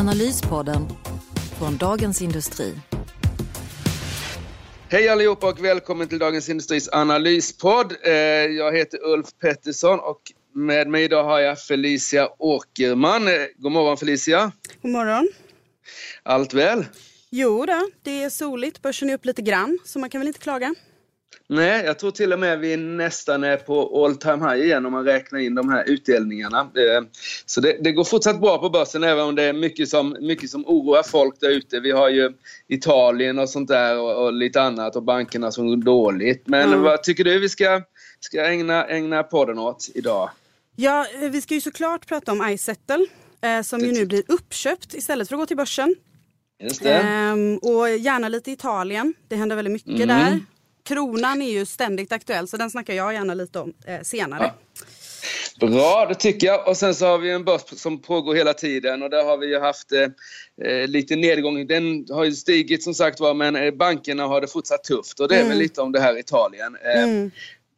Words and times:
Analyspodden 0.00 0.88
från 1.58 1.76
Dagens 1.76 2.22
Industri. 2.22 2.74
Hej 4.88 5.08
allihopa 5.08 5.48
och 5.48 5.64
välkommen 5.64 6.08
till 6.08 6.18
Dagens 6.18 6.48
Industris 6.48 6.88
analyspodd. 6.92 7.92
Eh, 8.04 8.12
jag 8.12 8.76
heter 8.76 9.04
Ulf 9.04 9.26
Pettersson 9.40 9.98
och 10.00 10.20
med 10.54 10.88
mig 10.88 11.04
idag 11.04 11.24
har 11.24 11.40
jag 11.40 11.60
Felicia 11.60 12.28
Åkerman. 12.38 13.28
Eh, 13.28 13.34
god 13.56 13.72
morgon 13.72 13.96
Felicia. 13.96 14.52
God 14.82 14.90
morgon. 14.90 15.28
Allt 16.22 16.54
väl? 16.54 16.86
Jo 17.30 17.66
då, 17.66 17.88
det 18.02 18.22
är 18.22 18.30
soligt. 18.30 18.82
Börsen 18.82 19.10
är 19.10 19.14
upp 19.14 19.24
lite 19.24 19.42
grann, 19.42 19.78
så 19.84 19.98
man 19.98 20.10
kan 20.10 20.20
väl 20.20 20.28
inte 20.28 20.40
klaga. 20.40 20.74
Nej, 21.52 21.84
jag 21.84 21.98
tror 21.98 22.10
till 22.10 22.32
och 22.32 22.38
med 22.38 22.58
vi 22.58 22.76
nästan 22.76 23.44
är 23.44 23.56
på 23.56 24.04
all 24.04 24.16
time 24.16 24.50
high 24.50 24.64
igen 24.64 24.86
om 24.86 24.92
man 24.92 25.04
räknar 25.04 25.38
in 25.38 25.54
de 25.54 25.68
här 25.68 25.84
utdelningarna. 25.88 26.60
Eh, 26.60 27.04
så 27.46 27.60
det, 27.60 27.76
det, 27.80 27.92
går 27.92 28.04
fortsatt 28.04 28.40
bra 28.40 28.58
på 28.58 28.70
börsen 28.70 29.04
även 29.04 29.24
om 29.24 29.34
det 29.34 29.42
är 29.42 29.52
mycket 29.52 29.88
som, 29.88 30.16
mycket 30.20 30.50
som 30.50 30.64
oroar 30.66 31.02
folk 31.02 31.40
där 31.40 31.50
ute. 31.50 31.80
Vi 31.80 31.90
har 31.90 32.08
ju 32.08 32.32
Italien 32.68 33.38
och 33.38 33.48
sånt 33.48 33.68
där 33.68 33.98
och, 33.98 34.24
och 34.24 34.32
lite 34.32 34.62
annat 34.62 34.96
och 34.96 35.02
bankerna 35.02 35.52
som 35.52 35.68
går 35.68 35.76
dåligt. 35.76 36.46
Men 36.46 36.68
mm. 36.68 36.82
vad 36.82 37.02
tycker 37.02 37.24
du 37.24 37.38
vi 37.38 37.48
ska, 37.48 37.82
ska 38.20 38.44
ägna, 38.44 38.86
ägna 38.86 39.22
podden 39.22 39.58
åt 39.58 39.90
idag? 39.94 40.30
Ja, 40.76 41.06
vi 41.30 41.40
ska 41.40 41.54
ju 41.54 41.60
såklart 41.60 42.06
prata 42.06 42.32
om 42.32 42.48
iSettle 42.48 43.06
eh, 43.40 43.62
som 43.62 43.80
ju 43.80 43.92
nu 43.92 44.06
blir 44.06 44.22
uppköpt 44.28 44.94
istället 44.94 45.28
för 45.28 45.34
att 45.34 45.40
gå 45.40 45.46
till 45.46 45.56
börsen. 45.56 45.94
Just 46.62 46.82
det. 46.82 46.94
Ehm, 46.94 47.58
och 47.62 47.90
gärna 47.90 48.28
lite 48.28 48.50
Italien. 48.50 49.14
Det 49.28 49.36
händer 49.36 49.56
väldigt 49.56 49.72
mycket 49.72 50.04
mm. 50.04 50.08
där. 50.08 50.40
Kronan 50.90 51.42
är 51.42 51.50
ju 51.50 51.66
ständigt 51.66 52.12
aktuell 52.12 52.48
så 52.48 52.56
den 52.56 52.70
snackar 52.70 52.94
jag 52.94 53.12
gärna 53.12 53.34
lite 53.34 53.58
om 53.58 53.72
eh, 53.86 54.00
senare. 54.02 54.52
Ja. 55.60 55.66
Bra, 55.66 56.06
det 56.08 56.14
tycker 56.14 56.46
jag. 56.46 56.68
Och 56.68 56.76
sen 56.76 56.94
så 56.94 57.06
har 57.06 57.18
vi 57.18 57.30
en 57.30 57.44
börs 57.44 57.60
som 57.76 58.02
pågår 58.02 58.34
hela 58.34 58.54
tiden 58.54 59.02
och 59.02 59.10
där 59.10 59.24
har 59.24 59.36
vi 59.36 59.46
ju 59.46 59.58
haft 59.58 59.92
eh, 59.92 60.02
eh 60.68 60.88
lite 60.88 61.16
nedgång. 61.16 61.66
Den 61.66 62.06
har 62.10 62.24
ju 62.24 62.32
stigit 62.32 62.82
som 62.82 62.94
sagt 62.94 63.20
var 63.20 63.34
men 63.34 63.56
eh, 63.56 63.70
bankerna 63.70 64.26
har 64.26 64.40
det 64.40 64.46
fortsatt 64.46 64.84
tufft 64.84 65.20
och 65.20 65.28
det 65.28 65.34
är 65.34 65.40
mm. 65.40 65.48
väl 65.48 65.58
lite 65.58 65.80
om 65.80 65.92
det 65.92 66.00
här 66.00 66.18
Italien. 66.18 66.76
Eh, 66.84 67.02
mm. 67.02 67.30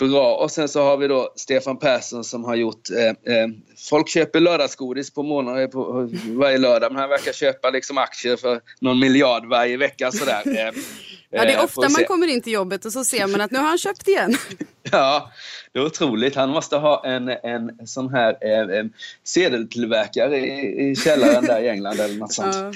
Bra. 0.09 0.35
Och 0.37 0.51
sen 0.51 0.69
så 0.69 0.83
har 0.83 0.97
vi 0.97 1.09
då 1.09 1.33
Stefan 1.37 1.79
Persson 1.79 2.25
som 2.25 2.45
har 2.45 2.55
gjort... 2.55 2.91
Eh, 2.91 3.35
eh, 3.35 3.49
folk 3.89 4.09
köper 4.09 4.41
lördagsgodis 4.41 5.15
på 5.15 5.23
månader 5.23 5.67
på, 5.67 6.11
varje 6.25 6.59
lördag 6.59 6.93
men 6.93 7.01
han 7.01 7.11
verkar 7.11 7.33
köpa 7.33 7.71
liksom 7.71 7.99
aktier 7.99 8.37
för 8.37 8.61
någon 8.81 8.99
miljard 8.99 9.47
varje 9.47 9.77
vecka 9.77 10.13
sådär. 10.13 10.43
Eh, 10.47 10.55
ja, 11.31 11.45
det 11.45 11.53
är 11.53 11.65
ofta 11.65 11.89
man 11.89 12.05
kommer 12.05 12.27
in 12.27 12.41
till 12.43 12.53
jobbet 12.53 12.85
och 12.85 12.93
så 12.93 13.05
ser 13.05 13.27
man 13.27 13.41
att 13.41 13.51
nu 13.51 13.59
har 13.59 13.67
han 13.67 13.79
köpt 13.79 14.09
igen. 14.09 14.37
ja, 14.83 15.31
det 15.73 15.79
är 15.79 15.87
otroligt. 15.87 16.35
Han 16.35 16.51
måste 16.51 16.77
ha 16.77 17.07
en, 17.07 17.29
en 17.29 17.87
sån 17.87 18.15
här 18.15 18.31
eh, 18.31 18.85
sedeltillverkare 19.25 20.39
i, 20.39 20.91
i 20.91 20.97
källaren 20.97 21.45
där 21.45 21.61
i 21.63 21.69
England 21.69 22.01
eller 22.01 22.19
något 22.19 22.33
sånt. 22.33 22.57
Ja. 22.57 22.73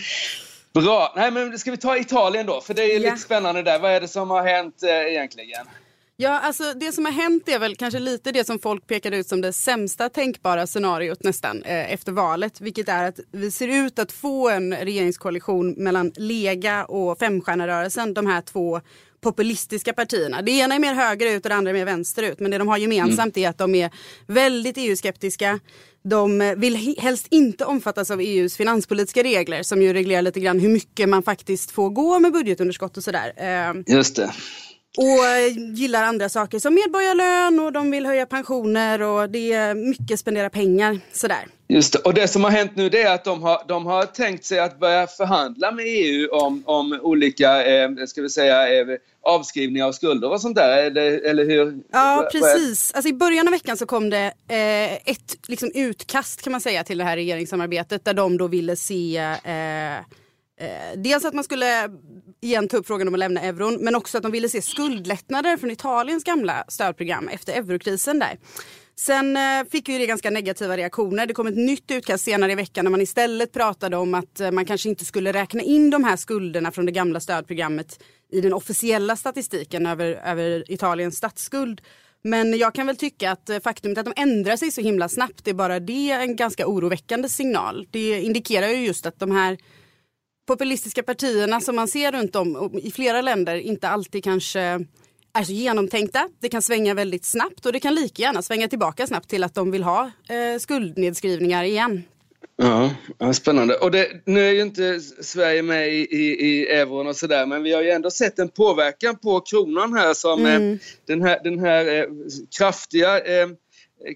Bra. 0.80 1.12
Nej, 1.16 1.30
men 1.30 1.58
ska 1.58 1.70
vi 1.70 1.76
ta 1.76 1.96
Italien 1.96 2.46
då? 2.46 2.60
För 2.60 2.74
det 2.74 2.82
är 2.82 2.92
ja. 2.92 2.98
lite 2.98 3.16
spännande 3.16 3.62
där. 3.62 3.78
Vad 3.78 3.90
är 3.90 4.00
det 4.00 4.08
som 4.08 4.30
har 4.30 4.42
hänt 4.42 4.82
eh, 4.82 4.90
egentligen? 4.90 5.66
Ja, 6.18 6.38
alltså 6.40 6.72
det 6.76 6.92
som 6.92 7.04
har 7.04 7.12
hänt 7.12 7.48
är 7.48 7.58
väl 7.58 7.76
kanske 7.76 8.00
lite 8.00 8.32
det 8.32 8.46
som 8.46 8.58
folk 8.58 8.86
pekade 8.86 9.16
ut 9.16 9.28
som 9.28 9.40
det 9.40 9.52
sämsta 9.52 10.08
tänkbara 10.08 10.66
scenariot 10.66 11.22
nästan 11.22 11.62
eh, 11.62 11.92
efter 11.92 12.12
valet. 12.12 12.60
Vilket 12.60 12.88
är 12.88 13.08
att 13.08 13.20
vi 13.32 13.50
ser 13.50 13.68
ut 13.68 13.98
att 13.98 14.12
få 14.12 14.48
en 14.48 14.76
regeringskoalition 14.76 15.72
mellan 15.72 16.12
Lega 16.16 16.84
och 16.84 17.18
Femstjärnerörelsen. 17.18 18.14
De 18.14 18.26
här 18.26 18.40
två 18.40 18.80
populistiska 19.20 19.92
partierna. 19.92 20.42
Det 20.42 20.50
ena 20.50 20.74
är 20.74 20.78
mer 20.78 20.94
högerut 20.94 21.44
och 21.44 21.48
det 21.48 21.54
andra 21.54 21.70
är 21.70 21.74
mer 21.74 21.84
vänsterut. 21.84 22.40
Men 22.40 22.50
det 22.50 22.58
de 22.58 22.68
har 22.68 22.76
gemensamt 22.76 23.36
mm. 23.36 23.46
är 23.46 23.50
att 23.50 23.58
de 23.58 23.74
är 23.74 23.90
väldigt 24.26 24.76
EU-skeptiska. 24.78 25.60
De 26.04 26.54
vill 26.56 26.96
helst 26.98 27.26
inte 27.30 27.64
omfattas 27.64 28.10
av 28.10 28.20
EUs 28.20 28.56
finanspolitiska 28.56 29.22
regler 29.22 29.62
som 29.62 29.82
ju 29.82 29.92
reglerar 29.92 30.22
lite 30.22 30.40
grann 30.40 30.60
hur 30.60 30.68
mycket 30.68 31.08
man 31.08 31.22
faktiskt 31.22 31.70
får 31.70 31.90
gå 31.90 32.18
med 32.18 32.32
budgetunderskott 32.32 32.96
och 32.96 33.04
sådär. 33.04 33.32
Eh, 33.36 33.94
Just 33.96 34.16
det. 34.16 34.32
Och 34.96 35.26
eh, 35.26 35.74
gillar 35.74 36.02
andra 36.02 36.28
saker 36.28 36.58
som 36.58 36.74
medborgarlön 36.74 37.60
och 37.60 37.72
de 37.72 37.90
vill 37.90 38.06
höja 38.06 38.26
pensioner 38.26 39.02
och 39.02 39.30
det 39.30 39.52
är 39.52 39.74
mycket 39.74 40.20
spendera 40.20 40.50
pengar 40.50 41.00
sådär. 41.12 41.46
Just 41.68 41.92
det. 41.92 41.98
Och 41.98 42.14
det 42.14 42.28
som 42.28 42.44
har 42.44 42.50
hänt 42.50 42.72
nu 42.74 42.88
det 42.88 43.02
är 43.02 43.14
att 43.14 43.24
de 43.24 43.42
har, 43.42 43.62
de 43.68 43.86
har 43.86 44.04
tänkt 44.04 44.44
sig 44.44 44.58
att 44.58 44.80
börja 44.80 45.06
förhandla 45.06 45.70
med 45.70 45.84
EU 45.88 46.28
om, 46.30 46.62
om 46.66 46.98
olika, 47.02 47.66
eh, 47.66 47.90
ska 48.06 48.22
vi 48.22 48.30
säga, 48.30 48.80
eh, 48.80 48.86
avskrivningar 49.22 49.86
av 49.86 49.92
skulder 49.92 50.30
och 50.30 50.40
sånt 50.40 50.56
där, 50.56 50.82
eller, 50.82 51.26
eller 51.26 51.44
hur? 51.44 51.80
Ja, 51.92 52.28
precis. 52.32 52.92
Alltså, 52.94 53.08
I 53.08 53.12
början 53.12 53.48
av 53.48 53.52
veckan 53.52 53.76
så 53.76 53.86
kom 53.86 54.10
det 54.10 54.32
eh, 54.48 54.94
ett 54.94 55.36
liksom, 55.48 55.70
utkast 55.74 56.42
kan 56.42 56.50
man 56.52 56.60
säga 56.60 56.84
till 56.84 56.98
det 56.98 57.04
här 57.04 57.16
regeringssamarbetet 57.16 58.04
där 58.04 58.14
de 58.14 58.38
då 58.38 58.46
ville 58.46 58.76
se 58.76 59.16
eh, 59.44 60.16
Eh, 60.60 60.98
dels 60.98 61.24
att 61.24 61.34
man 61.34 61.44
skulle 61.44 61.90
igen 62.40 62.68
ta 62.68 62.76
upp 62.76 62.86
frågan 62.86 63.08
om 63.08 63.14
att 63.14 63.20
lämna 63.20 63.40
euron 63.40 63.74
men 63.80 63.94
också 63.94 64.16
att 64.16 64.22
de 64.22 64.32
ville 64.32 64.48
se 64.48 64.62
skuldlättnader 64.62 65.56
från 65.56 65.70
Italiens 65.70 66.24
gamla 66.24 66.64
stödprogram 66.68 67.28
efter 67.28 67.52
eurokrisen 67.52 68.18
där. 68.18 68.38
Sen 68.98 69.36
eh, 69.36 69.64
fick 69.70 69.88
vi 69.88 69.98
det 69.98 70.06
ganska 70.06 70.30
negativa 70.30 70.76
reaktioner. 70.76 71.26
Det 71.26 71.34
kom 71.34 71.46
ett 71.46 71.56
nytt 71.56 71.90
utkast 71.90 72.24
senare 72.24 72.52
i 72.52 72.54
veckan 72.54 72.84
när 72.84 72.90
man 72.90 73.00
istället 73.00 73.52
pratade 73.52 73.96
om 73.96 74.14
att 74.14 74.40
eh, 74.40 74.50
man 74.50 74.64
kanske 74.64 74.88
inte 74.88 75.04
skulle 75.04 75.32
räkna 75.32 75.62
in 75.62 75.90
de 75.90 76.04
här 76.04 76.16
skulderna 76.16 76.72
från 76.72 76.86
det 76.86 76.92
gamla 76.92 77.20
stödprogrammet 77.20 78.02
i 78.32 78.40
den 78.40 78.52
officiella 78.52 79.16
statistiken 79.16 79.86
över, 79.86 80.06
över 80.24 80.72
Italiens 80.72 81.16
statsskuld. 81.16 81.80
Men 82.24 82.58
jag 82.58 82.74
kan 82.74 82.86
väl 82.86 82.96
tycka 82.96 83.30
att 83.30 83.50
eh, 83.50 83.60
faktumet 83.60 83.98
att 83.98 84.04
de 84.04 84.14
ändrar 84.16 84.56
sig 84.56 84.70
så 84.70 84.80
himla 84.80 85.08
snabbt 85.08 85.48
är 85.48 85.54
bara 85.54 85.80
det 85.80 86.10
en 86.10 86.36
ganska 86.36 86.66
oroväckande 86.66 87.28
signal. 87.28 87.86
Det 87.90 88.20
indikerar 88.20 88.68
ju 88.68 88.86
just 88.86 89.06
att 89.06 89.18
de 89.18 89.30
här 89.30 89.58
populistiska 90.46 91.02
partierna 91.02 91.60
som 91.60 91.76
man 91.76 91.88
ser 91.88 92.12
runt 92.12 92.36
om 92.36 92.78
i 92.82 92.90
flera 92.90 93.20
länder 93.20 93.56
inte 93.56 93.88
alltid 93.88 94.24
kanske 94.24 94.60
är 95.32 95.44
så 95.44 95.52
genomtänkta. 95.52 96.28
Det 96.40 96.48
kan 96.48 96.62
svänga 96.62 96.94
väldigt 96.94 97.24
snabbt 97.24 97.66
och 97.66 97.72
det 97.72 97.80
kan 97.80 97.94
lika 97.94 98.22
gärna 98.22 98.42
svänga 98.42 98.68
tillbaka 98.68 99.06
snabbt 99.06 99.28
till 99.28 99.44
att 99.44 99.54
de 99.54 99.70
vill 99.70 99.82
ha 99.82 100.10
eh, 100.28 100.58
skuldnedskrivningar 100.58 101.64
igen. 101.64 102.02
Ja, 102.58 102.90
spännande. 103.32 103.74
Och 103.74 103.90
det, 103.90 104.08
nu 104.24 104.48
är 104.48 104.52
ju 104.52 104.62
inte 104.62 105.00
Sverige 105.00 105.62
med 105.62 105.88
i, 105.88 105.98
i, 105.98 106.46
i 106.46 106.66
euron 106.66 107.06
och 107.06 107.16
sådär 107.16 107.46
men 107.46 107.62
vi 107.62 107.72
har 107.72 107.82
ju 107.82 107.90
ändå 107.90 108.10
sett 108.10 108.38
en 108.38 108.48
påverkan 108.48 109.18
på 109.18 109.40
kronan 109.40 109.92
här 109.92 110.14
som 110.14 110.40
mm. 110.40 110.72
eh, 110.72 110.78
den 111.06 111.22
här, 111.22 111.40
den 111.44 111.58
här 111.58 111.98
eh, 111.98 112.04
kraftiga 112.58 113.18
eh, 113.18 113.48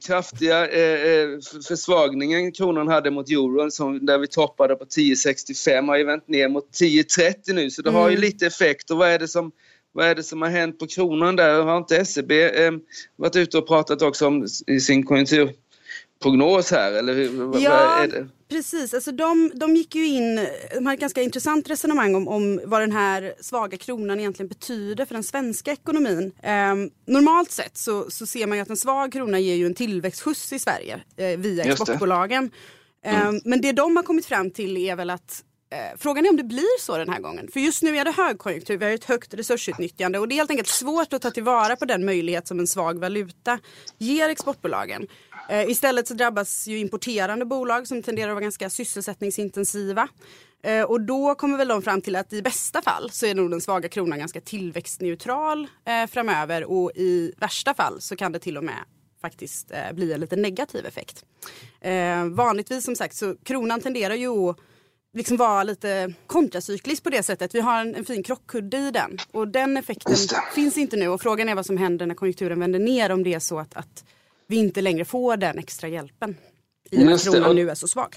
kraftiga 0.06 0.68
eh, 0.68 1.12
eh 1.12 1.28
försvagningen 1.68 2.52
kronan 2.52 2.88
hade 2.88 3.10
mot 3.10 3.30
euron 3.30 3.70
som, 3.70 4.06
där 4.06 4.18
vi 4.18 4.26
toppade 4.26 4.76
på 4.76 4.84
10,65 4.84 5.86
har 5.86 5.96
ju 5.96 6.04
vänt 6.04 6.28
ner 6.28 6.48
mot 6.48 6.70
10,30 6.70 7.34
nu 7.54 7.70
så 7.70 7.82
det 7.82 7.88
mm. 7.88 8.00
har 8.00 8.08
ju 8.08 8.16
mm. 8.16 8.22
lite 8.22 8.46
effekt 8.46 8.90
och 8.90 8.96
vad 8.96 9.08
är 9.08 9.18
det 9.18 9.28
som 9.28 9.52
vad 9.92 10.06
är 10.06 10.14
det 10.14 10.22
som 10.22 10.42
har 10.42 10.48
hänt 10.48 10.78
på 10.78 10.86
kronan 10.86 11.36
där? 11.36 11.62
Har 11.62 11.78
inte 11.78 12.04
SEB 12.04 12.30
eh, 12.30 12.72
varit 13.16 13.36
ute 13.36 13.58
och 13.58 13.68
pratat 13.68 14.02
också 14.02 14.26
om 14.26 14.46
i 14.66 14.80
sin 14.80 15.06
konjunktur 15.06 15.52
prognos 16.22 16.70
här? 16.70 16.92
Eller 16.92 17.14
hur, 17.14 17.60
ja, 17.60 18.06
precis. 18.48 18.94
Alltså 18.94 19.12
de, 19.12 19.52
de 19.54 19.76
gick 19.76 19.94
ju 19.94 20.06
in, 20.06 20.46
de 20.74 20.86
hade 20.86 20.94
ett 20.94 21.00
ganska 21.00 21.22
intressant 21.22 21.70
resonemang 21.70 22.14
om, 22.14 22.28
om 22.28 22.60
vad 22.64 22.80
den 22.80 22.92
här 22.92 23.34
svaga 23.40 23.76
kronan 23.76 24.20
egentligen 24.20 24.48
betyder 24.48 25.04
för 25.04 25.14
den 25.14 25.24
svenska 25.24 25.72
ekonomin. 25.72 26.32
Eh, 26.42 26.74
normalt 27.06 27.50
sett 27.50 27.76
så, 27.76 28.10
så 28.10 28.26
ser 28.26 28.46
man 28.46 28.58
ju 28.58 28.62
att 28.62 28.70
en 28.70 28.76
svag 28.76 29.12
krona 29.12 29.38
ger 29.38 29.54
ju 29.54 29.66
en 29.66 29.74
tillväxtskjuts 29.74 30.52
i 30.52 30.58
Sverige 30.58 31.00
eh, 31.16 31.38
via 31.38 31.64
exportbolagen. 31.64 32.50
Mm. 33.04 33.34
Eh, 33.34 33.40
men 33.44 33.60
det 33.60 33.72
de 33.72 33.96
har 33.96 34.02
kommit 34.02 34.26
fram 34.26 34.50
till 34.50 34.76
är 34.76 34.96
väl 34.96 35.10
att 35.10 35.44
Eh, 35.72 35.96
frågan 35.98 36.26
är 36.26 36.30
om 36.30 36.36
det 36.36 36.44
blir 36.44 36.80
så 36.80 36.96
den 36.96 37.08
här 37.08 37.20
gången. 37.20 37.48
För 37.52 37.60
just 37.60 37.82
nu 37.82 37.96
är 37.96 38.04
det 38.04 38.10
högkonjunktur, 38.10 38.76
vi 38.76 38.84
har 38.84 38.92
ett 38.92 39.04
högt 39.04 39.34
resursutnyttjande 39.34 40.18
och 40.18 40.28
det 40.28 40.34
är 40.34 40.36
helt 40.36 40.50
enkelt 40.50 40.68
svårt 40.68 41.12
att 41.12 41.22
ta 41.22 41.30
tillvara 41.30 41.76
på 41.76 41.84
den 41.84 42.04
möjlighet 42.04 42.48
som 42.48 42.58
en 42.58 42.66
svag 42.66 42.98
valuta 42.98 43.58
ger 43.98 44.28
exportbolagen. 44.28 45.06
Eh, 45.50 45.70
istället 45.70 46.08
så 46.08 46.14
drabbas 46.14 46.68
ju 46.68 46.78
importerande 46.78 47.44
bolag 47.44 47.86
som 47.86 48.02
tenderar 48.02 48.28
att 48.28 48.34
vara 48.34 48.42
ganska 48.42 48.70
sysselsättningsintensiva. 48.70 50.08
Eh, 50.62 50.82
och 50.82 51.00
då 51.00 51.34
kommer 51.34 51.58
väl 51.58 51.68
de 51.68 51.82
fram 51.82 52.00
till 52.00 52.16
att 52.16 52.32
i 52.32 52.42
bästa 52.42 52.82
fall 52.82 53.10
så 53.10 53.26
är 53.26 53.34
nog 53.34 53.50
den 53.50 53.60
svaga 53.60 53.88
kronan 53.88 54.18
ganska 54.18 54.40
tillväxtneutral 54.40 55.68
eh, 55.84 56.06
framöver 56.06 56.64
och 56.64 56.92
i 56.94 57.32
värsta 57.38 57.74
fall 57.74 58.00
så 58.00 58.16
kan 58.16 58.32
det 58.32 58.38
till 58.38 58.56
och 58.56 58.64
med 58.64 58.78
faktiskt 59.20 59.72
bli 59.92 60.12
en 60.12 60.20
lite 60.20 60.36
negativ 60.36 60.86
effekt. 60.86 61.24
vanligtvis 62.30 62.84
som 62.84 62.96
sagt 62.96 63.16
så 63.16 63.36
kronan 63.44 63.80
tenderar 63.80 64.14
ju 64.14 64.28
att 64.28 64.56
liksom 65.14 65.36
vara 65.36 65.62
lite 65.62 66.14
kontracyklisk 66.26 67.02
på 67.02 67.10
det 67.10 67.22
sättet. 67.22 67.54
Vi 67.54 67.60
har 67.60 67.80
en, 67.80 67.94
en 67.94 68.04
fin 68.04 68.22
krockkudde 68.22 68.78
i 68.78 68.90
den 68.90 69.18
och 69.32 69.48
den 69.48 69.76
effekten 69.76 70.16
finns 70.54 70.78
inte 70.78 70.96
nu 70.96 71.08
och 71.08 71.20
frågan 71.20 71.48
är 71.48 71.54
vad 71.54 71.66
som 71.66 71.76
händer 71.76 72.06
när 72.06 72.14
konjunkturen 72.14 72.60
vänder 72.60 72.78
ner 72.78 73.12
om 73.12 73.22
det 73.22 73.34
är 73.34 73.38
så 73.38 73.58
att, 73.58 73.74
att 73.74 74.04
vi 74.50 74.56
inte 74.56 74.80
längre 74.80 75.04
får 75.04 75.36
den 75.36 75.58
extra 75.58 75.88
hjälpen 75.88 76.36
i 76.90 77.12
att 77.12 77.24
kronan 77.24 77.56
nu 77.56 77.70
är 77.70 77.74
så 77.74 77.88
svag. 77.88 78.16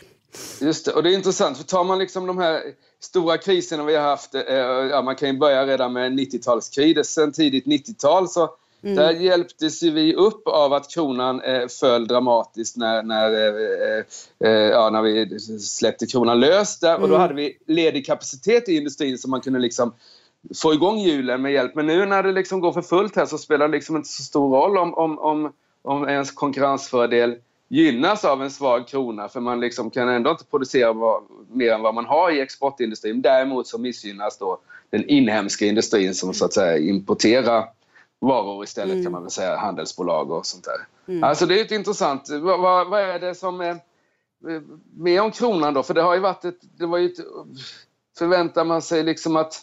Just 0.61 0.85
det, 0.85 0.91
och 0.91 1.03
det 1.03 1.09
är 1.09 1.13
intressant 1.13 1.57
för 1.57 1.63
tar 1.63 1.83
man 1.83 1.99
liksom 1.99 2.27
de 2.27 2.37
här 2.37 2.61
stora 2.99 3.37
kriserna 3.37 3.83
vi 3.83 3.95
har 3.95 4.03
haft, 4.03 4.35
eh, 4.35 4.41
ja, 4.55 5.01
man 5.01 5.15
kan 5.15 5.29
ju 5.29 5.37
börja 5.37 5.65
redan 5.65 5.93
med 5.93 6.11
90-talskrisen, 6.11 7.31
tidigt 7.31 7.65
90-tal 7.65 8.29
så 8.29 8.49
Mm. 8.83 8.95
Där 8.95 9.11
hjälptes 9.11 9.83
ju 9.83 9.91
vi 9.91 10.15
upp 10.15 10.47
av 10.47 10.73
att 10.73 10.91
kronan 10.91 11.41
eh, 11.41 11.67
föll 11.67 12.07
dramatiskt 12.07 12.77
när, 12.77 13.03
när, 13.03 13.31
eh, 13.31 14.03
eh, 14.39 14.69
ja, 14.69 14.89
när 14.89 15.01
vi 15.01 15.39
släppte 15.59 16.05
kronan 16.05 16.39
lös 16.39 16.79
där. 16.79 16.95
Och 16.95 17.07
då 17.07 17.15
mm. 17.15 17.21
hade 17.21 17.33
vi 17.33 17.57
ledig 17.67 18.05
kapacitet 18.05 18.69
i 18.69 18.75
industrin 18.75 19.17
så 19.17 19.29
man 19.29 19.41
kunde 19.41 19.59
liksom 19.59 19.93
få 20.55 20.73
igång 20.73 20.99
hjulen 20.99 21.41
med 21.41 21.53
hjälp. 21.53 21.75
Men 21.75 21.87
nu 21.87 22.05
när 22.05 22.23
det 22.23 22.31
liksom 22.31 22.59
går 22.59 22.71
för 22.71 22.81
fullt 22.81 23.15
här 23.15 23.25
så 23.25 23.37
spelar 23.37 23.67
det 23.67 23.71
liksom 23.71 23.95
inte 23.95 24.09
så 24.09 24.23
stor 24.23 24.55
roll 24.55 24.77
om, 24.77 24.93
om, 24.93 25.19
om, 25.19 25.53
om 25.83 26.07
ens 26.09 26.31
konkurrensfördel 26.31 27.35
gynnas 27.67 28.25
av 28.25 28.43
en 28.43 28.51
svag 28.51 28.87
krona 28.87 29.29
för 29.29 29.39
man 29.39 29.59
liksom 29.59 29.89
kan 29.89 30.09
ändå 30.09 30.31
inte 30.31 30.45
producera 30.45 30.93
vad, 30.93 31.23
mer 31.51 31.71
än 31.71 31.81
vad 31.81 31.95
man 31.95 32.05
har 32.05 32.31
i 32.31 32.41
exportindustrin. 32.41 33.21
Däremot 33.21 33.67
så 33.67 33.77
missgynnas 33.77 34.37
då 34.37 34.59
den 34.89 35.09
inhemska 35.09 35.65
industrin 35.65 36.13
som 36.13 36.33
så 36.33 36.45
att 36.45 36.53
säga 36.53 36.77
importerar 36.77 37.69
varor 38.19 38.63
istället 38.63 38.93
mm. 38.93 39.03
kan 39.03 39.11
man 39.11 39.21
väl 39.21 39.31
säga, 39.31 39.57
handelsbolag 39.57 40.31
och 40.31 40.45
sånt 40.45 40.63
där. 40.63 41.13
Mm. 41.13 41.23
Alltså 41.23 41.45
det 41.45 41.59
är 41.59 41.71
ju 41.71 41.75
intressant. 41.75 42.29
Vad, 42.29 42.59
vad, 42.59 42.89
vad, 42.89 43.01
är 43.01 43.19
det 43.19 43.35
som 43.35 43.61
är 43.61 43.79
med 44.97 45.21
om 45.21 45.31
kronan 45.31 45.73
då? 45.73 45.83
För 45.83 45.93
det 45.93 46.01
har 46.01 46.13
ju 46.13 46.19
varit 46.19 46.45
ett, 46.45 46.59
det 46.77 46.85
var 46.85 46.97
ju 46.97 47.05
ett, 47.05 47.19
förväntar 48.17 48.65
man 48.65 48.81
sig 48.81 49.03
liksom 49.03 49.35
att, 49.35 49.61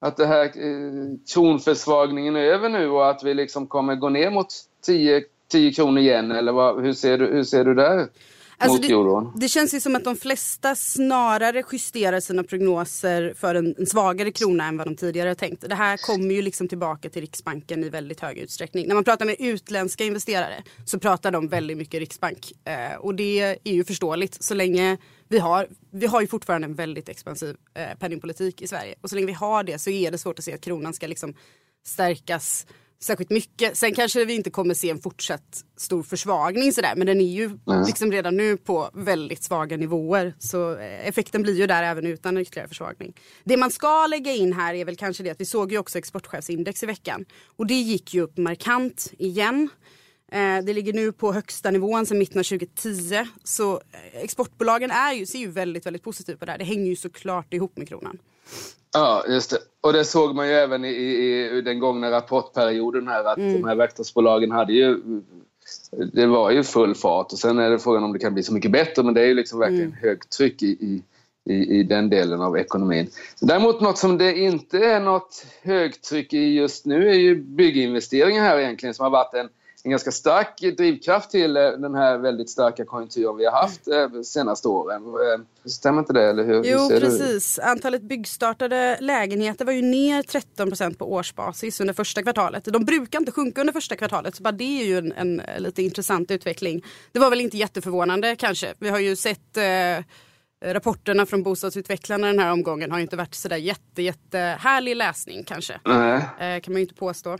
att 0.00 0.16
det 0.16 0.26
här 0.26 0.44
eh, 0.44 1.18
kronförsvagningen 1.34 2.36
är 2.36 2.40
över 2.40 2.68
nu 2.68 2.88
och 2.88 3.10
att 3.10 3.22
vi 3.22 3.34
liksom 3.34 3.66
kommer 3.66 3.94
gå 3.94 4.08
ner 4.08 4.30
mot 4.30 4.48
10, 4.86 5.24
10 5.48 5.72
kronor 5.72 5.98
igen 5.98 6.32
eller 6.32 6.52
vad, 6.52 6.82
hur, 6.82 6.92
ser 6.92 7.18
du, 7.18 7.26
hur 7.26 7.44
ser 7.44 7.64
du 7.64 7.74
där? 7.74 8.08
Alltså 8.58 8.78
det, 8.78 9.40
det, 9.40 9.48
känns 9.48 9.74
ju 9.74 9.80
som 9.80 9.96
att 9.96 10.04
de 10.04 10.16
flesta 10.16 10.74
snarare 10.74 11.62
justerar 11.72 12.20
sina 12.20 12.42
prognoser 12.42 13.34
för 13.36 13.54
en, 13.54 13.74
en, 13.78 13.86
svagare 13.86 14.30
krona 14.32 14.66
än 14.66 14.76
vad 14.76 14.86
de 14.86 14.96
tidigare 14.96 15.34
tänkt. 15.34 15.68
Det 15.68 15.74
här 15.74 15.96
kommer 15.96 16.34
ju 16.34 16.42
liksom 16.42 16.68
tillbaka 16.68 17.10
till 17.10 17.20
Riksbanken 17.20 17.84
i 17.84 17.88
väldigt 17.88 18.20
hög 18.20 18.38
utsträckning. 18.38 18.88
När 18.88 18.94
man 18.94 19.04
pratar 19.04 19.26
med 19.26 19.36
utländska 19.38 20.04
investerare 20.04 20.64
så 20.84 20.98
pratar 20.98 21.30
de 21.30 21.48
väldigt 21.48 21.76
mycket 21.76 22.00
Riksbank. 22.00 22.52
Eh, 22.64 22.96
och 22.98 23.14
det 23.14 23.40
är 23.40 23.72
ju 23.72 23.84
förståeligt 23.84 24.42
så 24.42 24.54
länge 24.54 24.98
vi 25.28 25.38
har, 25.38 25.66
vi 25.90 26.06
har 26.06 26.20
ju 26.20 26.26
fortfarande 26.26 26.64
en 26.64 26.74
väldigt 26.74 27.08
expansiv 27.08 27.56
eh, 27.74 27.98
penningpolitik 27.98 28.62
i 28.62 28.66
Sverige. 28.66 28.94
Och 29.00 29.10
så 29.10 29.14
länge 29.14 29.26
vi 29.26 29.32
har 29.32 29.62
det 29.62 29.78
så 29.78 29.90
är 29.90 30.10
det 30.10 30.18
svårt 30.18 30.38
att 30.38 30.44
se 30.44 30.54
att 30.54 30.60
kronan 30.60 30.94
ska 30.94 31.06
liksom 31.06 31.34
stärkas 31.86 32.66
särskilt 33.00 33.30
mycket. 33.30 33.76
Sen 33.76 33.94
kanske 33.94 34.24
vi 34.24 34.34
inte 34.34 34.50
kommer 34.50 34.74
se 34.74 34.90
en 34.90 34.98
fortsatt 34.98 35.64
stor 35.76 36.02
försvagning 36.02 36.72
sådär 36.72 36.92
men 36.96 37.06
den 37.06 37.20
är 37.20 37.32
ju 37.32 37.44
mm. 37.44 37.86
liksom 37.86 38.12
redan 38.12 38.36
nu 38.36 38.56
på 38.56 38.90
väldigt 38.94 39.42
svaga 39.42 39.76
nivåer. 39.76 40.34
Så 40.38 40.76
eh, 40.76 41.08
effekten 41.08 41.42
blir 41.42 41.54
ju 41.54 41.66
där 41.66 41.82
även 41.82 42.06
utan 42.06 42.38
ytterligare 42.38 42.68
försvagning. 42.68 43.12
Det 43.44 43.56
man 43.56 43.70
ska 43.70 44.06
lägga 44.06 44.32
in 44.32 44.52
här 44.52 44.74
är 44.74 44.84
väl 44.84 44.96
kanske 44.96 45.22
det 45.22 45.30
att 45.30 45.40
vi 45.40 45.44
såg 45.44 45.72
ju 45.72 45.78
också 45.78 45.98
exportchefsindex 45.98 46.82
i 46.82 46.86
veckan 46.86 47.24
och 47.56 47.66
det 47.66 47.74
gick 47.74 48.14
ju 48.14 48.20
upp 48.20 48.36
markant 48.36 49.12
igen. 49.18 49.68
Eh, 50.32 50.64
det 50.64 50.72
ligger 50.72 50.92
nu 50.92 51.12
på 51.12 51.32
högsta 51.32 51.70
nivån 51.70 52.06
sedan 52.06 52.18
mitten 52.18 52.38
av 52.38 52.42
2010. 52.42 53.26
Så 53.44 53.72
eh, 53.72 54.22
exportbolagen 54.22 54.90
är 54.90 55.12
ju, 55.12 55.26
ser 55.26 55.38
ju 55.38 55.50
väldigt, 55.50 55.86
väldigt 55.86 56.02
positivt 56.02 56.38
på 56.38 56.44
det 56.44 56.50
här. 56.50 56.58
Det 56.58 56.64
hänger 56.64 56.86
ju 56.86 56.96
såklart 56.96 57.54
ihop 57.54 57.76
med 57.76 57.88
kronan. 57.88 58.18
Ja, 58.92 59.24
just 59.28 59.50
det. 59.50 59.58
Och 59.80 59.92
det 59.92 60.04
såg 60.04 60.34
man 60.34 60.48
ju 60.48 60.54
även 60.54 60.84
i, 60.84 60.88
i, 60.88 61.50
i 61.58 61.60
den 61.60 61.78
gångna 61.80 62.10
rapportperioden 62.10 63.08
här 63.08 63.24
att 63.24 63.38
mm. 63.38 63.52
de 63.52 63.64
här 63.64 63.74
verkstadsbolagen 63.74 64.50
hade 64.50 64.72
ju 64.72 65.00
det 66.12 66.26
var 66.26 66.50
ju 66.50 66.62
full 66.62 66.94
fart 66.94 67.32
och 67.32 67.38
sen 67.38 67.58
är 67.58 67.70
det 67.70 67.78
frågan 67.78 68.04
om 68.04 68.12
det 68.12 68.18
kan 68.18 68.34
bli 68.34 68.42
så 68.42 68.52
mycket 68.52 68.70
bättre 68.70 69.02
men 69.02 69.14
det 69.14 69.20
är 69.20 69.26
ju 69.26 69.34
liksom 69.34 69.58
verkligen 69.58 69.84
mm. 69.84 69.98
högtryck 70.02 70.62
i, 70.62 71.02
i, 71.44 71.54
i 71.54 71.82
den 71.82 72.10
delen 72.10 72.40
av 72.40 72.58
ekonomin. 72.58 73.10
Däremot 73.40 73.80
något 73.80 73.98
som 73.98 74.18
det 74.18 74.38
inte 74.38 74.78
är 74.78 75.00
något 75.00 75.46
högtryck 75.62 76.32
i 76.32 76.54
just 76.54 76.86
nu 76.86 77.08
är 77.08 77.14
ju 77.14 77.34
bygginvesteringar 77.34 78.42
här 78.42 78.58
egentligen 78.58 78.94
som 78.94 79.04
har 79.04 79.10
varit 79.10 79.34
en 79.34 79.48
en 79.86 79.90
ganska 79.90 80.10
stark 80.10 80.60
drivkraft 80.76 81.30
till 81.30 81.56
eh, 81.56 81.62
den 81.62 81.94
här 81.94 82.18
väldigt 82.18 82.50
starka 82.50 82.84
konjunkturen 82.84 83.36
vi 83.36 83.44
har 83.44 83.52
haft 83.52 83.84
de 83.84 84.16
eh, 84.16 84.22
senaste 84.22 84.68
åren. 84.68 85.02
Eh, 85.04 85.68
stämmer 85.68 85.98
inte 85.98 86.12
det? 86.12 86.22
Eller 86.22 86.44
hur? 86.44 86.64
Jo, 86.64 86.78
hur 86.78 87.00
precis. 87.00 87.56
Du? 87.56 87.62
Antalet 87.62 88.02
byggstartade 88.02 88.98
lägenheter 89.00 89.64
var 89.64 89.72
ju 89.72 89.82
ner 89.82 90.22
13 90.22 90.68
procent 90.68 90.98
på 90.98 91.12
årsbasis 91.12 91.80
under 91.80 91.94
första 91.94 92.22
kvartalet. 92.22 92.64
De 92.64 92.84
brukar 92.84 93.18
inte 93.18 93.32
sjunka 93.32 93.60
under 93.60 93.72
första 93.72 93.96
kvartalet, 93.96 94.36
så 94.36 94.42
bara 94.42 94.52
det 94.52 94.80
är 94.80 94.84
ju 94.84 94.98
en, 94.98 95.12
en 95.12 95.42
lite 95.58 95.82
intressant 95.82 96.30
utveckling. 96.30 96.84
Det 97.12 97.18
var 97.18 97.30
väl 97.30 97.40
inte 97.40 97.56
jätteförvånande 97.56 98.36
kanske. 98.36 98.74
Vi 98.78 98.88
har 98.88 98.98
ju 98.98 99.16
sett 99.16 99.56
eh, 99.56 100.04
rapporterna 100.72 101.26
från 101.26 101.42
bostadsutvecklarna 101.42 102.26
den 102.26 102.38
här 102.38 102.52
omgången 102.52 102.90
har 102.90 102.98
inte 102.98 103.16
varit 103.16 103.34
sådär 103.34 103.56
jätte, 103.56 104.02
jätte 104.02 104.38
härlig 104.60 104.96
läsning 104.96 105.44
kanske. 105.44 105.80
Nej. 105.84 106.14
Eh, 106.14 106.60
kan 106.60 106.72
man 106.72 106.76
ju 106.76 106.82
inte 106.82 106.94
påstå. 106.94 107.38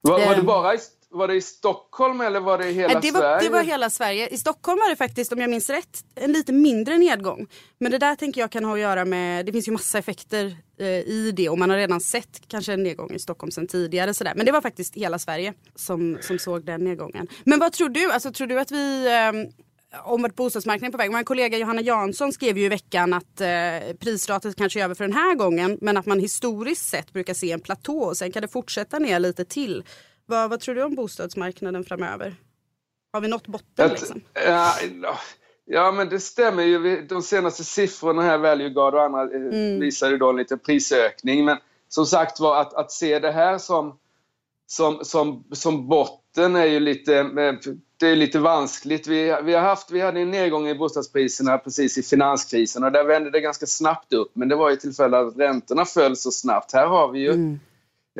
Var, 0.00 0.26
var 0.26 0.34
det 0.34 0.42
bara 0.42 0.74
i 0.74 0.78
var 1.10 1.28
det 1.28 1.34
i 1.34 1.40
Stockholm 1.40 2.20
eller 2.20 2.40
var 2.40 2.58
det 2.58 2.68
i 2.68 2.72
hela 2.72 3.00
det 3.00 3.10
var, 3.10 3.20
Sverige? 3.20 3.48
Det 3.48 3.48
var 3.48 3.62
hela 3.62 3.90
Sverige. 3.90 4.28
I 4.28 4.38
Stockholm 4.38 4.78
var 4.78 4.90
det 4.90 4.96
faktiskt, 4.96 5.32
om 5.32 5.40
jag 5.40 5.50
minns 5.50 5.70
rätt, 5.70 6.04
en 6.14 6.32
lite 6.32 6.52
mindre 6.52 6.98
nedgång. 6.98 7.46
Men 7.78 7.92
det 7.92 7.98
där 7.98 8.14
tänker 8.14 8.40
jag 8.40 8.50
kan 8.50 8.64
ha 8.64 8.74
att 8.74 8.80
göra 8.80 9.04
med, 9.04 9.46
det 9.46 9.52
finns 9.52 9.68
ju 9.68 9.72
massa 9.72 9.98
effekter 9.98 10.56
eh, 10.78 10.86
i 10.86 11.32
det 11.36 11.48
och 11.48 11.58
man 11.58 11.70
har 11.70 11.76
redan 11.76 12.00
sett 12.00 12.48
kanske 12.48 12.72
en 12.72 12.82
nedgång 12.82 13.10
i 13.10 13.18
Stockholm 13.18 13.50
sedan 13.50 13.66
tidigare. 13.66 14.14
Sådär. 14.14 14.32
Men 14.36 14.46
det 14.46 14.52
var 14.52 14.60
faktiskt 14.60 14.94
hela 14.94 15.18
Sverige 15.18 15.54
som, 15.74 16.18
som 16.20 16.38
såg 16.38 16.64
den 16.64 16.84
nedgången. 16.84 17.28
Men 17.44 17.58
vad 17.58 17.72
tror 17.72 17.88
du? 17.88 18.12
Alltså, 18.12 18.32
tror 18.32 18.46
du 18.46 18.60
att 18.60 18.70
vi 18.70 19.06
eh, 19.06 19.50
om 20.04 20.22
vart 20.22 20.36
bostadsmarknaden 20.36 20.88
är 20.88 20.92
på 20.92 20.98
väg. 20.98 21.12
Min 21.12 21.24
kollega 21.24 21.58
Johanna 21.58 21.80
Jansson 21.80 22.32
skrev 22.32 22.58
ju 22.58 22.64
i 22.64 22.68
veckan 22.68 23.14
att 23.14 23.40
eh, 23.40 23.48
prisratet 24.00 24.56
kanske 24.56 24.80
är 24.80 24.84
över 24.84 24.94
för 24.94 25.04
den 25.04 25.12
här 25.12 25.34
gången 25.34 25.78
men 25.80 25.96
att 25.96 26.06
man 26.06 26.20
historiskt 26.20 26.88
sett 26.88 27.12
brukar 27.12 27.34
se 27.34 27.52
en 27.52 27.60
platå 27.60 27.98
och 27.98 28.16
sen 28.16 28.32
kan 28.32 28.42
det 28.42 28.48
fortsätta 28.48 28.98
ner 28.98 29.18
lite 29.18 29.44
till. 29.44 29.84
Vad, 30.30 30.50
vad 30.50 30.60
tror 30.60 30.74
du 30.74 30.82
om 30.82 30.94
bostadsmarknaden 30.94 31.84
framöver? 31.84 32.36
Har 33.12 33.20
vi 33.20 33.28
nått 33.28 33.46
botten? 33.46 33.90
Liksom? 33.90 34.20
Ja, 34.46 34.74
ja, 35.64 35.92
men 35.92 36.08
det 36.08 36.20
stämmer 36.20 36.62
ju. 36.62 37.06
De 37.06 37.22
senaste 37.22 37.64
siffrorna 37.64 38.22
här, 38.22 38.38
Value 38.38 38.70
Guard 38.70 38.94
och 38.94 39.02
andra, 39.02 39.22
eh, 39.22 39.40
mm. 39.40 39.80
visar 39.80 40.10
ju 40.10 40.18
då 40.18 40.30
en 40.30 40.36
liten 40.36 40.58
prisökning. 40.58 41.44
Men 41.44 41.58
som 41.88 42.06
sagt 42.06 42.40
var, 42.40 42.60
att, 42.60 42.74
att 42.74 42.92
se 42.92 43.18
det 43.18 43.32
här 43.32 43.58
som, 43.58 43.98
som, 44.66 44.98
som, 45.02 45.44
som 45.52 45.88
botten 45.88 46.56
är 46.56 46.66
ju 46.66 46.80
lite, 46.80 47.18
eh, 47.18 47.54
det 48.00 48.08
är 48.08 48.16
lite 48.16 48.38
vanskligt. 48.38 49.06
Vi, 49.06 49.36
vi, 49.42 49.54
har 49.54 49.62
haft, 49.62 49.90
vi 49.90 50.00
hade 50.00 50.20
en 50.20 50.30
nedgång 50.30 50.68
i 50.68 50.74
bostadspriserna 50.74 51.58
precis 51.58 51.98
i 51.98 52.02
finanskrisen 52.02 52.84
och 52.84 52.92
där 52.92 53.04
vände 53.04 53.30
det 53.30 53.40
ganska 53.40 53.66
snabbt 53.66 54.12
upp. 54.12 54.30
Men 54.32 54.48
det 54.48 54.56
var 54.56 54.70
ju 54.70 54.76
tillfälle 54.76 55.18
att 55.18 55.38
räntorna 55.38 55.84
föll 55.84 56.16
så 56.16 56.30
snabbt. 56.30 56.72
Här 56.72 56.86
har 56.86 57.12
vi 57.12 57.18
ju 57.18 57.30
mm 57.30 57.60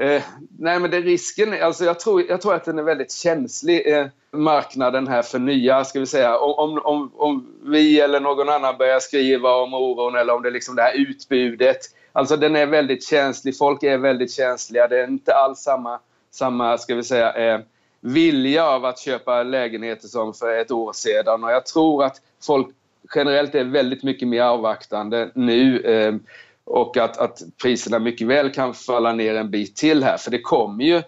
Eh, 0.01 0.23
nej 0.59 0.81
men 0.81 0.91
det 0.91 1.01
risken, 1.01 1.63
alltså 1.63 1.85
jag 1.85 2.01
tror, 2.01 2.23
jag 2.29 2.41
tror 2.41 2.55
att 2.55 2.65
den 2.65 2.79
är 2.79 2.83
väldigt 2.83 3.13
känslig, 3.13 3.87
eh, 3.87 4.07
marknaden 4.31 5.09
här 5.09 5.23
för 5.23 5.39
nya, 5.39 5.85
ska 5.85 6.01
vi 6.01 6.07
säga. 6.07 6.39
Om, 6.39 6.81
om, 6.85 7.13
om 7.17 7.47
vi 7.63 8.01
eller 8.01 8.21
någon 8.21 8.49
annan 8.49 8.79
börjar 8.79 9.01
skriva 9.01 9.55
om 9.55 9.75
oron 9.75 10.17
eller 10.17 10.35
om 10.35 10.43
det 10.43 10.51
liksom 10.51 10.77
det 10.77 10.83
här 10.83 10.95
utbudet. 10.95 11.79
Alltså 12.13 12.37
den 12.37 12.57
är 12.57 12.67
väldigt 12.67 13.05
känslig, 13.05 13.59
folk 13.59 13.83
är 13.83 13.99
väldigt 13.99 14.33
känsliga. 14.33 14.89
Det 14.89 15.01
är 15.01 15.09
inte 15.09 15.35
alls 15.35 15.59
samma, 15.59 16.01
samma 16.31 16.79
ska 16.79 16.95
vi 16.95 17.05
säga, 17.05 17.33
eh, 17.33 17.61
vilja 18.01 18.67
av 18.67 18.85
att 18.85 18.99
köpa 18.99 19.43
lägenheter 19.43 20.09
som 20.09 20.35
för 20.35 20.59
ett 20.59 20.71
år 20.71 20.93
sedan. 20.93 21.45
Och 21.45 21.51
jag 21.51 21.67
tror 21.67 22.05
att 22.05 22.17
folk 22.47 22.69
generellt 23.15 23.55
är 23.55 23.65
väldigt 23.65 24.03
mycket 24.03 24.29
mer 24.29 24.43
avvaktande 24.43 25.31
nu. 25.35 25.81
Eh, 25.81 26.15
och 26.71 26.97
att, 26.97 27.19
att 27.19 27.43
priserna 27.63 27.99
mycket 27.99 28.27
väl 28.27 28.51
kan 28.51 28.75
falla 28.75 29.13
ner 29.13 29.35
en 29.35 29.51
bit 29.51 29.77
till 29.77 30.05
här 30.05 30.17
för 30.17 30.31
det 30.31 30.41
kommer 30.41 30.85
ju 30.85 31.03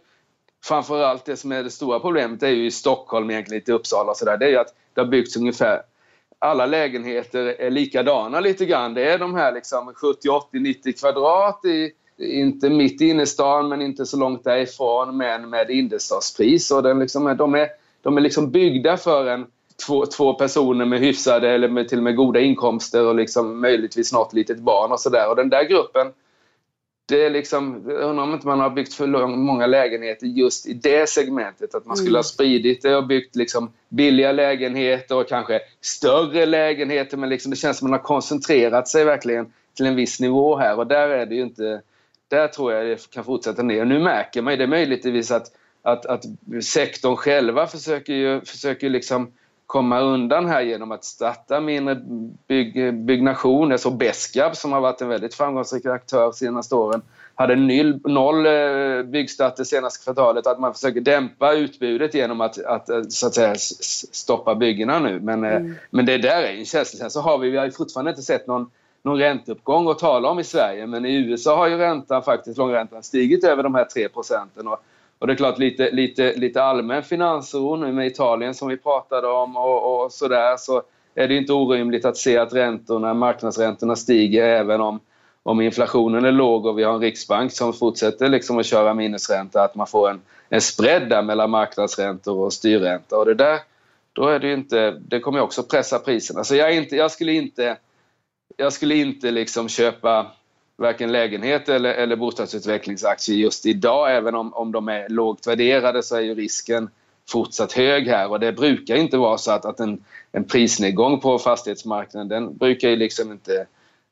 framförallt 0.64 1.24
det 1.24 1.36
som 1.36 1.52
är 1.52 1.62
det 1.62 1.70
stora 1.70 2.00
problemet 2.00 2.42
är 2.42 2.48
ju 2.48 2.66
i 2.66 2.70
Stockholm, 2.70 3.30
egentligen 3.30 3.58
lite 3.58 3.72
Uppsala 3.72 4.10
och 4.10 4.16
sådär, 4.16 4.36
det 4.36 4.46
är 4.46 4.50
ju 4.50 4.56
att 4.56 4.74
det 4.94 5.00
har 5.00 5.08
byggts 5.08 5.36
ungefär 5.36 5.82
alla 6.38 6.66
lägenheter 6.66 7.44
är 7.44 7.70
likadana 7.70 8.40
lite 8.40 8.66
grann. 8.66 8.94
Det 8.94 9.12
är 9.12 9.18
de 9.18 9.34
här 9.34 9.52
liksom 9.52 9.94
70, 9.94 10.28
80, 10.28 10.58
90 10.58 10.92
kvadrat 10.92 11.64
i, 11.64 11.92
inte 12.18 12.70
mitt 12.70 13.02
i 13.02 13.08
innerstan 13.08 13.68
men 13.68 13.82
inte 13.82 14.06
så 14.06 14.16
långt 14.16 14.44
därifrån 14.44 15.16
men 15.16 15.50
med 15.50 15.70
innerstadspris. 15.70 16.70
Och 16.70 16.82
den 16.82 16.98
liksom, 16.98 17.36
de 17.36 17.54
är, 17.54 17.68
de 18.02 18.16
är 18.16 18.20
liksom 18.20 18.50
byggda 18.50 18.96
för 18.96 19.26
en 19.26 19.46
två, 19.86 20.06
två 20.06 20.34
personer 20.34 20.84
med 20.84 21.00
hyfsade 21.00 21.50
eller 21.50 21.68
med, 21.68 21.88
till 21.88 21.98
och 21.98 22.04
med 22.04 22.16
goda 22.16 22.40
inkomster 22.40 23.06
och 23.06 23.14
liksom 23.14 23.60
möjligtvis 23.60 24.12
något 24.12 24.32
litet 24.32 24.58
barn 24.58 24.92
och 24.92 25.00
sådär. 25.00 25.28
Och 25.30 25.36
den 25.36 25.50
där 25.50 25.64
gruppen 25.64 26.12
det 27.10 27.24
är 27.24 27.30
liksom, 27.30 27.84
jag 27.88 28.00
undrar 28.02 28.24
om 28.24 28.34
inte 28.34 28.46
man 28.46 28.60
har 28.60 28.70
byggt 28.70 28.94
för 28.94 29.06
lång, 29.06 29.38
många 29.38 29.66
lägenheter 29.66 30.26
just 30.26 30.66
i 30.66 30.72
det 30.72 31.08
segmentet. 31.08 31.74
Att 31.74 31.86
man 31.86 31.96
skulle 31.96 32.18
ha 32.18 32.22
spridit 32.22 32.82
det 32.82 32.96
och 32.96 33.06
byggt 33.06 33.36
liksom 33.36 33.72
billiga 33.88 34.32
lägenheter 34.32 35.16
och 35.16 35.28
kanske 35.28 35.60
större 35.80 36.46
lägenheter. 36.46 37.16
Men 37.16 37.28
liksom 37.28 37.50
det 37.50 37.56
känns 37.56 37.78
som 37.78 37.86
att 37.86 37.90
man 37.90 38.00
har 38.00 38.04
koncentrerat 38.04 38.88
sig 38.88 39.04
verkligen 39.04 39.52
till 39.76 39.86
en 39.86 39.96
viss 39.96 40.20
nivå 40.20 40.56
här. 40.56 40.78
Och 40.78 40.86
där 40.86 41.08
är 41.08 41.26
det 41.26 41.34
ju 41.34 41.42
inte... 41.42 41.82
Där 42.28 42.48
tror 42.48 42.72
jag 42.72 42.86
det 42.86 43.10
kan 43.10 43.24
fortsätta 43.24 43.62
ner. 43.62 43.84
Nu 43.84 43.98
märker 43.98 44.42
man 44.42 44.52
ju, 44.52 44.56
det 44.56 44.66
möjligtvis 44.66 45.30
att, 45.30 45.46
att, 45.82 46.06
att 46.06 46.24
sektorn 46.64 47.16
själva 47.16 47.66
försöker 47.66 48.12
ju, 48.12 48.40
försöker 48.40 48.88
liksom 48.88 49.32
komma 49.70 50.00
undan 50.00 50.46
här 50.46 50.62
genom 50.62 50.92
att 50.92 51.04
starta 51.04 51.60
mindre 51.60 51.94
bygg, 52.46 52.94
byggnation. 52.94 53.70
Jag 53.70 53.80
såg 53.80 53.96
Beskab 53.96 54.56
som 54.56 54.72
har 54.72 54.80
varit 54.80 55.00
en 55.00 55.08
väldigt 55.08 55.34
framgångsrik 55.34 55.86
aktör 55.86 56.22
de 56.22 56.32
senaste 56.32 56.74
åren 56.74 57.02
hade 57.34 57.56
noll, 57.56 58.00
noll 58.04 58.46
eh, 58.46 59.02
byggstart 59.02 59.56
det 59.56 59.64
senaste 59.64 60.04
kvartalet. 60.04 60.46
Att 60.46 60.60
man 60.60 60.74
försöker 60.74 61.00
dämpa 61.00 61.52
utbudet 61.52 62.14
genom 62.14 62.40
att, 62.40 62.64
att 62.64 62.88
eh, 62.88 63.02
så 63.08 63.26
att 63.26 63.34
säga, 63.34 63.54
stoppa 64.12 64.54
byggena 64.54 64.98
nu. 64.98 65.20
Men, 65.20 65.44
eh, 65.44 65.56
mm. 65.56 65.74
men 65.90 66.06
det 66.06 66.18
där 66.18 66.42
är 66.42 66.58
en 66.58 66.64
känsla. 66.64 66.98
Sen 66.98 67.10
så 67.10 67.20
har 67.20 67.38
vi, 67.38 67.50
vi 67.50 67.56
har 67.56 67.70
fortfarande 67.70 68.10
inte 68.10 68.22
sett 68.22 68.46
någon, 68.46 68.70
någon 69.02 69.18
ränteuppgång 69.18 69.90
att 69.90 69.98
tala 69.98 70.28
om 70.28 70.38
i 70.38 70.44
Sverige. 70.44 70.86
Men 70.86 71.04
i 71.04 71.14
USA 71.14 71.56
har 71.56 71.68
ju 71.68 71.76
räntan 71.76 72.22
faktiskt, 72.22 72.58
långräntan 72.58 73.02
stigit 73.02 73.44
över 73.44 73.62
de 73.62 73.74
här 73.74 73.84
3 73.84 74.08
procenten. 74.08 74.68
Och, 74.68 74.82
och 75.20 75.26
det 75.26 75.32
är 75.32 75.36
klart 75.36 75.58
lite, 75.58 75.90
lite, 75.90 76.34
lite 76.36 76.62
allmän 76.62 77.02
finansoro 77.02 77.76
nu 77.76 77.92
med 77.92 78.06
Italien 78.06 78.54
som 78.54 78.68
vi 78.68 78.76
pratade 78.76 79.28
om 79.28 79.56
och, 79.56 80.04
och 80.04 80.12
sådär 80.12 80.56
så 80.56 80.82
är 81.14 81.28
det 81.28 81.36
inte 81.36 81.52
orimligt 81.52 82.04
att 82.04 82.16
se 82.16 82.38
att 82.38 82.54
räntorna, 82.54 83.14
marknadsräntorna 83.14 83.96
stiger 83.96 84.44
även 84.44 84.80
om, 84.80 85.00
om 85.42 85.60
inflationen 85.60 86.24
är 86.24 86.32
låg 86.32 86.66
och 86.66 86.78
vi 86.78 86.82
har 86.82 86.94
en 86.94 87.00
riksbank 87.00 87.52
som 87.52 87.72
fortsätter 87.72 88.28
liksom 88.28 88.58
att 88.58 88.66
köra 88.66 88.94
minusränta, 88.94 89.62
att 89.62 89.74
man 89.74 89.86
får 89.86 90.10
en, 90.10 90.20
en 90.48 90.60
spread 90.60 91.08
där 91.08 91.22
mellan 91.22 91.50
marknadsräntor 91.50 92.38
och 92.38 92.52
styrränta. 92.52 93.16
Och 93.16 93.26
det 93.26 93.34
där, 93.34 93.58
då 94.12 94.28
är 94.28 94.38
det 94.38 94.52
inte, 94.52 94.90
det 94.90 95.20
kommer 95.20 95.40
också 95.40 95.62
pressa 95.62 95.98
priserna. 95.98 96.44
Så 96.44 96.54
jag, 96.54 96.76
inte, 96.76 96.96
jag 96.96 97.10
skulle 97.10 97.32
inte, 97.32 97.76
jag 98.56 98.72
skulle 98.72 98.94
inte 98.94 99.30
liksom 99.30 99.68
köpa 99.68 100.26
varken 100.80 101.12
lägenhet 101.12 101.68
eller, 101.68 101.94
eller 101.94 102.16
bostadsutvecklingsaktier 102.16 103.36
just 103.36 103.66
idag. 103.66 104.16
Även 104.16 104.34
om, 104.34 104.54
om 104.54 104.72
de 104.72 104.88
är 104.88 105.08
lågt 105.08 105.46
värderade 105.46 106.02
så 106.02 106.16
är 106.16 106.20
ju 106.20 106.34
risken 106.34 106.90
fortsatt 107.28 107.72
hög 107.72 108.08
här 108.08 108.30
och 108.30 108.40
det 108.40 108.52
brukar 108.52 108.96
inte 108.96 109.16
vara 109.16 109.38
så 109.38 109.50
att, 109.50 109.64
att 109.64 109.80
en, 109.80 110.04
en 110.32 110.44
prisnedgång 110.44 111.20
på 111.20 111.38
fastighetsmarknaden 111.38 112.28
den 112.28 112.56
brukar 112.56 112.88
ju 112.88 112.96
liksom 112.96 113.32
inte 113.32 113.66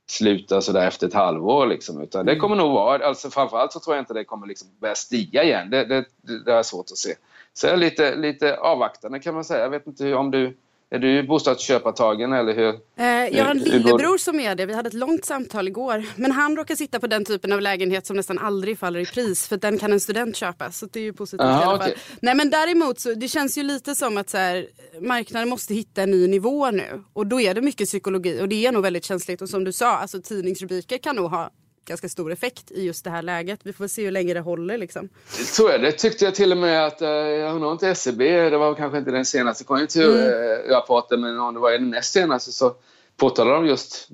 sluta 0.07 0.61
så 0.61 0.73
där 0.73 0.87
efter 0.87 1.07
ett 1.07 1.15
halvår. 1.15 1.67
Liksom, 1.67 2.03
utan 2.03 2.27
det 2.27 2.33
mm. 2.33 2.41
kommer 2.41 2.57
nog 2.57 2.73
vara, 2.73 3.07
alltså 3.07 3.31
framförallt 3.31 3.73
så 3.73 3.81
tror 3.81 3.97
jag 3.97 4.03
inte 4.03 4.15
det 4.15 4.25
kommer 4.25 4.47
liksom 4.47 4.69
börja 4.81 4.95
stiga 4.95 5.45
igen. 5.45 5.71
Det, 5.71 5.85
det, 5.85 6.05
det 6.45 6.53
är 6.53 6.63
svårt 6.63 6.91
att 6.91 6.99
se. 6.99 7.15
Så 7.53 7.67
jag 7.67 7.73
är 7.73 7.77
lite, 7.77 8.17
lite 8.17 8.57
avvaktande 8.57 9.19
kan 9.19 9.35
man 9.35 9.45
säga. 9.45 9.63
Jag 9.63 9.71
vet 9.71 9.87
inte 9.87 10.15
om 10.15 10.31
du 10.31 10.57
är 10.91 10.99
du 10.99 11.23
bostadsköpartagen 11.23 12.33
eller 12.33 12.55
hur? 12.55 12.75
Eh, 12.97 13.37
jag 13.37 13.45
har 13.45 13.51
en 13.51 13.59
lillebror 13.59 14.19
som 14.19 14.41
är 14.41 14.55
det. 14.55 14.67
Vi 14.67 14.75
hade 14.75 14.89
ett 14.89 14.95
långt 14.95 15.25
samtal 15.25 15.69
igår. 15.69 16.05
Men 16.17 16.33
han 16.33 16.57
råkar 16.57 16.75
sitta 16.75 17.01
på 17.01 17.07
den 17.07 17.25
typen 17.25 17.53
av 17.53 17.61
lägenhet 17.61 18.07
som 18.07 18.17
nästan 18.17 18.39
aldrig 18.39 18.79
faller 18.79 19.01
i 19.01 19.07
pris. 19.07 19.49
För 19.49 19.57
den 19.57 19.79
kan 19.79 19.93
en 19.93 20.01
student 20.01 20.37
köpa. 20.37 20.71
Så 20.71 20.87
det 20.87 21.01
är 21.01 21.05
ju 21.05 21.13
positivt 21.13 21.41
Aha, 21.41 21.61
i 21.61 21.65
alla 21.65 21.79
fall. 21.79 21.91
Okay. 21.91 22.03
Nej 22.21 22.35
men 22.35 22.51
däremot 22.51 23.01
så 23.01 23.15
det 23.15 23.29
känns 23.29 23.59
ju 23.59 23.63
lite 23.63 23.95
som 23.95 24.17
att 24.17 24.31
så 24.31 24.37
här, 24.37 24.67
marknaden 25.01 25.49
måste 25.49 25.75
hitta 25.75 26.03
en 26.03 26.11
ny 26.11 26.27
nivå 26.27 26.71
nu. 26.71 27.05
Och 27.13 27.27
då 27.27 27.41
är 27.41 27.55
det 27.55 27.61
mycket 27.61 27.87
psykologi. 27.87 28.41
Och 28.43 28.49
det 28.49 28.67
är 28.67 28.73
nog 28.73 28.83
väldigt 28.83 29.05
känsligt. 29.05 29.43
Och 29.43 29.49
som 29.49 29.65
du 29.65 29.73
sa, 29.73 29.97
alltså 29.97 30.23
tidningsrubriker 30.23 30.99
kan 30.99 31.17
nog 31.17 31.31
ha 31.31 31.51
ganska 31.89 32.09
stor 32.09 32.33
effekt 32.33 32.71
i 32.71 32.85
just 32.85 33.05
det 33.05 33.11
här 33.11 33.23
läget. 33.23 33.61
Vi 33.63 33.73
får 33.73 33.87
se 33.87 34.05
hur 34.05 34.11
länge 34.11 34.35
det 34.35 34.41
håller. 34.41 34.79
Liksom. 34.79 35.09
Så 35.29 35.69
är 35.69 35.79
det. 35.79 35.93
tyckte 35.93 36.25
jag 36.25 36.35
till 36.35 36.53
och 36.53 36.59
med 36.59 36.87
att, 36.87 37.03
eh, 37.03 37.09
jag 37.09 37.55
undrar 37.55 37.73
inte 37.73 37.89
SCB, 37.89 38.51
det 38.51 38.59
var 38.59 38.75
kanske 38.75 38.99
inte 38.99 39.11
den 39.11 39.25
senaste 39.25 39.65
konjunkturrapporten, 39.65 41.19
mm. 41.19 41.31
men 41.31 41.41
om 41.41 41.55
det 41.55 41.61
var 41.61 41.73
den 41.73 41.91
näst 41.91 42.13
senaste 42.13 42.53
så 42.53 42.75
påtalade 43.17 43.57
de 43.57 43.67
just 43.67 44.09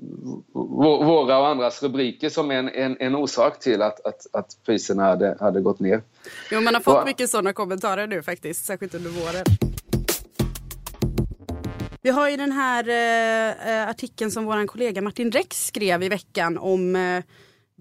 våra 0.53 1.39
och 1.39 1.47
andras 1.47 1.83
rubriker 1.83 2.29
som 2.29 2.51
en, 2.51 2.69
en, 2.69 2.97
en 2.99 3.15
orsak 3.15 3.59
till 3.59 3.81
att, 3.81 4.05
att, 4.05 4.27
att 4.31 4.57
priserna 4.65 5.03
hade, 5.03 5.37
hade 5.39 5.61
gått 5.61 5.79
ner. 5.79 6.01
Jo, 6.51 6.61
man 6.61 6.73
har 6.73 6.81
fått 6.81 6.97
och, 6.97 7.05
mycket 7.05 7.29
sådana 7.29 7.53
kommentarer 7.53 8.07
nu 8.07 8.23
faktiskt, 8.23 8.65
särskilt 8.65 8.95
under 8.95 9.09
våren. 9.09 9.45
Vi 12.01 12.09
har 12.09 12.29
ju 12.29 12.37
den 12.37 12.51
här 12.51 12.89
eh, 12.89 13.89
artikeln 13.89 14.31
som 14.31 14.45
vår 14.45 14.67
kollega 14.67 15.01
Martin 15.01 15.31
Rex 15.31 15.65
skrev 15.65 16.03
i 16.03 16.09
veckan 16.09 16.57
om 16.57 16.95
eh, 16.95 17.23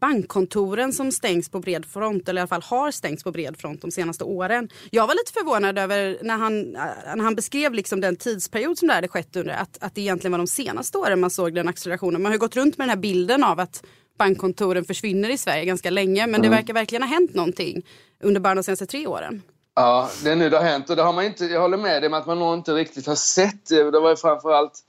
bankkontoren 0.01 0.93
som 0.93 1.13
stängs 1.13 1.49
på 1.49 1.61
bred 1.61 1.87
front, 1.87 2.29
eller 2.29 2.41
i 2.41 2.43
alla 2.43 2.49
fall 2.49 2.63
har 2.63 2.91
stängts 2.91 3.25
på 3.25 3.33
bred 3.33 3.57
front 3.57 3.83
de 3.83 3.91
senaste 3.91 4.25
åren. 4.25 4.69
Jag 4.91 5.07
var 5.07 5.15
lite 5.15 5.33
förvånad 5.33 5.79
över 5.79 6.19
när 6.23 6.37
han, 6.37 6.71
när 7.17 7.23
han 7.23 7.35
beskrev 7.35 7.75
liksom 7.75 8.01
den 8.01 8.17
tidsperiod 8.17 8.79
som 8.79 8.89
det 8.89 8.95
hade 8.95 9.09
skett 9.09 9.37
under, 9.37 9.55
att, 9.55 9.79
att 9.81 9.95
det 9.95 10.01
egentligen 10.01 10.33
var 10.33 10.39
de 10.39 10.47
senaste 10.47 10.99
åren 10.99 11.21
man 11.21 11.31
såg 11.31 11.55
den 11.55 11.69
accelerationen. 11.69 12.23
Man 12.23 12.33
har 12.33 12.39
gått 12.39 12.57
runt 12.57 12.79
med 12.79 12.85
den 12.85 12.91
här 12.91 13.03
bilden 13.03 13.45
av 13.45 13.61
att 13.61 13.85
bankkontoren 14.19 14.85
försvinner 14.85 15.29
i 15.29 15.39
Sverige 15.39 15.65
ganska 15.65 15.91
länge, 15.91 16.27
men 16.27 16.35
mm. 16.35 16.43
det 16.43 16.49
verkar 16.49 16.75
verkligen 16.75 17.03
ha 17.03 17.09
hänt 17.09 17.35
någonting 17.35 17.87
under 18.23 18.41
bara 18.41 18.55
de 18.55 18.63
senaste 18.63 18.87
tre 18.87 19.07
åren. 19.07 19.43
Ja, 19.75 20.11
det 20.25 20.31
är 20.31 20.37
nu 20.37 20.51
det 20.51 20.57
har 20.57 20.65
hänt 20.65 20.91
och 20.91 20.97
det 20.97 21.03
har 21.03 21.13
man 21.13 21.25
inte, 21.25 21.45
jag 21.45 21.61
håller 21.61 21.77
med 21.77 22.03
dig 22.03 22.07
om 22.07 22.15
att 22.15 22.27
man 22.27 22.39
nog 22.39 22.55
inte 22.55 22.73
riktigt 22.73 23.07
har 23.07 23.15
sett. 23.15 23.67
Det 23.69 24.01
var 24.01 24.11
ju 24.11 24.17
framförallt 24.17 24.81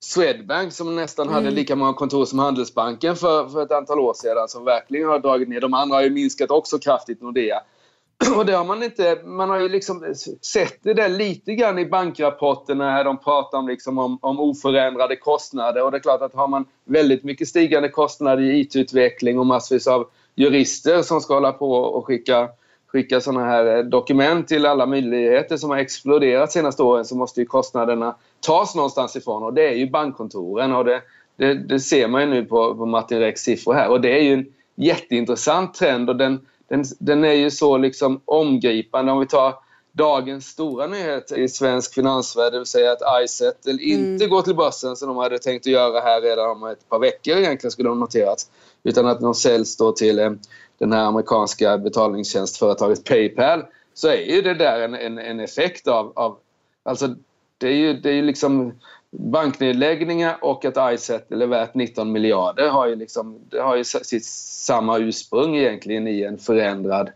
Swedbank 0.00 0.72
som 0.72 0.96
nästan 0.96 1.26
mm. 1.26 1.34
hade 1.34 1.50
lika 1.50 1.76
många 1.76 1.92
kontor 1.92 2.24
som 2.24 2.38
Handelsbanken 2.38 3.16
för, 3.16 3.48
för 3.48 3.62
ett 3.62 3.72
antal 3.72 4.00
år 4.00 4.14
sedan 4.14 4.48
som 4.48 4.64
verkligen 4.64 5.08
har 5.08 5.18
dragit 5.18 5.48
ner. 5.48 5.60
De 5.60 5.74
andra 5.74 5.96
har 5.96 6.02
ju 6.02 6.10
minskat 6.10 6.50
också 6.50 6.78
kraftigt, 6.78 7.22
Nordea. 7.22 7.60
Och 8.36 8.46
det 8.46 8.52
har 8.52 8.64
man 8.64 8.82
inte, 8.82 9.18
man 9.24 9.50
har 9.50 9.60
ju 9.60 9.68
liksom 9.68 10.14
sett 10.42 10.78
det 10.82 10.94
där 10.94 11.08
lite 11.08 11.54
grann 11.54 11.78
i 11.78 11.86
bankrapporterna 11.86 12.90
här 12.90 13.04
de 13.04 13.18
pratar 13.18 13.58
om, 13.58 13.68
liksom 13.68 13.98
om, 13.98 14.18
om 14.22 14.40
oförändrade 14.40 15.16
kostnader. 15.16 15.84
Och 15.84 15.90
det 15.90 15.96
är 15.96 16.02
klart 16.02 16.22
att 16.22 16.34
har 16.34 16.48
man 16.48 16.64
väldigt 16.84 17.24
mycket 17.24 17.48
stigande 17.48 17.88
kostnader 17.88 18.42
i 18.42 18.60
IT-utveckling 18.60 19.38
och 19.38 19.46
massvis 19.46 19.86
av 19.86 20.10
jurister 20.34 21.02
som 21.02 21.20
ska 21.20 21.34
hålla 21.34 21.52
på 21.52 21.72
och 21.72 22.06
skicka 22.06 22.48
skicka 22.92 23.20
sådana 23.20 23.44
här 23.44 23.82
dokument 23.82 24.48
till 24.48 24.66
alla 24.66 24.86
myndigheter 24.86 25.56
som 25.56 25.70
har 25.70 25.76
exploderat 25.76 26.52
senaste 26.52 26.82
åren 26.82 27.04
så 27.04 27.16
måste 27.16 27.40
ju 27.40 27.46
kostnaderna 27.46 28.16
tas 28.40 28.74
någonstans 28.74 29.16
ifrån 29.16 29.42
och 29.42 29.54
det 29.54 29.68
är 29.68 29.74
ju 29.74 29.90
bankkontoren 29.90 30.72
och 30.72 30.84
det, 30.84 31.02
det, 31.36 31.54
det 31.54 31.80
ser 31.80 32.08
man 32.08 32.20
ju 32.20 32.26
nu 32.26 32.44
på, 32.44 32.74
på 32.74 32.86
Martin 32.86 33.18
Rex 33.18 33.40
siffror 33.40 33.74
här 33.74 33.90
och 33.90 34.00
det 34.00 34.18
är 34.18 34.22
ju 34.22 34.32
en 34.32 34.46
jätteintressant 34.76 35.74
trend 35.74 36.10
och 36.10 36.16
den, 36.16 36.40
den, 36.68 36.84
den 36.98 37.24
är 37.24 37.32
ju 37.32 37.50
så 37.50 37.76
liksom 37.76 38.20
omgripande. 38.24 39.12
Om 39.12 39.20
vi 39.20 39.26
tar 39.26 39.54
dagens 39.92 40.46
stora 40.46 40.86
nyhet 40.86 41.32
i 41.32 41.48
svensk 41.48 41.94
finansvärld, 41.94 42.52
det 42.52 42.58
vill 42.58 42.66
säga 42.66 42.92
att 42.92 43.24
Izettle 43.24 43.72
mm. 43.72 43.82
inte 43.82 44.26
går 44.26 44.42
till 44.42 44.56
börsen 44.56 44.96
som 44.96 45.08
de 45.08 45.16
hade 45.16 45.38
tänkt 45.38 45.66
att 45.66 45.72
göra 45.72 46.00
här 46.00 46.20
redan 46.20 46.50
om 46.50 46.64
ett 46.64 46.88
par 46.88 46.98
veckor 46.98 47.36
egentligen 47.36 47.70
skulle 47.70 47.88
de 47.88 48.00
noterats. 48.00 48.50
Utan 48.82 49.06
att 49.06 49.20
de 49.20 49.34
säljs 49.34 49.76
då 49.76 49.92
till 49.92 50.18
eh, 50.18 50.30
den 50.78 50.92
här 50.92 51.04
amerikanska 51.04 51.78
betalningstjänstföretaget 51.78 53.04
Paypal 53.04 53.64
så 53.94 54.08
är 54.08 54.34
ju 54.34 54.42
det 54.42 54.54
där 54.54 54.80
en, 54.80 54.94
en, 54.94 55.18
en 55.18 55.40
effekt 55.40 55.88
av, 55.88 56.12
av 56.16 56.38
alltså 56.82 57.14
det 57.58 57.66
är 57.66 57.72
ju, 57.72 57.92
det 57.92 58.08
är 58.08 58.14
ju 58.14 58.22
liksom 58.22 58.72
banknedläggningar 59.10 60.36
och 60.40 60.64
att 60.64 60.94
Izettle 60.94 61.44
är 61.44 61.46
värt 61.46 61.74
19 61.74 62.12
miljarder 62.12 62.68
har 62.68 62.86
ju, 62.86 62.96
liksom, 62.96 63.38
det 63.50 63.60
har 63.60 63.76
ju 63.76 63.84
sitt 63.84 64.24
samma 64.24 64.98
ursprung 64.98 65.56
egentligen 65.56 66.08
i 66.08 66.22
en 66.22 66.38
förändrad 66.38 67.10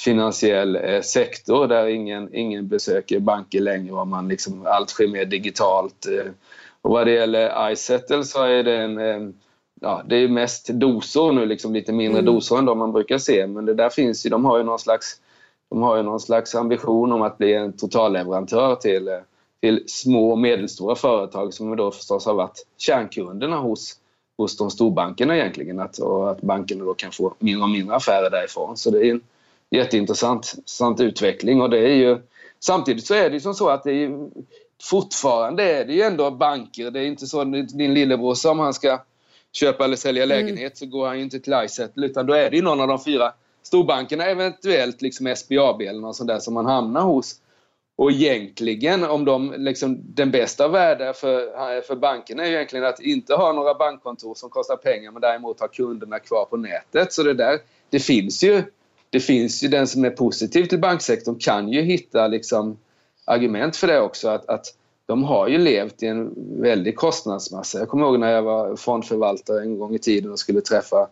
finansiell 0.00 0.76
eh, 0.76 1.00
sektor 1.00 1.66
där 1.66 1.86
ingen, 1.86 2.34
ingen 2.34 2.68
besöker 2.68 3.20
banker 3.20 3.60
längre 3.60 3.92
och 3.92 4.06
man 4.06 4.28
liksom, 4.28 4.66
allt 4.66 4.90
sker 4.90 5.08
mer 5.08 5.24
digitalt. 5.24 6.06
Eh. 6.06 6.32
Och 6.82 6.90
vad 6.90 7.06
det 7.06 7.12
gäller 7.12 7.70
Izettle 7.72 8.24
så 8.24 8.42
är 8.44 8.62
det 8.62 8.76
en, 8.76 8.98
en 8.98 9.34
ja, 9.80 10.02
det 10.06 10.16
är 10.16 10.28
mest 10.28 10.68
dosor 10.68 11.32
nu, 11.32 11.46
liksom 11.46 11.74
lite 11.74 11.92
mindre 11.92 12.20
mm. 12.20 12.34
dosor 12.34 12.58
än 12.58 12.64
de 12.64 12.78
man 12.78 12.92
brukar 12.92 13.18
se. 13.18 13.46
Men 13.46 13.66
det 13.66 13.74
där 13.74 13.88
finns 13.88 14.26
ju, 14.26 14.30
de 14.30 14.44
har 14.44 14.58
ju 14.58 14.64
någon 14.64 14.78
slags, 14.78 15.20
de 15.70 15.82
har 15.82 15.96
ju 15.96 16.02
någon 16.02 16.20
slags 16.20 16.54
ambition 16.54 17.12
om 17.12 17.22
att 17.22 17.38
bli 17.38 17.54
en 17.54 17.72
totalleverantör 17.72 18.74
till, 18.74 19.08
till 19.64 19.84
små 19.86 20.30
och 20.30 20.38
medelstora 20.38 20.94
företag 20.94 21.54
som 21.54 21.76
då 21.76 21.90
förstås 21.90 22.26
har 22.26 22.34
varit 22.34 22.66
kärnkunderna 22.78 23.56
hos, 23.56 23.96
hos 24.36 24.56
de 24.56 24.70
storbankerna 24.70 25.36
egentligen. 25.36 25.80
Att, 25.80 25.98
och 25.98 26.30
att 26.30 26.40
bankerna 26.40 26.84
då 26.84 26.94
kan 26.94 27.12
få 27.12 27.34
mindre 27.38 27.62
och 27.62 27.70
mindre 27.70 27.96
affärer 27.96 28.30
därifrån. 28.30 28.76
Så 28.76 28.90
det 28.90 29.06
är 29.06 29.10
en 29.10 29.20
jätteintressant 29.70 30.52
intressant 30.56 31.00
utveckling 31.00 31.62
och 31.62 31.70
det 31.70 31.78
är 31.78 31.94
ju 31.94 32.18
Samtidigt 32.60 33.06
så 33.06 33.14
är 33.14 33.30
det 33.30 33.34
ju 33.34 33.40
som 33.40 33.54
så 33.54 33.68
att 33.68 33.84
det 33.84 33.92
är 33.92 34.28
fortfarande 34.82 35.62
är 35.62 35.84
det 35.84 35.92
ju 35.92 36.02
ändå 36.02 36.30
banker. 36.30 36.90
Det 36.90 37.00
är 37.00 37.06
inte 37.06 37.26
så 37.26 37.44
din 37.44 37.94
lillebror 37.94 38.34
som 38.34 38.58
han 38.58 38.74
ska 38.74 39.00
köpa 39.52 39.84
eller 39.84 39.96
sälja 39.96 40.24
mm. 40.24 40.36
lägenhet 40.36 40.58
mm. 40.58 40.74
så 40.74 40.86
går 40.86 41.06
han 41.06 41.16
ju 41.16 41.24
inte 41.24 41.40
till 41.40 41.54
Izettle 41.64 42.06
utan 42.06 42.26
då 42.26 42.34
är 42.34 42.50
det 42.50 42.56
ju 42.56 42.62
någon 42.62 42.80
av 42.80 42.88
de 42.88 43.04
fyra 43.04 43.32
storbankerna, 43.62 44.24
eventuellt 44.24 45.02
liksom 45.02 45.34
SBAB 45.36 45.80
eller 45.80 46.00
något 46.00 46.16
sånt 46.16 46.28
där 46.28 46.38
som 46.38 46.54
man 46.54 46.66
hamnar 46.66 47.02
hos. 47.02 47.40
Och 47.96 48.10
egentligen, 48.10 49.04
om 49.04 49.24
de, 49.24 49.54
liksom, 49.58 49.98
den 50.04 50.30
bästa 50.30 50.68
världen 50.68 51.14
för, 51.14 51.80
för 51.80 51.96
bankerna 51.96 52.42
är 52.42 52.46
ju 52.46 52.54
egentligen 52.54 52.84
att 52.84 53.00
inte 53.00 53.34
ha 53.34 53.52
några 53.52 53.74
bankkontor 53.74 54.34
som 54.34 54.50
kostar 54.50 54.76
pengar 54.76 55.10
men 55.10 55.20
däremot 55.20 55.60
ha 55.60 55.68
kunderna 55.68 56.18
kvar 56.18 56.44
på 56.44 56.56
nätet. 56.56 57.12
Så 57.12 57.22
det 57.22 57.34
där, 57.34 57.58
det 57.90 58.00
finns 58.00 58.44
ju, 58.44 58.62
det 59.10 59.20
finns 59.20 59.62
ju 59.62 59.68
den 59.68 59.86
som 59.86 60.04
är 60.04 60.10
positiv 60.10 60.64
till 60.64 60.80
banksektorn 60.80 61.38
kan 61.38 61.68
ju 61.68 61.82
hitta 61.82 62.26
liksom 62.26 62.78
argument 63.24 63.76
för 63.76 63.86
det 63.86 64.00
också. 64.00 64.28
Att, 64.28 64.48
att 64.48 64.66
de 65.06 65.24
har 65.24 65.48
ju 65.48 65.58
levt 65.58 66.02
i 66.02 66.06
en 66.06 66.34
väldig 66.60 66.96
kostnadsmassa. 66.96 67.78
Jag 67.78 67.88
kommer 67.88 68.06
ihåg 68.06 68.20
när 68.20 68.32
jag 68.32 68.42
var 68.42 68.76
fondförvaltare 68.76 69.60
en 69.60 69.78
gång 69.78 69.94
i 69.94 69.98
tiden 69.98 70.32
och 70.32 70.38
skulle 70.38 70.60
träffa 70.60 71.08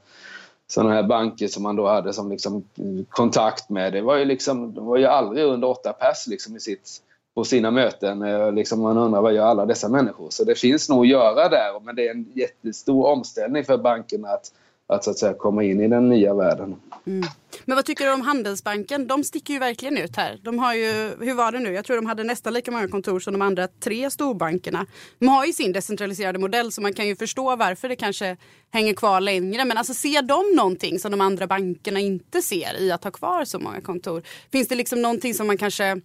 sådana 0.72 0.94
här 0.94 1.02
banker 1.02 1.48
som 1.48 1.62
man 1.62 1.76
då 1.76 1.88
hade 1.88 2.12
som 2.12 2.30
liksom 2.30 2.64
kontakt 3.08 3.70
med. 3.70 3.92
Det 3.92 4.00
var 4.00 4.16
ju, 4.16 4.24
liksom, 4.24 4.74
de 4.74 4.86
var 4.86 4.96
ju 4.96 5.06
aldrig 5.06 5.44
under 5.44 5.68
åtta 5.68 5.92
pers 5.92 6.26
liksom 6.26 6.56
i 6.56 6.60
sitt, 6.60 7.02
på 7.34 7.44
sina 7.44 7.70
möten. 7.70 8.22
Eh, 8.22 8.52
liksom 8.52 8.80
man 8.80 8.98
undrar 8.98 9.22
vad 9.22 9.34
gör 9.34 9.46
alla 9.46 9.66
dessa 9.66 9.88
människor? 9.88 10.30
Så 10.30 10.44
det 10.44 10.54
finns 10.54 10.88
nog 10.88 11.00
att 11.00 11.08
göra 11.08 11.48
där 11.48 11.80
men 11.80 11.96
det 11.96 12.08
är 12.08 12.10
en 12.10 12.32
jättestor 12.34 13.06
omställning 13.06 13.64
för 13.64 13.78
bankerna 13.78 14.28
att 14.28 14.52
att, 14.92 15.04
så 15.04 15.10
att 15.10 15.18
säga, 15.18 15.34
komma 15.34 15.64
in 15.64 15.80
i 15.80 15.88
den 15.88 16.08
nya 16.08 16.34
världen. 16.34 16.76
Mm. 17.06 17.28
Men 17.64 17.76
vad 17.76 17.84
tycker 17.84 18.06
du 18.06 18.12
om 18.12 18.20
Handelsbanken? 18.20 19.06
De 19.06 19.24
sticker 19.24 19.54
ju 19.54 19.60
verkligen 19.60 19.96
ut 19.96 20.16
här. 20.16 20.40
De 20.42 20.58
har 20.58 20.74
ju, 20.74 21.10
hur 21.20 21.34
var 21.34 21.52
det 21.52 21.58
nu? 21.58 21.72
Jag 21.72 21.84
tror 21.84 21.96
de 21.96 22.06
hade 22.06 22.24
nästan 22.24 22.52
lika 22.52 22.70
många 22.70 22.88
kontor 22.88 23.20
som 23.20 23.32
de 23.32 23.42
andra 23.42 23.68
tre 23.68 24.10
storbankerna. 24.10 24.86
De 25.18 25.28
har 25.28 25.46
ju 25.46 25.52
sin 25.52 25.72
decentraliserade 25.72 26.38
modell 26.38 26.72
så 26.72 26.80
man 26.80 26.92
kan 26.92 27.06
ju 27.06 27.16
förstå 27.16 27.56
varför 27.56 27.88
det 27.88 27.96
kanske 27.96 28.36
hänger 28.70 28.94
kvar 28.94 29.20
längre. 29.20 29.64
Men 29.64 29.78
alltså 29.78 29.94
ser 29.94 30.22
de 30.22 30.56
någonting 30.56 30.98
som 30.98 31.10
de 31.10 31.20
andra 31.20 31.46
bankerna 31.46 32.00
inte 32.00 32.42
ser 32.42 32.80
i 32.80 32.92
att 32.92 33.04
ha 33.04 33.10
kvar 33.10 33.44
så 33.44 33.58
många 33.58 33.80
kontor? 33.80 34.22
Finns 34.52 34.68
det 34.68 34.74
liksom 34.74 35.02
någonting 35.02 35.34
som 35.34 35.46
man 35.46 35.58
kanske 35.58 36.00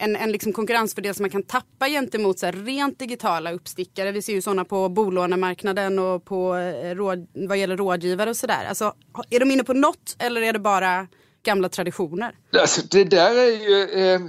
en, 0.00 0.16
en 0.16 0.32
liksom 0.32 0.52
konkurrensfördel 0.52 1.14
som 1.14 1.22
man 1.22 1.30
kan 1.30 1.42
tappa 1.42 1.88
gentemot 1.88 2.38
så 2.38 2.46
här, 2.46 2.52
rent 2.52 2.98
digitala 2.98 3.52
uppstickare. 3.52 4.12
Vi 4.12 4.22
ser 4.22 4.32
ju 4.32 4.42
sådana 4.42 4.64
på 4.64 4.88
bolånemarknaden 4.88 5.98
och 5.98 6.24
på, 6.24 6.54
eh, 6.56 6.94
råd, 6.94 7.26
vad 7.34 7.58
gäller 7.58 7.76
rådgivare 7.76 8.30
och 8.30 8.36
sådär. 8.36 8.66
Alltså, 8.68 8.92
är 9.30 9.40
de 9.40 9.50
inne 9.50 9.64
på 9.64 9.72
något 9.72 10.16
eller 10.18 10.42
är 10.42 10.52
det 10.52 10.58
bara 10.58 11.06
gamla 11.42 11.68
traditioner? 11.68 12.34
Alltså, 12.60 12.82
det 12.90 13.04
där 13.04 13.34
är 13.34 13.68
ju... 13.68 14.04
Eh, 14.04 14.20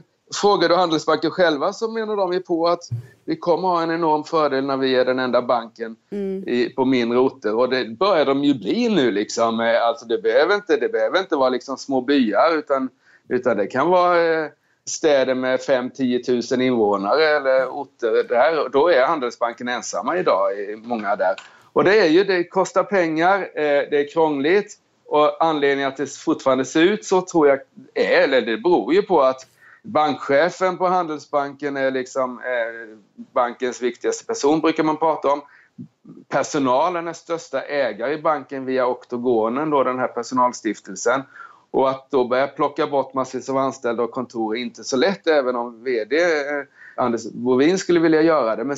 frågar 0.42 0.70
du 0.70 0.76
Handelsbanken 0.76 1.32
själva 1.32 1.74
så 1.74 1.92
menar 1.92 2.16
de 2.16 2.34
ju 2.34 2.40
på 2.40 2.68
att 2.68 2.84
vi 3.26 3.36
kommer 3.36 3.68
ha 3.68 3.84
en 3.84 3.92
enorm 3.92 4.24
fördel 4.24 4.66
när 4.66 4.78
vi 4.78 4.96
är 4.96 5.06
den 5.06 5.20
enda 5.20 5.42
banken 5.42 5.96
mm. 6.12 6.48
i, 6.48 6.70
på 6.70 6.86
mindre 6.86 7.20
orter. 7.20 7.56
Och 7.56 7.70
det 7.70 7.98
börjar 8.00 8.26
de 8.26 8.44
ju 8.44 8.54
bli 8.54 8.90
nu 8.90 9.12
liksom. 9.12 9.60
Eh, 9.60 9.88
alltså 9.88 10.06
det 10.06 10.18
behöver 10.18 10.56
inte, 10.56 10.78
det 10.78 10.90
behöver 10.90 11.20
inte 11.20 11.36
vara 11.36 11.50
liksom 11.50 11.78
små 11.78 12.02
byar 12.02 12.58
utan, 12.58 12.90
utan 13.30 13.58
det 13.58 13.68
kan 13.68 13.90
vara 13.90 14.44
eh, 14.44 14.50
städer 14.86 15.36
med 15.36 15.60
5-10 15.60 16.56
000 16.56 16.62
invånare 16.62 17.26
eller 17.26 17.68
orter 17.68 18.24
där, 18.30 18.70
då 18.70 18.88
är 18.88 19.06
Handelsbanken 19.06 19.68
ensamma 19.68 20.18
idag, 20.18 20.60
i 20.60 20.76
många 20.76 21.16
där. 21.16 21.36
Och 21.74 21.84
det 21.84 22.00
är 22.00 22.08
ju, 22.08 22.24
det 22.24 22.44
kostar 22.44 22.84
pengar, 22.84 23.40
eh, 23.40 23.90
det 23.90 24.00
är 24.00 24.12
krångligt 24.14 24.78
och 25.06 25.44
anledningen 25.44 25.88
att 25.88 25.98
det 25.98 26.12
fortfarande 26.12 26.66
ser 26.66 26.82
ut 26.82 27.06
så 27.06 27.22
tror 27.22 27.48
jag 27.48 27.60
är, 27.94 28.22
eller 28.24 28.42
det 28.42 28.58
beror 28.58 28.94
ju 28.94 29.02
på 29.02 29.22
att 29.22 29.48
bankchefen 29.84 30.78
på 30.78 30.88
Handelsbanken 30.88 31.78
är 31.78 31.92
liksom 31.92 32.40
eh, 32.40 32.98
bankens 33.34 33.82
viktigaste 33.82 34.26
person 34.26 34.62
brukar 34.62 34.84
man 34.84 34.98
prata 34.98 35.28
om. 35.28 35.42
Personalen 36.28 37.08
är 37.08 37.14
största 37.14 37.62
ägare 37.62 38.14
i 38.14 38.22
banken 38.22 38.66
via 38.66 38.88
Oktogonen, 38.88 39.70
då 39.70 39.84
den 39.84 40.00
här 40.00 40.08
personalstiftelsen. 40.08 41.22
Och 41.72 41.90
att 41.90 42.12
då 42.12 42.28
börja 42.28 42.48
plocka 42.48 42.88
bort 42.88 43.14
massvis 43.14 43.50
av 43.50 43.58
anställda 43.58 44.04
och 44.04 44.12
kontor 44.12 44.58
är 44.58 44.62
inte 44.62 44.84
så 44.84 44.98
lätt 44.98 45.28
även 45.28 45.56
om 45.56 45.84
VD 45.84 46.16
eh, 46.18 46.24
Anders 46.96 47.32
Bovin 47.32 47.78
skulle 47.78 48.00
vilja 48.00 48.22
göra 48.22 48.56
det. 48.56 48.64
Men 48.64 48.78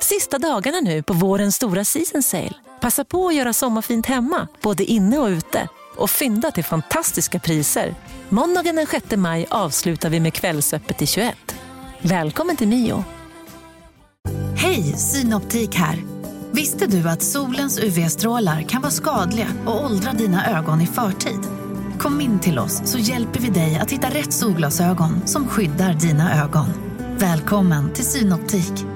Sista 0.00 0.38
dagarna 0.38 0.80
nu 0.80 1.02
på 1.02 1.12
vårens 1.12 1.56
stora 1.56 1.84
season 1.84 2.22
sale. 2.22 2.54
Passa 2.80 3.04
på 3.04 3.28
att 3.28 3.34
göra 3.34 3.52
sommarfint 3.52 4.06
hemma, 4.06 4.48
både 4.62 4.84
inne 4.84 5.18
och 5.18 5.28
ute. 5.28 5.68
Och 5.96 6.10
fynda 6.10 6.50
till 6.50 6.64
fantastiska 6.64 7.38
priser. 7.38 7.94
Måndagen 8.28 8.76
den 8.76 8.86
6 8.86 9.16
maj 9.16 9.46
avslutar 9.50 10.10
vi 10.10 10.20
med 10.20 10.34
Kvällsöppet 10.34 11.02
i 11.02 11.06
21. 11.06 11.36
Välkommen 12.02 12.56
till 12.56 12.68
Mio. 12.68 13.04
Hej, 14.56 14.82
Synoptik 14.82 15.74
här. 15.74 16.09
Visste 16.52 16.86
du 16.86 17.08
att 17.08 17.22
solens 17.22 17.84
UV-strålar 17.84 18.62
kan 18.62 18.82
vara 18.82 18.90
skadliga 18.90 19.46
och 19.66 19.84
åldra 19.84 20.12
dina 20.12 20.58
ögon 20.58 20.80
i 20.80 20.86
förtid? 20.86 21.40
Kom 21.98 22.20
in 22.20 22.40
till 22.40 22.58
oss 22.58 22.90
så 22.92 22.98
hjälper 22.98 23.40
vi 23.40 23.48
dig 23.48 23.78
att 23.82 23.90
hitta 23.90 24.08
rätt 24.08 24.32
solglasögon 24.32 25.26
som 25.26 25.48
skyddar 25.48 25.92
dina 25.94 26.44
ögon. 26.44 26.66
Välkommen 27.18 27.92
till 27.92 28.04
Synoptik. 28.04 28.86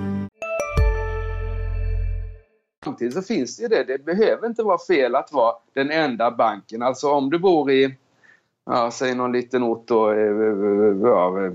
Samtidigt 2.84 3.14
så 3.14 3.22
finns 3.22 3.56
det 3.56 3.62
ju 3.62 3.68
det. 3.68 3.84
Det 3.84 4.04
behöver 4.04 4.46
inte 4.46 4.62
vara 4.62 4.78
fel 4.78 5.14
att 5.14 5.32
vara 5.32 5.54
den 5.72 5.90
enda 5.90 6.30
banken. 6.30 6.82
Alltså 6.82 7.10
om 7.10 7.30
du 7.30 7.38
bor 7.38 7.70
i, 7.70 7.94
ja, 8.66 8.90
säg 8.90 9.14
någon 9.14 9.32
liten 9.32 9.62
ort 9.62 9.88
då, 9.88 10.10
eh, 10.10 10.18
eh, 10.18 10.26
eh, 10.26 10.96
ja, 11.02 11.50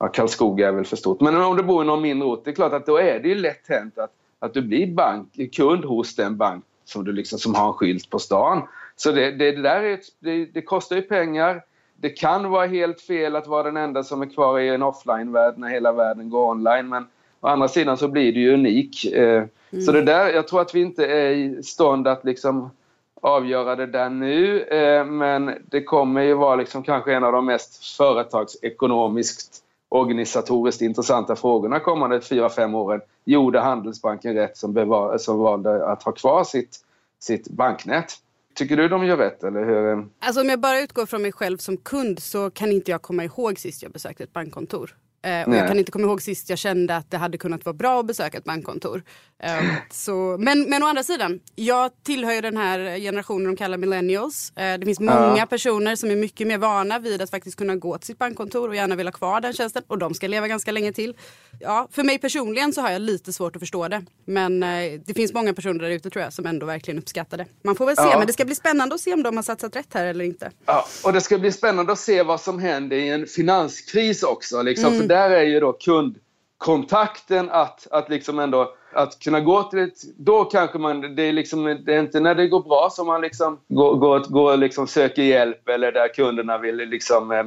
ja, 0.00 0.08
Karlskoga 0.08 0.68
är 0.68 0.72
väl 0.72 0.84
för 0.84 0.96
stort. 0.96 1.20
Men 1.20 1.36
om 1.42 1.56
du 1.56 1.62
bor 1.62 1.82
i 1.82 1.86
någon 1.86 2.02
mindre 2.02 2.28
ort, 2.28 2.44
det 2.44 2.50
är 2.50 2.54
klart 2.54 2.72
att 2.72 2.86
då 2.86 2.96
är 2.96 3.20
det 3.20 3.28
ju 3.28 3.34
lätt 3.34 3.68
hänt 3.68 3.98
att 3.98 4.10
att 4.38 4.54
du 4.54 4.62
blir 4.62 4.86
bank, 4.86 5.28
kund 5.56 5.84
hos 5.84 6.16
den 6.16 6.36
bank 6.36 6.64
som, 6.84 7.04
du 7.04 7.12
liksom, 7.12 7.38
som 7.38 7.54
har 7.54 7.66
en 7.66 7.72
skylt 7.72 8.10
på 8.10 8.18
stan. 8.18 8.62
Så 8.96 9.12
det, 9.12 9.30
det, 9.30 9.52
det 9.52 9.62
där 9.62 9.82
är, 9.82 9.98
det, 10.18 10.44
det, 10.44 10.62
kostar 10.62 10.96
ju 10.96 11.02
pengar. 11.02 11.62
Det 11.96 12.10
kan 12.10 12.50
vara 12.50 12.66
helt 12.66 13.00
fel 13.00 13.36
att 13.36 13.46
vara 13.46 13.62
den 13.62 13.76
enda 13.76 14.04
som 14.04 14.22
är 14.22 14.26
kvar 14.26 14.58
i 14.58 14.68
en 14.68 14.82
offline-värld 14.82 15.54
när 15.56 15.68
hela 15.68 15.92
världen 15.92 16.30
går 16.30 16.50
online. 16.50 16.88
Men 16.88 17.06
å 17.40 17.46
andra 17.46 17.68
sidan 17.68 17.96
så 17.96 18.08
blir 18.08 18.32
du 18.32 18.40
ju 18.40 18.54
unik. 18.54 19.04
Eh, 19.04 19.44
mm. 19.70 19.84
Så 19.84 19.92
det 19.92 20.02
där, 20.02 20.28
jag 20.28 20.48
tror 20.48 20.60
att 20.60 20.74
vi 20.74 20.80
inte 20.80 21.06
är 21.06 21.30
i 21.30 21.62
stånd 21.62 22.08
att 22.08 22.24
liksom 22.24 22.70
avgöra 23.20 23.76
det 23.76 23.86
där 23.86 24.10
nu. 24.10 24.62
Eh, 24.62 25.04
men 25.04 25.54
det 25.70 25.82
kommer 25.82 26.22
ju 26.22 26.34
vara 26.34 26.56
liksom 26.56 26.82
kanske 26.82 27.14
en 27.14 27.24
av 27.24 27.32
de 27.32 27.46
mest 27.46 27.96
företagsekonomiskt 27.96 29.64
organisatoriskt 29.88 30.82
intressanta 30.82 31.36
frågorna 31.36 31.80
kommande 31.80 32.18
4-5 32.18 32.76
åren. 32.76 33.00
Gjorde 33.24 33.60
Handelsbanken 33.60 34.34
rätt 34.34 34.56
som, 34.56 34.72
bevar, 34.72 35.18
som 35.18 35.38
valde 35.38 35.86
att 35.86 36.02
ha 36.02 36.12
kvar 36.12 36.44
sitt, 36.44 36.76
sitt 37.20 37.48
banknät? 37.48 38.12
Tycker 38.54 38.76
du 38.76 38.88
de 38.88 39.06
gör 39.06 39.16
rätt? 39.16 39.44
Eller 39.44 39.64
hur? 39.64 40.08
Alltså 40.18 40.40
om 40.40 40.48
jag 40.48 40.60
bara 40.60 40.80
utgår 40.80 41.06
från 41.06 41.22
mig 41.22 41.32
själv 41.32 41.58
som 41.58 41.76
kund 41.76 42.22
så 42.22 42.50
kan 42.50 42.72
inte 42.72 42.90
jag 42.90 43.02
komma 43.02 43.24
ihåg 43.24 43.58
sist 43.58 43.82
jag 43.82 43.92
besökte 43.92 44.24
ett 44.24 44.32
bankkontor. 44.32 44.96
Eh, 45.22 45.48
och 45.48 45.56
jag 45.56 45.68
kan 45.68 45.78
inte 45.78 45.92
komma 45.92 46.04
ihåg 46.04 46.22
sist 46.22 46.50
jag 46.50 46.58
kände 46.58 46.96
att 46.96 47.10
det 47.10 47.16
hade 47.16 47.38
kunnat 47.38 47.64
vara 47.64 47.72
bra 47.72 48.00
att 48.00 48.06
besöka 48.06 48.38
ett 48.38 48.44
bankkontor. 48.44 49.02
Eh, 49.42 49.64
så, 49.90 50.36
men, 50.38 50.70
men 50.70 50.82
å 50.82 50.86
andra 50.86 51.02
sidan, 51.02 51.40
jag 51.54 51.90
tillhör 52.02 52.32
ju 52.32 52.40
den 52.40 52.56
här 52.56 52.98
generationen 52.98 53.44
de 53.46 53.56
kallar 53.56 53.78
millennials. 53.78 54.52
Eh, 54.56 54.78
det 54.78 54.86
finns 54.86 55.00
många 55.00 55.34
ja. 55.38 55.46
personer 55.46 55.96
som 55.96 56.10
är 56.10 56.16
mycket 56.16 56.46
mer 56.46 56.58
vana 56.58 56.98
vid 56.98 57.22
att 57.22 57.30
faktiskt 57.30 57.56
kunna 57.56 57.76
gå 57.76 57.98
till 57.98 58.06
sitt 58.06 58.18
bankkontor 58.18 58.68
och 58.68 58.76
gärna 58.76 58.96
vill 58.96 59.06
ha 59.06 59.12
kvar 59.12 59.40
den 59.40 59.52
tjänsten. 59.52 59.82
Och 59.86 59.98
de 59.98 60.14
ska 60.14 60.28
leva 60.28 60.48
ganska 60.48 60.72
länge 60.72 60.92
till. 60.92 61.16
Ja, 61.60 61.88
för 61.90 62.02
mig 62.02 62.18
personligen 62.18 62.72
så 62.72 62.80
har 62.80 62.90
jag 62.90 63.02
lite 63.02 63.32
svårt 63.32 63.56
att 63.56 63.60
förstå 63.60 63.88
det. 63.88 64.02
Men 64.24 64.62
eh, 64.62 65.00
det 65.06 65.14
finns 65.14 65.32
många 65.32 65.54
personer 65.54 65.84
där 65.84 65.90
ute 65.90 66.10
tror 66.10 66.22
jag 66.22 66.32
som 66.32 66.46
ändå 66.46 66.66
verkligen 66.66 66.98
uppskattar 66.98 67.36
det. 67.36 67.46
Man 67.64 67.74
får 67.74 67.86
väl 67.86 67.96
se, 67.96 68.02
ja. 68.02 68.18
men 68.18 68.26
det 68.26 68.32
ska 68.32 68.44
bli 68.44 68.54
spännande 68.54 68.94
att 68.94 69.00
se 69.00 69.12
om 69.12 69.22
de 69.22 69.36
har 69.36 69.42
satsat 69.42 69.76
rätt 69.76 69.94
här 69.94 70.06
eller 70.06 70.24
inte. 70.24 70.50
Ja, 70.66 70.86
och 71.04 71.12
det 71.12 71.20
ska 71.20 71.38
bli 71.38 71.52
spännande 71.52 71.92
att 71.92 71.98
se 71.98 72.22
vad 72.22 72.40
som 72.40 72.58
händer 72.58 72.96
i 72.96 73.08
en 73.08 73.26
finanskris 73.26 74.22
också. 74.22 74.62
Liksom, 74.62 74.86
mm. 74.86 75.00
För 75.00 75.08
där 75.18 75.30
är 75.30 75.42
ju 75.42 75.60
då 75.60 75.72
kundkontakten 75.72 77.50
att, 77.50 77.86
att 77.90 78.08
liksom 78.08 78.38
ändå 78.38 78.74
att 78.92 79.18
kunna 79.18 79.40
gå 79.40 79.62
till 79.62 79.78
ett... 79.78 79.98
Då 80.16 80.44
kanske 80.44 80.78
man... 80.78 81.14
Det 81.14 81.22
är, 81.22 81.32
liksom, 81.32 81.64
det 81.86 81.94
är 81.94 82.00
inte 82.00 82.20
när 82.20 82.34
det 82.34 82.48
går 82.48 82.62
bra 82.62 82.88
som 82.92 83.06
man 83.06 83.20
liksom 83.20 83.58
går, 83.68 83.94
går, 83.94 84.20
går 84.28 84.56
liksom 84.56 84.86
söker 84.86 85.22
hjälp 85.22 85.68
eller 85.68 85.92
där 85.92 86.14
kunderna 86.14 86.58
vill 86.58 86.76
liksom... 86.76 87.32
Eh, 87.32 87.44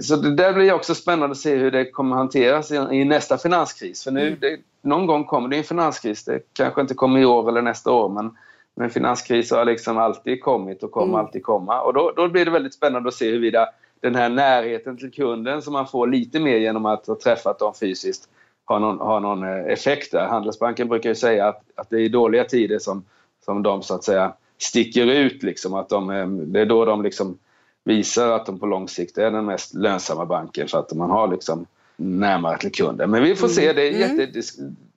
så 0.00 0.16
det 0.16 0.34
där 0.34 0.52
blir 0.52 0.72
också 0.72 0.94
spännande 0.94 1.32
att 1.32 1.38
se 1.38 1.56
hur 1.56 1.70
det 1.70 1.90
kommer 1.90 2.16
hanteras 2.16 2.70
i, 2.70 2.74
i 2.76 3.04
nästa 3.04 3.38
finanskris. 3.38 4.04
För 4.04 4.10
nu, 4.10 4.26
mm. 4.26 4.38
det, 4.40 4.58
någon 4.82 5.06
gång 5.06 5.24
kommer 5.24 5.48
det 5.48 5.56
en 5.56 5.64
finanskris. 5.64 6.24
Det 6.24 6.40
kanske 6.52 6.80
inte 6.80 6.94
kommer 6.94 7.20
i 7.20 7.24
år 7.24 7.48
eller 7.48 7.62
nästa 7.62 7.90
år 7.90 8.08
men, 8.08 8.36
men 8.74 8.90
finanskris 8.90 9.50
har 9.50 9.64
liksom 9.64 9.98
alltid 9.98 10.42
kommit 10.42 10.82
och 10.82 10.90
kommer 10.90 11.14
mm. 11.14 11.26
alltid 11.26 11.42
komma. 11.42 11.80
Och 11.80 11.94
då, 11.94 12.12
då 12.16 12.28
blir 12.28 12.44
det 12.44 12.50
väldigt 12.50 12.74
spännande 12.74 13.08
att 13.08 13.14
se 13.14 13.26
huruvida 13.30 13.68
den 14.00 14.14
här 14.14 14.28
närheten 14.28 14.96
till 14.96 15.12
kunden 15.12 15.62
som 15.62 15.72
man 15.72 15.86
får 15.86 16.06
lite 16.06 16.40
mer 16.40 16.58
genom 16.58 16.86
att 16.86 17.06
ha 17.06 17.18
träffat 17.18 17.58
dem 17.58 17.74
fysiskt 17.80 18.28
har 18.70 18.80
någon, 18.80 19.00
har 19.00 19.20
någon 19.20 19.42
eh, 19.42 19.72
effekt 19.72 20.12
där. 20.12 20.26
Handelsbanken 20.26 20.88
brukar 20.88 21.08
ju 21.08 21.14
säga 21.14 21.48
att, 21.48 21.62
att 21.74 21.90
det 21.90 21.96
är 21.96 22.00
i 22.00 22.08
dåliga 22.08 22.44
tider 22.44 22.78
som, 22.78 23.04
som 23.44 23.62
de 23.62 23.82
så 23.82 23.94
att 23.94 24.04
säga 24.04 24.32
sticker 24.58 25.06
ut. 25.06 25.42
Liksom, 25.42 25.74
att 25.74 25.88
de, 25.88 26.10
eh, 26.10 26.26
det 26.26 26.60
är 26.60 26.66
då 26.66 26.84
de 26.84 27.02
liksom 27.02 27.38
visar 27.84 28.30
att 28.30 28.46
de 28.46 28.58
på 28.58 28.66
lång 28.66 28.88
sikt 28.88 29.18
är 29.18 29.30
den 29.30 29.44
mest 29.44 29.74
lönsamma 29.74 30.24
banken 30.24 30.68
för 30.68 30.78
att 30.78 30.92
man 30.92 31.10
har 31.10 31.28
liksom 31.28 31.66
närmare 31.96 32.58
till 32.58 32.72
kunden. 32.72 33.10
Men 33.10 33.22
vi 33.22 33.36
får 33.36 33.48
se, 33.48 33.64
mm. 33.64 33.76
det, 33.76 33.82
är 33.82 34.04
mm. 34.04 34.18
jätte, 34.18 34.32
det, 34.32 34.44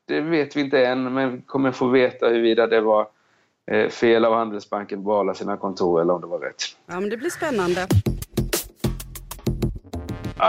det 0.06 0.22
vet 0.22 0.56
vi 0.56 0.62
inte 0.62 0.86
än 0.86 1.14
men 1.14 1.36
vi 1.36 1.42
kommer 1.42 1.72
få 1.72 1.88
veta 1.88 2.28
huruvida 2.28 2.68
det 2.68 2.82
var 2.82 3.08
eh, 3.72 3.90
fel 3.90 4.26
av 4.26 4.34
Handelsbanken 4.34 5.00
att 5.00 5.06
behålla 5.06 5.34
sina 5.34 5.58
kontor 5.58 6.02
eller 6.02 6.14
om 6.14 6.22
det 6.22 6.28
var 6.28 6.40
rätt. 6.40 6.64
Ja 6.86 7.00
men 7.00 7.10
det 7.10 7.18
blir 7.18 7.30
spännande. 7.30 7.88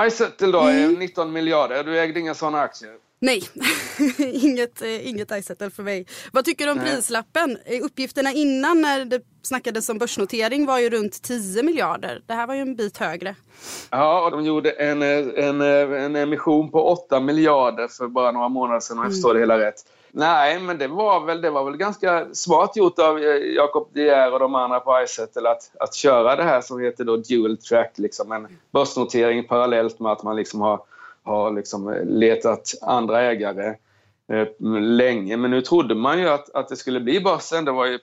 Izettle 0.07 0.52
då 0.52 0.59
är 0.61 0.88
19 0.88 1.33
miljarder. 1.33 1.85
Du 1.85 2.00
ägde 2.00 2.20
inga 2.20 2.35
sådana 2.35 2.61
aktier? 2.61 2.92
Nej, 3.20 3.42
inget, 4.18 4.83
eh, 4.83 5.09
inget 5.09 5.33
Izettle 5.33 5.70
för 5.70 5.83
mig. 5.83 6.07
Vad 6.33 6.44
tycker 6.44 6.64
du 6.64 6.70
om 6.72 6.78
Nej. 6.78 6.87
prislappen? 6.87 7.59
Eh, 7.64 7.85
Uppgifterna 7.85 8.33
innan 8.33 8.80
när 8.80 9.04
det 9.04 9.20
snackades 9.42 9.88
om 9.88 9.98
börsnotering 9.98 10.66
var 10.66 10.78
ju 10.78 10.90
runt 10.90 11.22
10 11.22 11.62
miljarder. 11.62 12.22
Det 12.26 12.35
här 12.35 12.46
var 12.46 12.54
ju 12.54 12.61
en 12.61 12.76
bit 12.76 12.98
högre. 12.98 13.35
Ja, 13.90 14.24
och 14.24 14.30
de 14.30 14.44
gjorde 14.44 14.70
en, 14.70 15.02
eh, 15.02 15.44
en, 15.44 15.61
eh, 15.61 16.04
en 16.04 16.16
emission 16.16 16.70
på 16.70 16.88
8 16.88 17.20
miljarder 17.20 17.88
för 17.88 18.09
bara 18.09 18.33
några 18.33 18.48
månader 18.48 18.80
sedan 18.80 18.98
om 18.98 19.04
jag 19.04 19.12
förstår 19.12 19.35
det 19.35 19.40
hela 19.40 19.59
rätt. 19.59 19.74
Nej, 20.16 20.61
men 20.61 20.79
det 20.79 20.88
var 20.88 21.27
väl, 21.27 21.40
det 21.40 21.50
var 21.50 21.64
väl 21.64 21.77
ganska 21.77 22.27
smart 22.33 22.77
gjort 22.77 22.98
av 22.98 23.18
eh, 23.18 23.55
Jakob 23.55 23.88
De 23.92 24.00
Geer 24.00 24.33
och 24.33 24.38
de 24.40 24.55
andra 24.55 24.81
på 24.81 25.03
Izettle 25.03 25.50
att, 25.50 25.70
att 25.81 25.94
köra 25.94 26.37
det 26.37 26.42
här 26.42 26.61
som 26.61 26.81
heter 26.81 27.05
då 27.05 27.16
dual 27.16 27.57
track, 27.57 27.92
liksom 27.96 28.33
en 28.33 28.48
börsnotering 28.70 29.44
parallellt 29.44 30.00
med 30.00 30.12
att 30.12 30.22
man 30.22 30.37
liksom 30.37 30.61
har, 30.61 30.81
har 31.22 31.53
liksom 31.53 31.88
eh, 31.88 32.05
letat 32.05 32.74
andra 32.83 33.22
ägare 33.22 33.74
eh, 34.29 34.48
länge. 34.81 35.37
Men 35.37 35.50
nu 35.50 35.61
trodde 35.61 35.94
man 35.94 36.20
ju 36.20 36.29
att, 36.29 36.55
att 36.55 36.68
det 36.68 36.77
skulle 36.77 37.00
bli 37.00 37.20
börsen. 37.20 37.64
Det 37.64 37.72
var 37.72 37.87
ju 37.87 37.98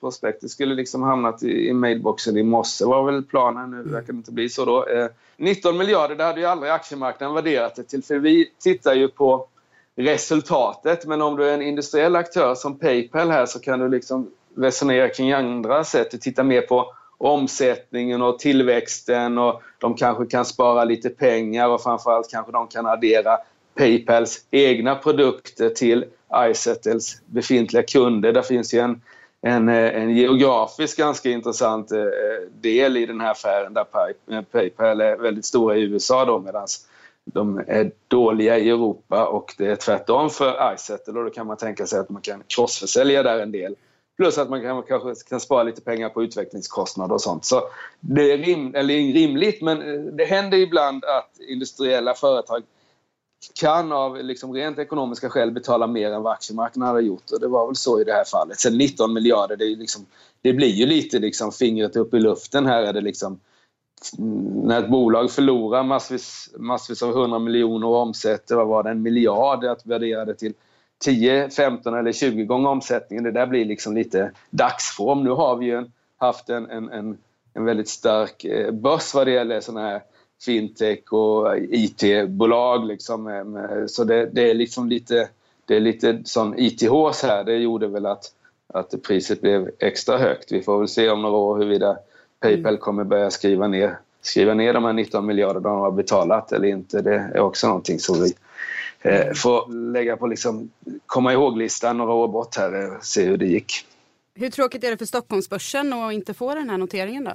prospektet 0.00 0.50
skulle 0.50 0.74
liksom 0.74 1.02
hamnat 1.02 1.42
i, 1.42 1.68
i 1.68 1.72
mailboxen 1.72 2.36
i 2.36 2.42
morse 2.42 2.84
var 2.84 3.04
väl 3.04 3.22
planen. 3.22 3.70
Nu 3.70 3.82
verkar 3.82 4.12
det 4.12 4.16
inte 4.16 4.32
bli 4.32 4.48
så 4.48 4.64
då. 4.64 4.86
Eh, 4.86 5.06
19 5.36 5.76
miljarder, 5.76 6.16
det 6.16 6.24
hade 6.24 6.40
ju 6.40 6.46
aldrig 6.46 6.72
aktiemarknaden 6.72 7.34
värderat 7.34 7.76
det 7.76 7.82
till. 7.82 8.02
För 8.02 8.18
vi 8.18 8.52
tittar 8.58 8.94
ju 8.94 9.08
på 9.08 9.48
resultatet. 9.96 11.06
Men 11.06 11.22
om 11.22 11.36
du 11.36 11.48
är 11.48 11.54
en 11.54 11.62
industriell 11.62 12.16
aktör 12.16 12.54
som 12.54 12.78
Paypal 12.78 13.30
här 13.30 13.46
så 13.46 13.58
kan 13.58 13.78
du 13.78 13.88
liksom 13.88 14.30
resonera 14.56 15.08
kring 15.08 15.32
andra 15.32 15.84
sätt. 15.84 16.10
Du 16.10 16.18
tittar 16.18 16.44
mer 16.44 16.62
på 16.62 16.92
omsättningen 17.18 18.22
och 18.22 18.38
tillväxten 18.38 19.38
och 19.38 19.62
de 19.78 19.94
kanske 19.94 20.26
kan 20.26 20.44
spara 20.44 20.84
lite 20.84 21.10
pengar 21.10 21.68
och 21.68 21.82
framförallt 21.82 22.30
kanske 22.30 22.52
de 22.52 22.68
kan 22.68 22.86
addera 22.86 23.38
Paypals 23.74 24.44
egna 24.50 24.94
produkter 24.94 25.68
till 25.68 26.04
Izettles 26.50 27.20
befintliga 27.26 27.82
kunder. 27.82 28.32
Där 28.32 28.42
finns 28.42 28.74
ju 28.74 28.78
en, 28.78 29.02
en, 29.42 29.68
en 29.68 30.16
geografiskt 30.16 30.98
ganska 30.98 31.30
intressant 31.30 31.92
eh, 31.92 31.98
del 32.60 32.96
i 32.96 33.06
den 33.06 33.20
här 33.20 33.30
affären 33.30 33.74
där 33.74 34.42
Paypal 34.42 35.00
är 35.00 35.16
väldigt 35.16 35.44
stora 35.44 35.76
i 35.76 35.82
USA 35.82 36.24
då 36.24 36.38
medans 36.38 36.86
de 37.32 37.58
är 37.66 37.90
dåliga 38.08 38.58
i 38.58 38.70
Europa 38.70 39.26
och 39.26 39.54
det 39.58 39.66
är 39.66 39.76
tvärtom 39.76 40.30
för 40.30 40.74
Izettle 40.74 41.18
och 41.18 41.24
då 41.24 41.30
kan 41.30 41.46
man 41.46 41.56
tänka 41.56 41.86
sig 41.86 41.98
att 41.98 42.10
man 42.10 42.22
kan 42.22 42.42
crossförsälja 42.46 43.22
där 43.22 43.40
en 43.40 43.52
del. 43.52 43.74
Plus 44.16 44.38
att 44.38 44.50
man 44.50 44.62
kan, 44.62 44.82
kanske 44.82 45.28
kan 45.28 45.40
spara 45.40 45.62
lite 45.62 45.80
pengar 45.80 46.08
på 46.08 46.22
utvecklingskostnader 46.22 47.14
och 47.14 47.20
sånt. 47.20 47.44
Så 47.44 47.62
det 48.00 48.32
är 48.32 48.38
rim, 48.38 48.74
eller 48.74 48.94
rimligt 48.94 49.62
men 49.62 49.82
eh, 49.82 50.00
det 50.00 50.24
händer 50.24 50.58
ibland 50.58 51.04
att 51.04 51.40
industriella 51.48 52.14
företag 52.14 52.62
kan 53.54 53.92
av 53.92 54.24
liksom 54.24 54.52
rent 54.52 54.78
ekonomiska 54.78 55.30
skäl 55.30 55.50
betala 55.50 55.86
mer 55.86 56.12
än 56.12 56.22
vad 56.22 56.32
aktiemarknaden 56.32 56.94
har 56.94 57.00
gjort. 57.00 57.30
Och 57.32 57.40
det 57.40 57.48
var 57.48 57.66
väl 57.66 57.76
så 57.76 58.00
i 58.00 58.04
det 58.04 58.12
här 58.12 58.24
fallet. 58.24 58.60
Sen 58.60 58.78
19 58.78 59.12
miljarder, 59.12 59.56
det, 59.56 59.64
är 59.64 59.76
liksom, 59.76 60.06
det 60.42 60.52
blir 60.52 60.68
ju 60.68 60.86
lite 60.86 61.18
liksom 61.18 61.52
fingret 61.52 61.96
upp 61.96 62.14
i 62.14 62.20
luften. 62.20 62.66
Här 62.66 62.82
är 62.82 62.92
det 62.92 63.00
liksom 63.00 63.40
när 64.18 64.82
ett 64.82 64.90
bolag 64.90 65.30
förlorar 65.30 65.82
massvis, 65.82 66.50
massvis 66.56 67.02
av 67.02 67.10
100 67.10 67.38
miljoner 67.38 67.86
och 67.86 67.96
omsätter, 67.96 68.56
vad 68.56 68.66
var 68.66 68.82
det, 68.82 68.90
en 68.90 69.02
miljard 69.02 69.64
att 69.64 69.86
värdera 69.86 70.24
det 70.24 70.34
till 70.34 70.54
10, 70.98 71.50
15 71.50 71.94
eller 71.94 72.12
20 72.12 72.44
gånger 72.44 72.68
omsättningen. 72.68 73.24
Det 73.24 73.30
där 73.30 73.46
blir 73.46 73.64
liksom 73.64 73.94
lite 73.94 74.32
dagsform. 74.50 75.24
Nu 75.24 75.30
har 75.30 75.56
vi 75.56 75.66
ju 75.66 75.84
haft 76.16 76.48
en, 76.48 76.70
en, 76.70 76.88
en, 76.88 77.18
en 77.54 77.64
väldigt 77.64 77.88
stark 77.88 78.44
eh, 78.44 78.70
börs 78.70 79.14
vad 79.14 79.26
det 79.26 79.32
gäller 79.32 79.60
sådana 79.60 79.88
här 79.88 80.02
fintech 80.44 81.12
och 81.12 81.56
IT-bolag. 81.58 82.86
Liksom. 82.86 83.28
Eh, 83.28 83.86
så 83.86 84.04
det, 84.04 84.26
det 84.26 84.50
är 84.50 84.54
liksom 84.54 84.88
lite, 84.88 85.28
det 85.66 85.76
är 85.76 85.80
lite 85.80 86.20
sån 86.24 86.58
ITH 86.58 87.22
här. 87.22 87.44
Det 87.44 87.56
gjorde 87.56 87.86
väl 87.86 88.06
att, 88.06 88.24
att 88.66 89.02
priset 89.02 89.40
blev 89.40 89.70
extra 89.78 90.18
högt. 90.18 90.52
Vi 90.52 90.62
får 90.62 90.78
väl 90.78 90.88
se 90.88 91.10
om 91.10 91.22
några 91.22 91.36
år 91.36 91.58
huruvida 91.58 91.98
Paypal 92.40 92.78
kommer 92.78 93.04
börja 93.04 93.30
skriva 93.30 93.68
ner, 93.68 93.98
skriva 94.20 94.54
ner 94.54 94.72
de 94.72 94.84
här 94.84 94.92
19 94.92 95.26
miljarder 95.26 95.60
de 95.60 95.78
har 95.78 95.90
betalat 95.90 96.52
eller 96.52 96.68
inte. 96.68 97.02
Det 97.02 97.30
är 97.34 97.40
också 97.40 97.66
någonting 97.66 97.98
som 97.98 98.22
vi 98.22 98.34
eh, 99.02 99.32
får 99.32 99.72
lägga 99.92 100.16
på 100.16 100.26
liksom, 100.26 100.70
komma 101.06 101.32
ihåg-listan 101.32 101.98
några 101.98 102.12
år 102.12 102.28
bort 102.28 102.56
här 102.56 102.96
och 102.96 103.04
se 103.04 103.24
hur 103.24 103.36
det 103.36 103.46
gick. 103.46 103.86
Hur 104.34 104.50
tråkigt 104.50 104.84
är 104.84 104.90
det 104.90 104.96
för 104.96 105.04
Stockholmsbörsen 105.04 105.92
att 105.92 106.12
inte 106.12 106.34
få 106.34 106.54
den 106.54 106.70
här 106.70 106.78
noteringen 106.78 107.24
då? 107.24 107.32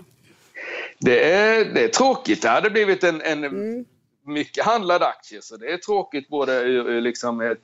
Det 0.99 1.31
är, 1.33 1.65
det 1.65 1.83
är 1.83 1.87
tråkigt. 1.87 2.41
Det 2.41 2.49
hade 2.49 2.69
blivit 2.69 3.03
en, 3.03 3.21
en 3.21 3.85
mycket 4.25 4.65
handlad 4.65 5.03
aktie 5.03 5.41
så 5.41 5.57
det 5.57 5.71
är 5.71 5.77
tråkigt 5.77 6.29
både 6.29 6.53
ur, 6.53 6.89
ur 6.89 7.01
liksom 7.01 7.41
ett 7.41 7.57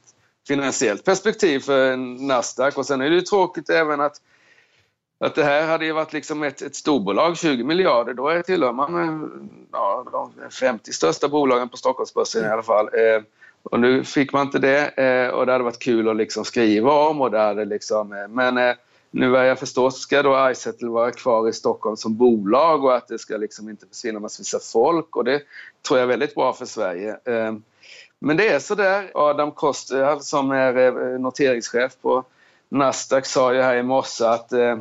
finansiellt 0.48 1.04
perspektiv 1.04 1.60
för 1.60 1.98
Nasdaq 2.28 2.78
och 2.78 2.86
sen 2.86 3.02
är 3.02 3.10
det 3.10 3.22
tråkigt 3.22 3.70
även 3.70 4.02
att 4.02 4.22
att 5.20 5.36
det 5.36 5.44
här 5.44 5.68
hade 5.68 5.86
ju 5.86 5.92
varit 5.92 6.14
liksom 6.14 6.44
ett, 6.44 6.62
ett 6.62 6.76
storbolag, 6.76 7.38
20 7.38 7.64
miljarder, 7.64 8.14
då 8.14 8.28
är 8.28 8.42
tillhör 8.42 8.72
man 8.72 8.96
eh, 8.96 9.30
ja, 9.72 10.06
de 10.12 10.52
50 10.52 10.94
största 10.94 11.28
bolagen 11.28 11.70
på 11.70 11.78
Stockholmsbörsen 11.78 12.44
i 12.44 12.48
alla 12.48 12.64
fall. 12.64 12.86
Eh, 12.86 13.22
och 13.64 13.80
nu 13.80 14.04
fick 14.04 14.34
man 14.34 14.46
inte 14.46 14.60
det 14.60 14.88
eh, 14.88 15.30
och 15.30 15.46
det 15.46 15.52
hade 15.52 15.64
varit 15.64 15.80
kul 15.80 16.10
att 16.10 16.16
liksom 16.16 16.46
skriva 16.46 16.92
om 16.92 17.22
och 17.22 17.32
det 17.32 17.40
hade 17.40 17.66
liksom, 17.66 18.14
eh, 18.14 18.28
men 18.28 18.58
eh, 18.58 18.76
nu 19.12 19.30
vad 19.30 19.50
jag 19.50 19.60
förstår 19.60 19.90
så 19.90 20.00
ska 20.00 20.24
då 20.24 20.50
Izettle 20.52 20.90
vara 20.90 21.12
kvar 21.12 21.50
i 21.50 21.54
Stockholm 21.54 21.98
som 21.98 22.18
bolag 22.18 22.84
och 22.84 22.96
att 22.96 23.08
det 23.08 23.20
ska 23.20 23.38
liksom 23.38 23.70
inte 23.70 23.86
försvinna 23.88 24.20
massvis 24.20 24.54
av 24.54 24.60
folk 24.60 25.16
och 25.16 25.24
det 25.24 25.42
tror 25.88 26.00
jag 26.00 26.04
är 26.04 26.08
väldigt 26.08 26.36
bra 26.36 26.54
för 26.54 26.66
Sverige. 26.66 27.10
Eh, 27.26 27.54
men 28.20 28.38
det 28.38 28.50
är 28.50 28.60
så 28.60 28.76
där. 28.76 29.12
Adam 29.14 29.52
Koster 29.52 30.20
som 30.20 30.52
är 30.52 30.78
eh, 30.78 31.20
noteringschef 31.20 31.92
på 32.02 32.24
Nasdaq 32.70 33.26
sa 33.26 33.54
ju 33.54 33.62
här 33.62 33.76
i 33.76 33.84
morse 33.84 34.26
att 34.26 34.54
eh, 34.54 34.78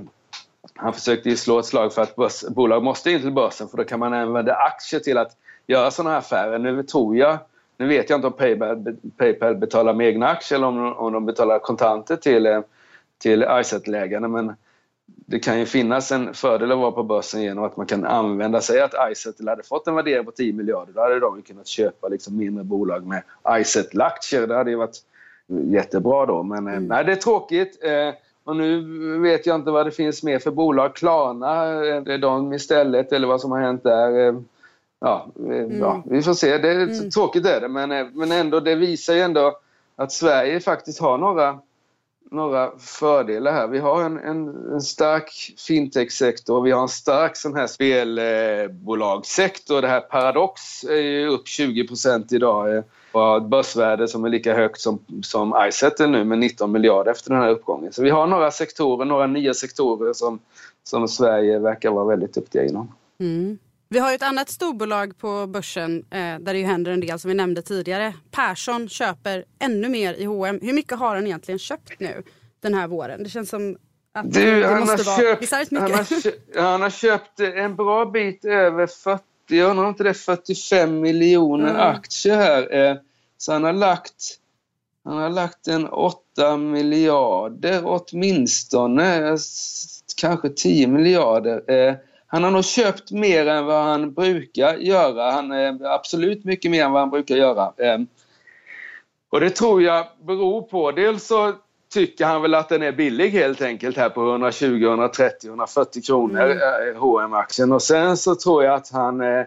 han 0.74 0.92
försökte 0.92 1.28
ju 1.28 1.36
slå 1.36 1.58
ett 1.58 1.66
slag 1.66 1.92
för 1.92 2.02
att 2.02 2.16
börs, 2.16 2.42
bolag 2.48 2.82
måste 2.82 3.10
in 3.10 3.20
till 3.20 3.32
börsen 3.32 3.68
för 3.68 3.76
då 3.76 3.84
kan 3.84 3.98
man 4.00 4.12
använda 4.14 4.54
aktier 4.54 5.00
till 5.00 5.18
att 5.18 5.36
göra 5.66 5.90
sådana 5.90 6.10
här 6.10 6.18
affärer. 6.18 6.58
Nu 6.58 6.82
tror 6.82 7.16
jag, 7.16 7.38
nu 7.76 7.86
vet 7.86 8.10
jag 8.10 8.16
inte 8.16 8.26
om 8.26 8.32
Paypal, 8.32 8.96
Paypal 9.16 9.56
betalar 9.56 9.94
med 9.94 10.06
egna 10.08 10.28
aktier 10.28 10.58
eller 10.58 10.66
om, 10.66 10.76
de- 10.76 10.96
om 10.96 11.12
de 11.12 11.26
betalar 11.26 11.58
kontanter 11.58 12.16
till, 12.16 12.46
eh, 12.46 12.60
till 13.18 13.42
Izettle-ägarna 13.60 14.28
men 14.28 14.54
det 15.28 15.38
kan 15.38 15.58
ju 15.58 15.66
finnas 15.66 16.12
en 16.12 16.34
fördel 16.34 16.72
att 16.72 16.78
vara 16.78 16.92
på 16.92 17.02
börsen 17.02 17.42
genom 17.42 17.64
att 17.64 17.76
man 17.76 17.86
kan 17.86 18.04
använda 18.04 18.60
sig 18.60 18.80
att 18.80 18.94
Izettle 19.12 19.50
hade 19.50 19.62
fått 19.62 19.86
en 19.86 19.94
värdering 19.94 20.24
på 20.24 20.30
10 20.30 20.52
miljarder. 20.52 20.92
Då 20.92 21.00
hade 21.00 21.20
de 21.20 21.42
kunnat 21.42 21.66
köpa 21.66 22.08
liksom 22.08 22.36
mindre 22.36 22.64
bolag 22.64 23.06
med 23.06 23.22
Izettle-aktier. 23.60 24.46
Det 24.46 24.54
hade 24.56 24.70
ju 24.70 24.76
varit 24.76 24.98
jättebra 25.48 26.26
då. 26.26 26.42
Men 26.42 26.66
eh, 26.68 26.80
nej, 26.80 27.04
det 27.04 27.12
är 27.12 27.16
tråkigt. 27.16 27.84
Och 28.46 28.56
nu 28.56 29.18
vet 29.18 29.46
jag 29.46 29.56
inte 29.56 29.70
vad 29.70 29.86
det 29.86 29.90
finns 29.90 30.22
mer 30.22 30.38
för 30.38 30.50
bolag. 30.50 30.96
Klarna, 30.96 31.84
eh, 31.84 32.02
det 32.02 32.14
är 32.14 32.18
de 32.18 32.52
istället 32.52 33.12
eller 33.12 33.26
vad 33.26 33.40
som 33.40 33.52
har 33.52 33.60
hänt 33.60 33.82
där. 33.82 34.28
Eh, 34.28 34.34
Ja, 35.00 35.26
eh, 35.50 35.78
ja 35.80 36.02
vi 36.06 36.22
får 36.22 36.34
se. 36.34 36.58
Det 36.58 36.68
är, 36.68 37.10
Tråkigt 37.10 37.46
är 37.46 37.60
det, 37.60 37.68
men, 37.68 37.92
eh, 37.92 38.06
men 38.12 38.32
ändå, 38.32 38.60
det 38.60 38.74
visar 38.74 39.14
ju 39.14 39.20
ändå 39.20 39.58
att 39.96 40.12
Sverige 40.12 40.60
faktiskt 40.60 41.00
har 41.00 41.18
några, 41.18 41.58
några 42.30 42.70
fördelar 42.78 43.52
här. 43.52 43.66
Vi 43.66 43.78
har 43.78 44.04
en, 44.04 44.18
en, 44.18 44.72
en 44.72 44.80
stark 44.80 45.54
fintech-sektor, 45.68 46.62
vi 46.62 46.70
har 46.70 46.82
en 46.82 46.88
stark 46.88 47.36
sån 47.36 47.56
här 47.56 47.66
spelbolagssektor. 47.66 49.82
Det 49.82 49.88
här 49.88 50.00
Paradox 50.00 50.84
är 50.84 51.00
ju 51.00 51.28
upp 51.28 51.46
20% 51.46 52.34
idag 52.34 52.82
och 53.16 53.36
ett 53.36 53.48
börsvärde 53.48 54.08
som 54.08 54.24
är 54.24 54.28
lika 54.28 54.54
högt 54.54 54.80
som, 54.80 54.98
som 55.22 55.54
Izettle 55.68 56.06
nu 56.06 56.24
med 56.24 56.38
19 56.38 56.72
miljarder 56.72 57.10
efter 57.10 57.30
den 57.30 57.42
här 57.42 57.50
uppgången. 57.50 57.92
Så 57.92 58.02
vi 58.02 58.10
har 58.10 58.26
några 58.26 58.50
sektorer, 58.50 59.04
några 59.04 59.26
nya 59.26 59.54
sektorer 59.54 60.12
som, 60.12 60.38
som 60.84 61.08
Sverige 61.08 61.58
verkar 61.58 61.90
vara 61.90 62.04
väldigt 62.04 62.34
duktiga 62.34 62.64
inom. 62.64 62.92
Vi 63.88 63.98
har 63.98 64.14
ett 64.14 64.22
annat 64.22 64.48
storbolag 64.48 65.18
på 65.18 65.46
börsen 65.46 66.04
eh, 66.10 66.18
där 66.18 66.54
det 66.54 66.62
händer 66.62 66.92
en 66.92 67.00
del 67.00 67.18
som 67.18 67.28
vi 67.28 67.34
nämnde 67.34 67.62
tidigare. 67.62 68.14
Persson 68.30 68.88
köper 68.88 69.44
ännu 69.58 69.88
mer 69.88 70.14
i 70.14 70.24
H&M. 70.24 70.58
Hur 70.62 70.72
mycket 70.72 70.98
har 70.98 71.14
han 71.14 71.26
egentligen 71.26 71.58
köpt 71.58 72.00
nu 72.00 72.22
den 72.60 72.74
här 72.74 72.86
våren? 72.86 73.22
Det 73.22 73.30
känns 73.30 73.50
som 73.50 73.76
att 74.14 74.32
Du, 74.32 74.60
det 74.60 74.80
måste 74.80 75.02
vara 75.02 75.16
köpt, 75.16 75.52
han, 75.52 75.80
har 75.80 76.62
han 76.62 76.82
har 76.82 76.90
köpt 76.90 77.40
en 77.40 77.76
bra 77.76 78.04
bit 78.04 78.44
över 78.44 78.86
40, 78.86 79.24
jag 79.46 79.70
undrar 79.70 79.84
om 79.84 79.88
inte 79.90 80.02
det 80.04 80.10
är 80.10 80.14
45 80.14 81.00
miljoner 81.00 81.70
Mm. 81.70 81.80
aktier 81.80 82.36
här. 82.36 82.74
Eh, 82.90 82.96
Så 83.38 83.52
han 83.52 83.64
har 83.64 83.72
lagt, 83.72 84.38
han 85.04 85.16
har 85.18 85.30
lagt 85.30 85.68
en 85.68 85.88
8 85.88 86.56
miljarder 86.56 87.82
åtminstone, 87.84 89.28
eh, 89.28 89.36
kanske 90.20 90.48
10 90.48 90.86
miljarder. 90.86 91.70
Eh, 91.70 91.94
Han 92.28 92.44
har 92.44 92.50
nog 92.50 92.64
köpt 92.64 93.10
mer 93.10 93.46
än 93.46 93.66
vad 93.66 93.84
han 93.84 94.12
brukar 94.14 94.76
göra. 94.76 95.30
Han 95.30 95.52
är 95.52 95.84
absolut 95.84 96.44
mycket 96.44 96.70
mer 96.70 96.84
än 96.84 96.92
vad 96.92 97.02
han 97.02 97.10
brukar 97.10 97.36
göra. 97.36 97.72
Och 99.30 99.40
det 99.40 99.50
tror 99.50 99.82
jag 99.82 100.06
beror 100.22 100.62
på, 100.62 100.92
dels 100.92 101.26
så 101.26 101.52
tycker 101.88 102.24
han 102.24 102.42
väl 102.42 102.54
att 102.54 102.68
den 102.68 102.82
är 102.82 102.92
billig 102.92 103.30
helt 103.30 103.62
enkelt 103.62 103.96
här 103.96 104.08
på 104.08 104.30
120, 104.30 104.84
130, 104.84 105.48
140 105.48 106.02
kronor, 106.02 106.50
mm. 106.50 106.96
H&M-aktien. 106.96 107.72
Och 107.72 107.82
sen 107.82 108.16
så 108.16 108.34
tror 108.34 108.64
jag 108.64 108.74
att 108.74 108.90
han 108.90 109.20
eh, 109.20 109.44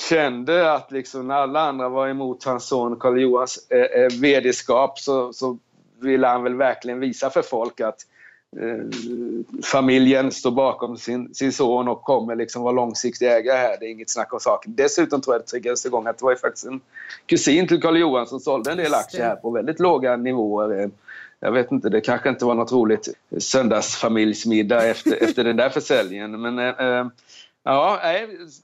kände 0.00 0.72
att 0.72 0.92
liksom 0.92 1.28
när 1.28 1.34
alla 1.34 1.60
andra 1.60 1.88
var 1.88 2.08
emot 2.08 2.44
hans 2.44 2.64
son 2.64 2.96
Karl 2.96 3.20
Johans 3.20 3.70
eh, 3.70 4.02
eh, 4.02 4.08
vd-skap 4.20 4.98
så, 4.98 5.32
så 5.32 5.58
ville 6.00 6.26
han 6.26 6.42
väl 6.42 6.54
verkligen 6.54 7.00
visa 7.00 7.30
för 7.30 7.42
folk 7.42 7.80
att 7.80 8.06
eh, 8.56 8.84
familjen 9.64 10.32
står 10.32 10.50
bakom 10.50 10.96
sin, 10.96 11.34
sin 11.34 11.52
son 11.52 11.88
och 11.88 12.02
kommer 12.02 12.36
liksom 12.36 12.62
vara 12.62 12.72
långsiktig 12.72 13.26
ägare 13.26 13.56
här. 13.56 13.76
Det 13.80 13.86
är 13.86 13.90
inget 13.90 14.10
snack 14.10 14.32
om 14.32 14.40
saken. 14.40 14.74
Dessutom 14.76 15.20
tror 15.20 15.34
jag 15.34 15.42
det 15.42 15.46
triggades 15.46 15.86
igång 15.86 16.06
att 16.06 16.18
det 16.18 16.24
var 16.24 16.32
ju 16.32 16.38
faktiskt 16.38 16.66
en 16.66 16.80
kusin 17.26 17.68
till 17.68 17.82
Karl 17.82 17.96
Johan 17.96 18.26
som 18.26 18.40
sålde 18.40 18.70
en 18.70 18.76
del 18.76 18.94
aktier 18.94 19.24
här 19.24 19.36
på 19.36 19.50
väldigt 19.50 19.80
låga 19.80 20.16
nivåer. 20.16 20.90
Jag 21.40 21.52
vet 21.52 21.72
inte, 21.72 21.88
det 21.88 22.00
kanske 22.00 22.28
inte 22.28 22.44
var 22.44 22.54
något 22.54 22.72
roligt 22.72 23.08
söndagsfamiljsmiddag 23.38 24.86
efter, 24.86 25.16
efter 25.22 25.44
den 25.44 25.56
där 25.56 25.68
försäljningen. 25.68 26.40
Men 26.40 26.58
eh, 26.58 26.98
eh 26.98 27.06
ja, 27.62 28.00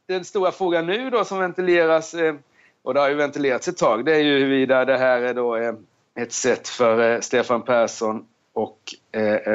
den 0.07 0.25
stora 0.25 0.53
frågan 0.53 0.87
nu 0.87 1.11
då 1.11 1.25
som 1.25 1.39
ventileras, 1.39 2.15
eh, 2.15 2.35
och 2.83 2.95
det 2.95 3.01
har 3.01 3.09
ju 3.09 3.15
ventilerats 3.15 3.69
ett 3.69 3.77
tag, 3.77 4.05
det 4.05 4.15
är 4.15 4.21
ju 4.21 4.39
huruvida 4.39 4.85
det 4.85 4.97
här 4.97 5.23
är 5.23 5.35
då 5.35 5.57
eh, 5.57 5.75
ett 6.21 6.33
sätt 6.33 6.69
för 6.69 7.21
Stefan 7.21 7.63
Persson 7.63 8.27
och 8.53 8.79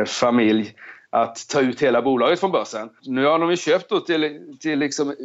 familj 0.05 0.75
att 1.10 1.47
ta 1.47 1.62
ut 1.62 1.82
hela 1.82 2.01
bolaget 2.01 2.39
från 2.39 2.51
börsen. 2.51 2.89
Nu 3.01 3.25
har 3.25 3.39
de 3.39 3.49
ju 3.49 3.58
köpt 3.58 4.05
till, 4.05 4.55
till 4.60 4.79
liksom 4.79 5.15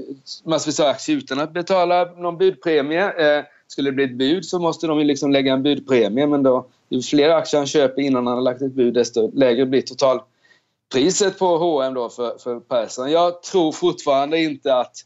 massvis 0.44 0.80
av 0.80 0.86
aktier 0.86 1.16
utan 1.16 1.40
att 1.40 1.52
betala 1.52 2.04
någon 2.04 2.38
budpremie. 2.38 3.44
Skulle 3.68 3.90
det 3.90 3.94
bli 3.94 4.04
ett 4.04 4.18
bud 4.18 4.44
så 4.44 4.58
måste 4.58 4.86
de 4.86 4.98
ju 4.98 5.04
liksom 5.04 5.32
lägga 5.32 5.52
en 5.52 5.62
budpremie 5.62 6.26
men 6.26 6.42
då 6.42 6.66
ju 6.88 7.02
fler 7.02 7.30
aktier 7.30 7.60
han 7.60 7.66
köper 7.66 8.02
innan 8.02 8.26
han 8.26 8.36
har 8.36 8.42
lagt 8.42 8.62
ett 8.62 8.72
bud 8.72 8.94
desto 8.94 9.30
lägre 9.34 9.66
blir 9.66 9.82
totalpriset 9.82 11.38
på 11.38 11.58
H&M 11.58 11.94
då 11.94 12.08
för, 12.08 12.38
för 12.38 12.60
Persson. 12.60 13.10
Jag 13.10 13.42
tror 13.42 13.72
fortfarande 13.72 14.38
inte 14.38 14.76
att 14.76 14.96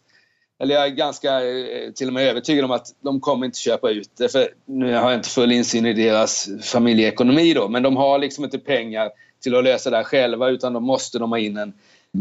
eller 0.61 0.75
jag 0.75 0.85
är 0.85 0.91
ganska 0.91 1.49
eh, 1.49 1.93
till 1.93 2.07
och 2.07 2.13
med 2.13 2.29
övertygad 2.29 2.65
om 2.65 2.71
att 2.71 2.87
de 3.01 3.21
kommer 3.21 3.47
inte 3.47 3.59
köpa 3.59 3.91
ut 3.91 4.11
det. 4.17 4.29
För 4.29 4.49
nu 4.67 4.95
har 4.95 5.11
jag 5.11 5.15
inte 5.19 5.29
full 5.29 5.53
insyn 5.53 5.87
i 5.87 5.93
deras 5.93 6.49
familjeekonomi 6.63 7.55
då, 7.55 7.69
men 7.69 7.83
de 7.83 7.97
har 7.97 8.19
liksom 8.19 8.45
inte 8.45 8.59
pengar 8.59 9.11
till 9.43 9.55
att 9.55 9.65
lösa 9.65 9.91
det 9.91 9.97
här 9.97 10.05
själva 10.05 10.49
utan 10.49 10.73
då 10.73 10.81
måste 10.81 11.19
de 11.19 11.33
ha 11.33 11.39
in 11.39 11.57
en 11.57 11.73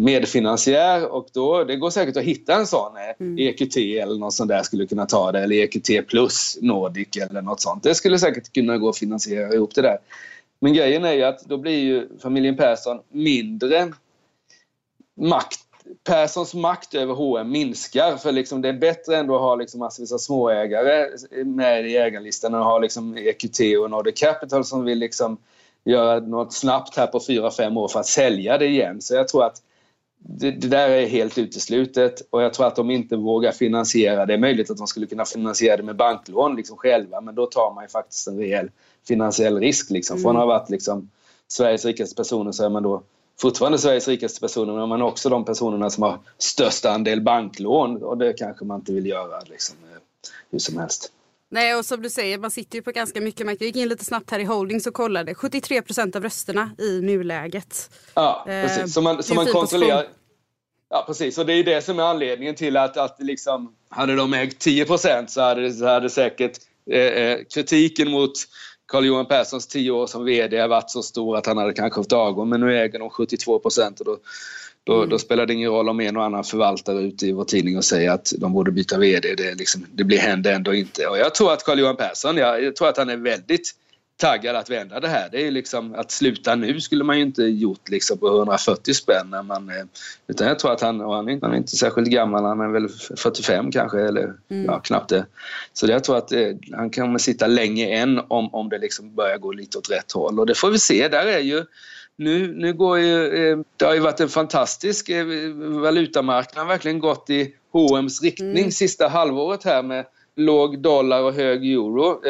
medfinansiär 0.04 1.06
och 1.06 1.28
då, 1.34 1.64
det 1.64 1.76
går 1.76 1.90
säkert 1.90 2.18
att 2.18 2.24
hitta 2.24 2.54
en 2.54 2.68
sån. 2.68 2.98
Eh, 2.98 3.26
mm. 3.26 3.38
EQT 3.38 3.78
eller 3.78 4.20
något 4.20 4.34
sånt 4.34 4.50
där 4.50 4.64
skulle 4.64 4.88
kunna 4.88 5.06
ta 5.06 5.32
det 5.32 5.40
eller 5.40 5.56
EQT 5.56 6.08
plus 6.08 6.58
Nordic 6.62 7.18
eller 7.18 7.42
något 7.42 7.62
sånt. 7.62 7.84
Det 7.84 7.96
skulle 7.96 8.20
säkert 8.20 8.54
kunna 8.54 8.78
gå 8.78 8.90
att 8.90 8.98
finansiera 8.98 9.54
ihop 9.54 9.76
det 9.76 9.82
där. 9.82 9.98
Men 10.60 10.74
grejen 10.74 11.06
är 11.06 11.14
ju 11.14 11.24
att 11.24 11.42
då 11.42 11.58
blir 11.58 11.80
ju 11.80 12.08
familjen 12.20 12.58
Persson 12.58 13.00
mindre 13.12 13.94
makt 15.18 15.60
Perssons 16.04 16.54
makt 16.54 16.94
över 16.94 17.14
H&M 17.14 17.52
minskar 17.52 18.18
för 18.18 18.32
liksom 18.32 18.62
det 18.62 18.70
är 18.70 18.74
bättre 18.74 19.18
ändå 19.18 19.36
att 19.36 19.42
ha 19.42 19.56
liksom 19.56 19.80
massvis 19.80 20.12
av 20.12 20.18
småägare 20.18 21.08
med 21.46 21.88
i 21.88 21.98
ägarlistan 21.98 22.56
att 22.56 22.64
ha 22.64 22.80
liksom 22.80 23.18
EQT 23.18 23.60
och 23.82 23.92
Nordic 23.92 24.20
Capital 24.20 24.66
som 24.66 24.84
vill 24.86 25.00
liksom 25.00 25.38
göra 25.84 26.20
något 26.20 26.54
snabbt 26.54 26.96
här 26.96 27.08
på 27.08 27.20
4-5 27.20 27.78
år 27.78 27.88
för 27.88 28.00
att 28.00 28.06
sälja 28.06 28.58
det 28.58 28.66
igen. 28.66 29.02
Så 29.02 29.16
jag 29.16 29.28
tror 29.28 29.46
att 29.46 29.62
det, 30.30 30.52
det, 30.52 30.68
där 30.68 30.90
är 30.90 31.08
helt 31.08 31.38
uteslutet 31.38 32.22
och 32.30 32.42
jag 32.42 32.54
tror 32.54 32.68
att 32.68 32.76
de 32.76 32.92
inte 32.92 33.16
vågar 33.16 33.52
finansiera 33.52 34.26
det. 34.26 34.34
är 34.34 34.38
möjligt 34.38 34.72
att 34.72 34.78
de 34.78 34.88
skulle 34.88 35.06
kunna 35.06 35.26
finansiera 35.26 35.78
det 35.78 35.84
med 35.84 35.96
banklån 35.96 36.56
liksom 36.56 36.78
själva 36.78 37.22
men 37.22 37.36
då 37.36 37.46
tar 37.46 37.74
man 37.74 37.84
ju 37.84 37.88
faktiskt 37.88 38.28
en 38.28 38.38
rejäl 38.38 38.70
finansiell 39.08 39.60
risk. 39.60 39.90
Liksom. 39.90 40.20
Från 40.20 40.36
att 40.36 40.42
ha 40.42 40.46
varit 40.46 40.70
liksom 40.70 41.10
Sveriges 41.48 41.86
rikaste 41.86 42.16
personer 42.16 42.52
så 42.52 42.66
är 42.66 42.70
man 42.70 42.84
då 42.84 43.04
fortfarande 43.42 43.78
Sveriges 43.78 44.08
rikaste 44.08 44.40
personer 44.40 44.88
men 44.88 45.02
också 45.02 45.30
de 45.30 45.46
personerna 45.46 45.90
som 45.90 46.04
har 46.04 46.20
störst 46.38 46.86
andel 46.86 47.22
banklån 47.22 48.04
och 48.04 48.18
det 48.18 48.34
kanske 48.34 48.66
man 48.66 48.80
inte 48.80 48.94
vill 48.94 49.06
göra 49.06 49.40
liksom, 49.46 49.78
eh, 49.92 50.00
hur 50.52 50.60
som 50.60 50.78
helst. 50.78 51.12
Nej 51.50 51.76
och 51.76 51.86
som 51.86 52.02
du 52.02 52.10
säger, 52.10 52.38
man 52.38 52.52
sitter 52.52 52.76
ju 52.76 52.82
på 52.82 52.92
ganska 52.92 53.22
mycket 53.22 53.46
makt. 53.46 53.62
Jag 53.62 53.68
gick 53.68 53.76
in 53.76 53.90
lite 53.90 54.06
snabbt 54.06 54.32
här 54.32 54.40
i 54.40 54.44
Holdings 54.44 54.88
och 54.88 54.94
kollade. 54.94 55.36
73 55.36 55.82
procent 55.82 56.16
av 56.16 56.24
rösterna 56.24 56.72
i 56.78 57.02
nuläget. 57.02 57.90
Ja, 58.14 58.44
precis. 58.46 58.78
Eh, 58.78 58.86
så 58.86 59.02
man, 59.02 59.24
så 59.24 59.34
man 59.34 59.46
kontrollerar. 59.46 60.06
Ja, 60.90 61.04
precis. 61.08 61.38
Och 61.38 61.46
det 61.46 61.54
är 61.54 61.64
det 61.64 61.82
som 61.82 62.00
är 62.00 62.04
anledningen 62.04 62.56
till 62.56 62.78
att, 62.78 62.98
att 62.98 63.16
liksom, 63.20 63.76
hade 63.90 64.16
de 64.16 64.34
ägt 64.34 64.60
10 64.60 64.86
procent 64.86 65.32
så 65.32 65.42
hade, 65.42 65.74
så 65.74 65.86
hade 65.86 66.10
säkert 66.10 66.58
eh, 66.92 67.02
eh 67.02 67.40
kritiken 67.54 68.12
mot 68.12 68.32
Carl-Johan 68.88 69.26
Perssons 69.26 69.68
tio 69.68 69.92
år 69.92 70.08
som 70.08 70.26
VD 70.26 70.68
varit 70.68 70.90
så 70.90 71.04
stor 71.04 71.38
att 71.38 71.46
han 71.46 71.58
hade 71.58 71.74
kanske 71.74 72.00
haft 72.00 72.14
avgång 72.14 72.50
men 72.50 72.60
nu 72.60 72.78
äger 72.78 73.00
de 73.00 73.10
72 73.10 73.60
procent 73.60 74.00
och 74.00 74.06
då, 74.06 74.18
då, 74.84 74.98
mm. 74.98 75.10
då, 75.10 75.20
spelar 75.20 75.46
det 75.46 75.54
ingen 75.54 75.72
roll 75.72 75.90
om 75.90 76.00
en 76.00 76.18
och 76.18 76.24
annan 76.24 76.44
förvaltare 76.44 77.00
ute 77.00 77.28
i 77.28 77.32
vår 77.32 77.44
tidning 77.44 77.78
och 77.78 77.86
säger 77.86 78.12
att 78.12 78.34
de 78.38 78.54
borde 78.54 78.72
byta 78.72 78.98
VD. 78.98 79.36
Det, 79.36 79.56
liksom, 79.56 79.86
det 79.94 80.04
blir 80.04 80.18
händer 80.18 80.54
ändå 80.54 80.74
inte. 80.74 81.08
Och 81.08 81.18
jag 81.18 81.36
tror 81.36 81.54
att 81.54 81.64
Carl-Johan 81.64 81.96
Persson, 81.96 82.38
jag, 82.38 82.64
jag 82.64 82.76
tror 82.76 82.88
att 82.88 82.98
han 82.98 83.10
är 83.10 83.18
väldigt 83.18 83.72
taggad 84.18 84.56
att 84.56 84.70
vända 84.70 85.00
det 85.00 85.08
här. 85.08 85.30
Det 85.32 85.48
är 85.48 85.52
liksom 85.52 85.96
att 85.96 86.12
sluta 86.12 86.56
nu 86.56 86.82
skulle 86.82 87.04
man 87.04 87.18
ju 87.18 87.24
inte 87.24 87.44
gjort 87.44 87.90
liksom 87.90 88.18
på 88.18 88.28
140 88.28 88.94
spänn. 88.94 89.30
När 89.30 89.44
man, 89.44 89.70
eh, 89.70 89.86
utan 90.28 90.48
jag 90.48 90.60
tror 90.60 90.72
att 90.72 90.82
han, 90.82 91.02
och 91.02 91.16
han, 91.16 91.30
är, 91.30 91.40
han 91.42 91.54
är 91.54 91.58
inte 91.58 91.78
särskilt 91.78 92.08
gammal, 92.08 92.44
han 92.44 92.62
är 92.62 92.68
väl 92.68 92.90
45 93.18 93.72
kanske 93.72 94.02
eller 94.02 94.34
mm. 94.50 94.66
ja, 94.66 94.80
knappt 94.80 95.10
det. 95.10 95.26
Så 95.74 95.88
jag 95.88 96.04
tror 96.04 96.18
att 96.18 96.32
eh, 96.32 96.50
han 96.72 96.90
kommer 96.90 97.20
sitta 97.20 97.48
länge 97.48 97.96
än 97.96 98.22
om, 98.28 98.54
om 98.54 98.70
det 98.70 98.78
liksom 98.78 99.16
börjar 99.16 99.38
gå 99.38 99.52
lite 99.52 99.78
åt 99.78 99.92
rätt 99.92 100.12
håll. 100.12 100.40
Och 100.40 100.46
det 100.46 100.56
får 100.56 100.70
vi 100.70 100.80
se. 100.80 101.08
Där 101.08 101.26
är 101.26 101.40
ju 101.40 101.66
nu, 102.16 102.54
nu 102.56 102.74
går 102.74 103.00
ju, 103.00 103.50
eh, 103.52 103.58
det 103.78 103.86
har 103.86 103.94
ju 103.94 104.00
varit 104.00 104.20
en 104.20 104.30
fantastisk 104.30 105.10
valutamarknad, 105.56 106.68
verkligen 106.68 107.00
gått 107.00 107.30
i 107.30 107.54
H&M's 107.74 108.24
riktning 108.24 108.58
mm. 108.58 108.72
sista 108.72 109.08
halvåret 109.08 109.64
här 109.64 109.84
med 109.84 110.06
låg 110.36 110.82
dollar 110.82 111.22
och 111.22 111.34
hög 111.34 111.72
euro. 111.72 112.22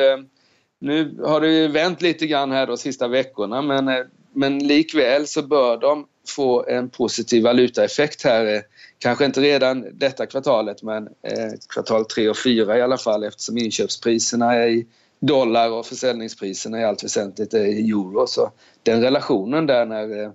Nu 0.79 1.17
har 1.23 1.41
det 1.41 1.51
ju 1.51 1.67
vänt 1.67 2.01
lite 2.01 2.27
grann 2.27 2.51
här 2.51 2.67
de 2.67 2.77
sista 2.77 3.07
veckorna 3.07 3.61
men, 3.61 3.87
eh, 3.87 4.05
men 4.33 4.59
likväl 4.59 5.27
så 5.27 5.41
bör 5.41 5.77
de 5.77 6.07
få 6.27 6.65
en 6.65 6.89
positiv 6.89 7.43
valutaeffekt 7.43 8.23
här. 8.23 8.55
Eh, 8.55 8.61
kanske 8.99 9.25
inte 9.25 9.41
redan 9.41 9.85
detta 9.93 10.25
kvartalet 10.25 10.83
men 10.83 11.07
eh, 11.07 11.51
kvartal 11.73 12.05
3 12.05 12.29
och 12.29 12.37
4 12.37 12.77
i 12.77 12.81
alla 12.81 12.97
fall 12.97 13.23
eftersom 13.23 13.57
inköpspriserna 13.57 14.53
är 14.53 14.67
i 14.67 14.85
dollar 15.19 15.69
och 15.69 15.85
försäljningspriserna 15.85 16.81
i 16.81 16.83
allt 16.83 17.03
väsentligt 17.03 17.53
är 17.53 17.65
i 17.65 17.89
euro. 17.89 18.27
Så 18.27 18.51
den 18.83 19.01
relationen 19.01 19.65
där 19.65 19.85
när, 19.85 20.31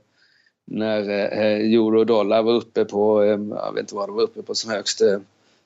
när 0.66 1.08
euro 1.08 1.98
och 1.98 2.06
dollar 2.06 2.42
var 2.42 2.52
uppe 2.52 2.84
på, 2.84 3.24
jag 3.24 3.72
vet 3.72 3.80
inte 3.80 3.94
vad 3.94 4.08
det 4.08 4.12
var 4.12 4.22
uppe 4.22 4.42
på 4.42 4.54
som 4.54 4.70
högst, 4.70 5.00
1,25, 5.00 5.20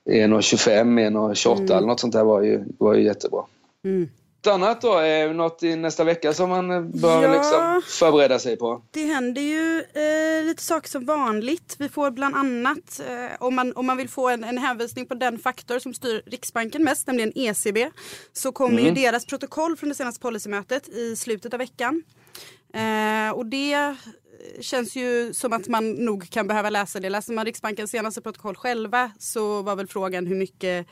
1,28 0.05 1.57
mm. 1.57 1.71
eller 1.71 1.87
något 1.87 2.01
sånt 2.01 2.13
där 2.13 2.25
var 2.25 2.43
ju, 2.43 2.65
var 2.79 2.95
ju 2.95 3.05
jättebra. 3.05 3.43
Mm 3.85 4.09
annat 4.47 4.81
då? 4.81 4.93
Är 4.93 5.35
något 5.35 5.63
i 5.63 5.77
nästa 5.77 6.05
vecka 6.05 6.33
som 6.33 6.49
man 6.49 6.91
bör 6.91 7.23
ja, 7.23 7.33
liksom 7.33 7.83
förbereda 7.87 8.39
sig 8.39 8.57
på? 8.57 8.83
Det 8.91 9.05
händer 9.05 9.43
ju 9.43 9.79
eh, 9.79 10.45
lite 10.45 10.63
saker 10.63 10.89
som 10.89 11.05
vanligt. 11.05 11.77
Vi 11.79 11.89
får 11.89 12.11
bland 12.11 12.37
annat, 12.37 13.01
eh, 13.09 13.37
om, 13.39 13.55
man, 13.55 13.73
om 13.77 13.87
man 13.87 13.97
vill 13.97 14.09
få 14.09 14.29
en, 14.29 14.45
en 14.45 14.59
hänvisning 14.59 15.07
på 15.07 15.15
den 15.15 15.39
faktor 15.39 15.79
som 15.79 15.95
styr 15.95 16.23
Riksbanken 16.27 16.85
mest, 16.85 17.07
nämligen 17.07 17.33
ECB, 17.35 17.91
så 18.33 18.53
kommer 18.53 18.79
mm. 18.79 18.85
ju 18.85 19.03
deras 19.03 19.27
protokoll 19.27 19.77
från 19.77 19.89
det 19.89 19.95
senaste 19.95 20.21
policymötet 20.21 20.89
i 20.89 21.17
slutet 21.17 21.53
av 21.53 21.59
veckan. 21.59 22.03
Eh, 22.75 23.31
och 23.31 23.47
det 23.47 23.97
känns 24.61 24.97
ju 24.97 25.35
som 25.35 25.53
att 25.53 25.69
man 25.69 25.91
nog 25.91 26.31
kan 26.31 26.47
behöva 26.47 26.71
läsa 26.71 27.01
det. 27.01 27.11
Läser 27.11 27.33
man 27.33 27.45
Riksbankens 27.45 27.91
senaste 27.91 28.21
protokoll 28.21 28.57
själva 28.57 29.11
så 29.19 29.63
var 29.63 29.77
väl 29.77 29.87
frågan 29.87 30.27
hur 30.27 30.37
mycket 30.37 30.87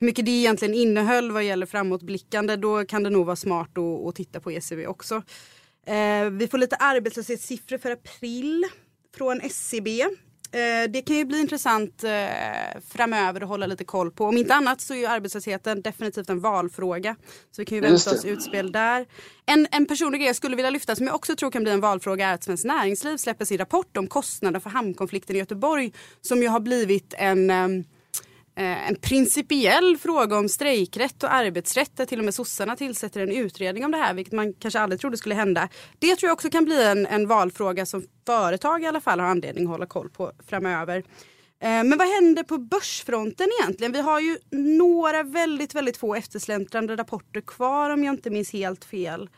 hur 0.00 0.06
mycket 0.06 0.24
det 0.24 0.30
egentligen 0.30 0.74
innehöll 0.74 1.30
vad 1.30 1.44
gäller 1.44 1.66
framåtblickande, 1.66 2.56
då 2.56 2.84
kan 2.84 3.02
det 3.02 3.10
nog 3.10 3.26
vara 3.26 3.36
smart 3.36 3.78
att, 3.78 4.08
att 4.08 4.14
titta 4.14 4.40
på 4.40 4.50
ECB 4.50 4.86
också. 4.86 5.22
Eh, 5.86 6.30
vi 6.30 6.48
får 6.48 6.58
lite 6.58 6.76
arbetslöshetssiffror 6.76 7.78
för 7.78 7.90
april 7.90 8.64
från 9.16 9.40
SCB. 9.40 10.02
Eh, 10.54 10.90
det 10.90 11.02
kan 11.02 11.16
ju 11.16 11.24
bli 11.24 11.40
intressant 11.40 12.04
eh, 12.04 12.10
framöver 12.88 13.40
att 13.40 13.48
hålla 13.48 13.66
lite 13.66 13.84
koll 13.84 14.10
på. 14.10 14.24
Om 14.24 14.36
inte 14.36 14.54
annat 14.54 14.80
så 14.80 14.94
är 14.94 14.98
ju 14.98 15.06
arbetslösheten 15.06 15.82
definitivt 15.82 16.30
en 16.30 16.40
valfråga. 16.40 17.16
Så 17.50 17.62
vi 17.62 17.64
kan 17.64 17.76
ju 17.76 17.82
vänta 17.82 18.10
oss 18.10 18.24
utspel 18.24 18.72
där. 18.72 19.06
En, 19.46 19.66
en 19.70 19.86
personlig 19.86 20.20
grej 20.20 20.26
jag 20.26 20.36
skulle 20.36 20.56
vilja 20.56 20.70
lyfta 20.70 20.96
som 20.96 21.06
jag 21.06 21.14
också 21.14 21.36
tror 21.36 21.50
kan 21.50 21.62
bli 21.62 21.72
en 21.72 21.80
valfråga 21.80 22.28
är 22.28 22.34
att 22.34 22.44
Svenskt 22.44 22.64
Näringsliv 22.64 23.16
släpper 23.16 23.44
sin 23.44 23.58
rapport 23.58 23.96
om 23.96 24.06
kostnader 24.06 24.60
för 24.60 24.70
hamnkonflikten 24.70 25.36
i 25.36 25.38
Göteborg 25.38 25.92
som 26.20 26.42
ju 26.42 26.48
har 26.48 26.60
blivit 26.60 27.14
en 27.18 27.50
ehm, 27.50 27.84
Eh, 27.84 27.93
Eh, 28.56 28.88
en 28.88 28.96
principiell 28.96 29.96
fråga 29.96 30.38
om 30.38 30.48
strejkrätt 30.48 31.22
och 31.22 31.32
arbetsrätt 31.32 31.96
där 31.96 32.06
till 32.06 32.18
och 32.18 32.24
med 32.24 32.34
sossarna 32.34 32.76
tillsätter 32.76 33.20
en 33.20 33.32
utredning 33.32 33.84
om 33.84 33.90
det 33.90 33.98
här 33.98 34.14
vilket 34.14 34.32
man 34.32 34.52
kanske 34.52 34.80
aldrig 34.80 35.00
trodde 35.00 35.16
skulle 35.16 35.34
hända. 35.34 35.68
Det 35.98 36.16
tror 36.16 36.28
jag 36.28 36.34
också 36.34 36.50
kan 36.50 36.64
bli 36.64 36.84
en, 36.84 37.06
en 37.06 37.26
valfråga 37.26 37.86
som 37.86 38.04
företag 38.26 38.82
i 38.82 38.86
alla 38.86 39.00
fall 39.00 39.20
har 39.20 39.26
anledning 39.26 39.64
att 39.64 39.70
hålla 39.70 39.86
koll 39.86 40.10
på 40.10 40.32
framöver. 40.48 40.98
Eh, 41.62 41.84
men 41.84 41.98
vad 41.98 42.08
händer 42.08 42.42
på 42.42 42.58
börsfronten 42.58 43.48
egentligen? 43.60 43.92
Vi 43.92 44.00
har 44.00 44.20
ju 44.20 44.38
några 44.50 45.22
väldigt, 45.22 45.74
väldigt 45.74 45.96
få 45.96 46.14
eftersläntrande 46.14 46.96
rapporter 46.96 47.40
kvar 47.40 47.90
om 47.90 48.04
jag 48.04 48.14
inte 48.14 48.30
minns 48.30 48.52
helt 48.52 48.84
fel. 48.84 49.28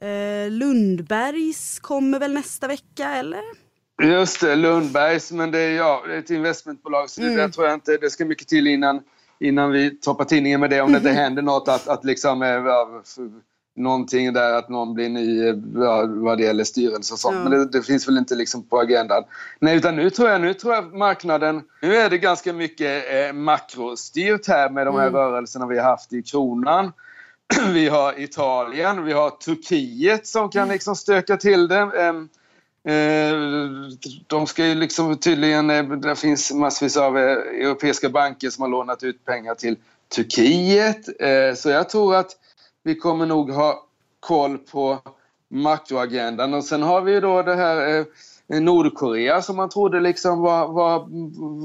Eh, 0.00 0.50
Lundbergs 0.50 1.78
kommer 1.78 2.18
väl 2.18 2.34
nästa 2.34 2.68
vecka 2.68 3.10
eller? 3.10 3.63
Just 4.02 4.40
det, 4.40 4.56
Lundbergs, 4.56 5.32
men 5.32 5.50
det 5.50 5.58
är, 5.58 5.76
ja, 5.76 6.02
ett 6.10 6.30
investmentbolag 6.30 7.10
så 7.10 7.22
mm. 7.22 7.36
det 7.36 7.48
tror 7.48 7.66
jag 7.66 7.74
inte 7.74 7.96
det 7.96 8.10
ska 8.10 8.24
mycket 8.24 8.48
till 8.48 8.66
innan, 8.66 9.00
innan 9.40 9.70
vi 9.70 9.90
toppar 9.90 10.24
tidningen 10.24 10.60
med 10.60 10.70
det 10.70 10.80
om 10.80 10.92
det 10.92 10.98
inte 10.98 11.10
händer 11.10 11.42
något 11.42 11.68
att, 11.68 11.88
att 11.88 12.04
liksom 12.04 12.42
eh, 12.42 12.62
någonting 13.76 14.32
där 14.32 14.52
att 14.52 14.68
någon 14.68 14.94
blir 14.94 15.08
ny 15.08 15.48
eh, 15.48 15.54
vad 16.06 16.38
det 16.38 16.44
gäller 16.44 16.64
styrelse 16.64 17.14
och 17.14 17.18
sånt. 17.18 17.36
Ja. 17.36 17.42
Men 17.42 17.52
det, 17.52 17.68
det, 17.68 17.82
finns 17.82 18.08
väl 18.08 18.18
inte 18.18 18.34
liksom 18.34 18.68
på 18.68 18.78
agendan. 18.78 19.22
Nej, 19.60 19.76
utan 19.76 19.96
nu 19.96 20.10
tror 20.10 20.28
jag, 20.28 20.40
nu 20.40 20.54
tror 20.54 20.74
jag 20.74 20.94
marknaden... 20.94 21.62
Nu 21.82 21.96
är 21.96 22.10
det 22.10 22.18
ganska 22.18 22.52
mycket 22.52 23.04
eh, 23.12 23.32
makrostyrt 23.32 24.48
här 24.48 24.70
med 24.70 24.86
de 24.86 24.96
här 24.96 25.06
mm. 25.06 25.20
rörelserna 25.20 25.66
vi 25.66 25.78
har 25.78 25.84
haft 25.84 26.12
i 26.12 26.22
kronan. 26.22 26.92
vi 27.72 27.88
har 27.88 28.20
Italien, 28.20 29.04
vi 29.04 29.12
har 29.12 29.30
Turkiet 29.30 30.26
som 30.26 30.48
kan 30.48 30.62
mm. 30.62 30.72
liksom 30.72 30.96
stöka 30.96 31.36
till 31.36 31.68
det. 31.68 31.80
Eh, 31.80 32.12
Eh, 32.88 33.36
de 34.26 34.46
ska 34.46 34.66
ju 34.66 34.74
liksom 34.74 35.16
tydligen, 35.16 35.70
eh, 35.70 35.84
det 35.84 36.16
finns 36.16 36.52
massvis 36.52 36.96
av 36.96 37.18
eh, 37.18 37.32
europeiska 37.32 38.08
banker 38.08 38.50
som 38.50 38.62
har 38.62 38.68
lånat 38.68 39.02
ut 39.02 39.24
pengar 39.24 39.54
till 39.54 39.76
Turkiet. 40.14 41.04
Så 41.56 41.70
jag 41.70 41.88
tror 41.88 42.14
att 42.16 42.30
vi 42.82 42.94
kommer 42.94 43.26
nog 43.26 43.50
ha 43.50 43.86
koll 44.20 44.58
på 44.58 44.98
makroagendan. 45.48 46.54
Och 46.54 46.64
sen 46.64 46.82
har 46.82 47.00
vi 47.00 47.20
då 47.20 47.42
det 47.42 47.54
här 47.54 48.04
Nordkorea 48.60 49.42
som 49.42 49.56
man 49.56 49.68
trodde 49.68 50.00
liksom 50.00 50.40
var, 50.40 50.68
var, 50.68 51.06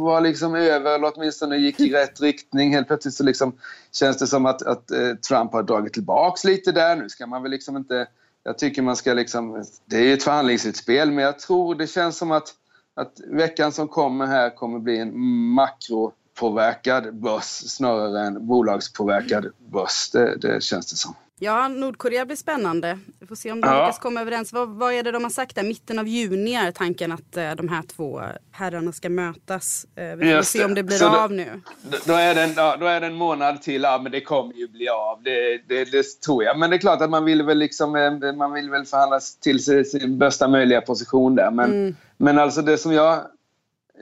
var 0.03 0.21
liksom 0.21 0.55
över 0.55 0.95
eller 0.95 1.11
åtminstone 1.15 1.57
gick 1.57 1.79
i 1.79 1.93
rätt 1.93 2.21
riktning. 2.21 2.73
Helt 2.73 2.87
plötsligt 2.87 3.13
så 3.13 3.23
liksom 3.23 3.53
känns 3.91 4.17
det 4.17 4.27
som 4.27 4.45
att, 4.45 4.61
att 4.61 4.87
Trump 5.27 5.53
har 5.53 5.63
dragit 5.63 5.93
tillbaks 5.93 6.43
lite 6.43 6.71
där. 6.71 6.95
Nu 6.95 7.09
ska 7.09 7.27
man 7.27 7.43
väl 7.43 7.51
liksom 7.51 7.77
inte... 7.77 8.07
Jag 8.49 8.57
tycker 8.57 8.81
man 8.81 8.95
ska 8.95 9.13
liksom... 9.13 9.63
Det 9.85 9.97
är 9.97 10.13
ett 10.13 10.23
förhandlingsutspel 10.23 11.11
men 11.11 11.23
jag 11.23 11.39
tror 11.39 11.75
det 11.75 11.87
känns 11.87 12.17
som 12.17 12.31
att, 12.31 12.53
att 12.95 13.19
veckan 13.27 13.71
som 13.71 13.87
kommer 13.87 14.25
här 14.25 14.55
kommer 14.55 14.79
bli 14.79 14.97
en 14.99 15.19
makropåverkad 15.53 17.15
börs 17.15 17.43
snarare 17.43 18.27
än 18.27 18.47
bolagspåverkad 18.47 19.45
börs. 19.57 20.11
Det, 20.11 20.35
det 20.35 20.63
känns 20.63 20.91
det 20.91 20.95
som. 20.95 21.15
Ja, 21.41 21.67
Nordkorea 21.67 22.25
blir 22.25 22.35
spännande. 22.35 22.99
Vi 23.19 23.27
får 23.27 23.35
se 23.35 23.51
om 23.51 23.61
de 23.61 23.67
ja. 23.67 23.81
lyckas 23.81 23.99
komma 23.99 24.21
överens. 24.21 24.53
Vad, 24.53 24.69
vad, 24.69 24.93
är 24.93 25.03
det 25.03 25.11
de 25.11 25.23
har 25.23 25.29
sagt 25.29 25.55
där? 25.55 25.63
Mitten 25.63 25.99
av 25.99 26.07
juni 26.07 26.55
är 26.55 26.71
tanken 26.71 27.11
att 27.11 27.37
uh, 27.37 27.55
de 27.55 27.69
här 27.69 27.83
två 27.95 28.21
herrarna 28.51 28.91
ska 28.91 29.09
mötas. 29.09 29.85
Uh, 29.99 30.15
vi 30.15 30.25
får 30.25 30.25
Just 30.25 30.51
se 30.51 30.65
om 30.65 30.73
det 30.73 30.83
blir 30.83 30.97
Så 30.97 31.07
av 31.07 31.29
då, 31.29 31.35
nu. 31.35 31.61
Då 32.05 32.13
är, 32.13 32.35
det 32.35 32.41
en, 32.41 32.53
ja, 32.55 32.77
då 32.79 32.85
är 32.85 33.01
det 33.01 33.07
en 33.07 33.13
månad 33.13 33.61
till. 33.61 33.83
Ja, 33.83 33.99
men 34.03 34.11
det 34.11 34.21
kommer 34.21 34.53
ju 34.53 34.67
bli 34.67 34.89
av. 34.89 35.23
Det, 35.23 35.57
det, 35.67 35.85
det, 35.85 36.21
tror 36.21 36.43
jag. 36.43 36.59
Men 36.59 36.69
det 36.69 36.75
är 36.75 36.79
klart 36.79 37.01
att 37.01 37.09
man 37.09 37.25
vill 37.25 37.43
väl, 37.43 37.57
liksom, 37.57 37.95
eh, 37.95 38.33
man 38.33 38.53
vill 38.53 38.69
väl 38.69 38.85
förhandla 38.85 39.19
till 39.41 39.63
sig 39.63 39.85
sin 39.85 40.17
bästa 40.17 40.47
möjliga 40.47 40.81
position 40.81 41.35
där. 41.35 41.51
Men, 41.51 41.71
mm. 41.71 41.95
men 42.17 42.39
alltså 42.39 42.61
det 42.61 42.77
som 42.77 42.93
jag 42.93 43.19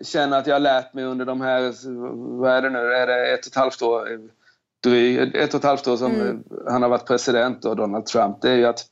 känner 0.01 0.39
att 0.39 0.47
jag 0.47 0.55
har 0.55 0.59
lärt 0.59 0.93
mig 0.93 1.03
under 1.03 1.25
de 1.25 1.41
här, 1.41 1.73
vad 2.39 2.51
är 2.51 2.61
det 2.61 2.69
nu, 2.69 2.79
är 2.79 3.07
det 3.07 3.33
ett 3.33 3.45
och 3.45 3.51
ett 3.51 3.55
halvt 3.55 3.81
år? 3.81 4.07
Dryg, 4.83 5.35
ett 5.35 5.53
och 5.53 5.59
ett 5.59 5.65
halvt 5.65 5.87
år 5.87 5.97
som 5.97 6.11
mm. 6.11 6.43
han 6.69 6.81
har 6.81 6.89
varit 6.89 7.07
president 7.07 7.65
och 7.65 7.75
Donald 7.75 8.05
Trump, 8.05 8.41
det 8.41 8.49
är 8.49 8.55
ju 8.55 8.65
att 8.65 8.85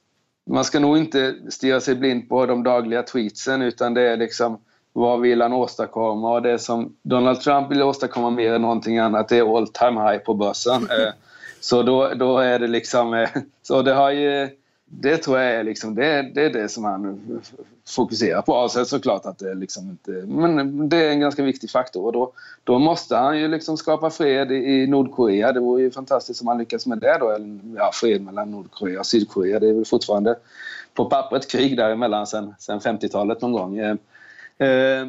man 0.49 0.63
ska 0.63 0.79
nog 0.79 0.97
inte 0.97 1.35
stirra 1.49 1.81
sig 1.81 1.95
blind 1.95 2.29
på 2.29 2.45
de 2.45 2.63
dagliga 2.63 3.03
tweetsen 3.03 3.61
utan 3.61 3.93
det 3.93 4.01
är 4.01 4.17
liksom 4.17 4.59
vad 4.93 5.21
vill 5.21 5.41
han 5.41 5.53
åstadkomma? 5.53 6.33
Och 6.33 6.41
det 6.41 6.59
som 6.59 6.95
Donald 7.01 7.41
Trump 7.41 7.71
vill 7.71 7.83
åstadkomma 7.83 8.29
mer 8.29 8.53
än 8.53 8.61
någonting 8.61 8.97
annat 8.97 9.29
det 9.29 9.37
är 9.37 9.57
all 9.57 9.67
time 9.67 10.01
high 10.01 10.17
på 10.17 10.33
börsen. 10.33 10.87
Eh, 10.91 11.13
så 11.59 11.83
då, 11.83 12.13
då 12.15 12.37
är 12.37 12.59
det 12.59 12.67
liksom... 12.67 13.13
Eh, 13.13 13.29
så 13.61 13.81
det 13.81 13.93
har 13.93 14.11
ju 14.11 14.49
det 14.99 15.17
tror 15.17 15.39
jag 15.39 15.51
är, 15.53 15.63
liksom, 15.63 15.95
det, 15.95 16.31
det, 16.35 16.45
är 16.45 16.49
det 16.49 16.69
som 16.69 16.83
han 16.83 17.41
fokuserar 17.87 18.41
på. 18.41 18.69
Sen 18.69 18.85
såklart 18.85 19.25
att 19.25 19.39
det 19.39 19.53
liksom 19.53 19.89
inte... 19.89 20.11
Men 20.11 20.89
det 20.89 20.97
är 20.97 21.09
en 21.09 21.19
ganska 21.19 21.43
viktig 21.43 21.69
faktor 21.69 22.05
och 22.05 22.13
då, 22.13 22.31
då 22.63 22.79
måste 22.79 23.15
han 23.15 23.39
ju 23.39 23.47
liksom 23.47 23.77
skapa 23.77 24.09
fred 24.09 24.51
i 24.51 24.87
Nordkorea. 24.87 25.51
Det 25.51 25.59
vore 25.59 25.81
ju 25.81 25.91
fantastiskt 25.91 26.41
om 26.41 26.47
han 26.47 26.57
lyckas 26.57 26.85
med 26.85 26.97
det 26.97 27.17
då. 27.19 27.31
Eller, 27.31 27.59
ja, 27.75 27.91
fred 27.93 28.21
mellan 28.21 28.51
Nordkorea 28.51 28.99
och 28.99 29.05
Sydkorea. 29.05 29.59
Det 29.59 29.69
är 29.69 29.73
väl 29.73 29.85
fortfarande 29.85 30.35
på 30.93 31.05
pappret 31.05 31.51
krig 31.51 31.77
däremellan 31.77 32.27
sen, 32.27 32.55
sen 32.59 32.79
50-talet 32.79 33.41
någon 33.41 33.51
gång. 33.51 33.77
Eh, 33.77 33.97
eh, 34.57 35.07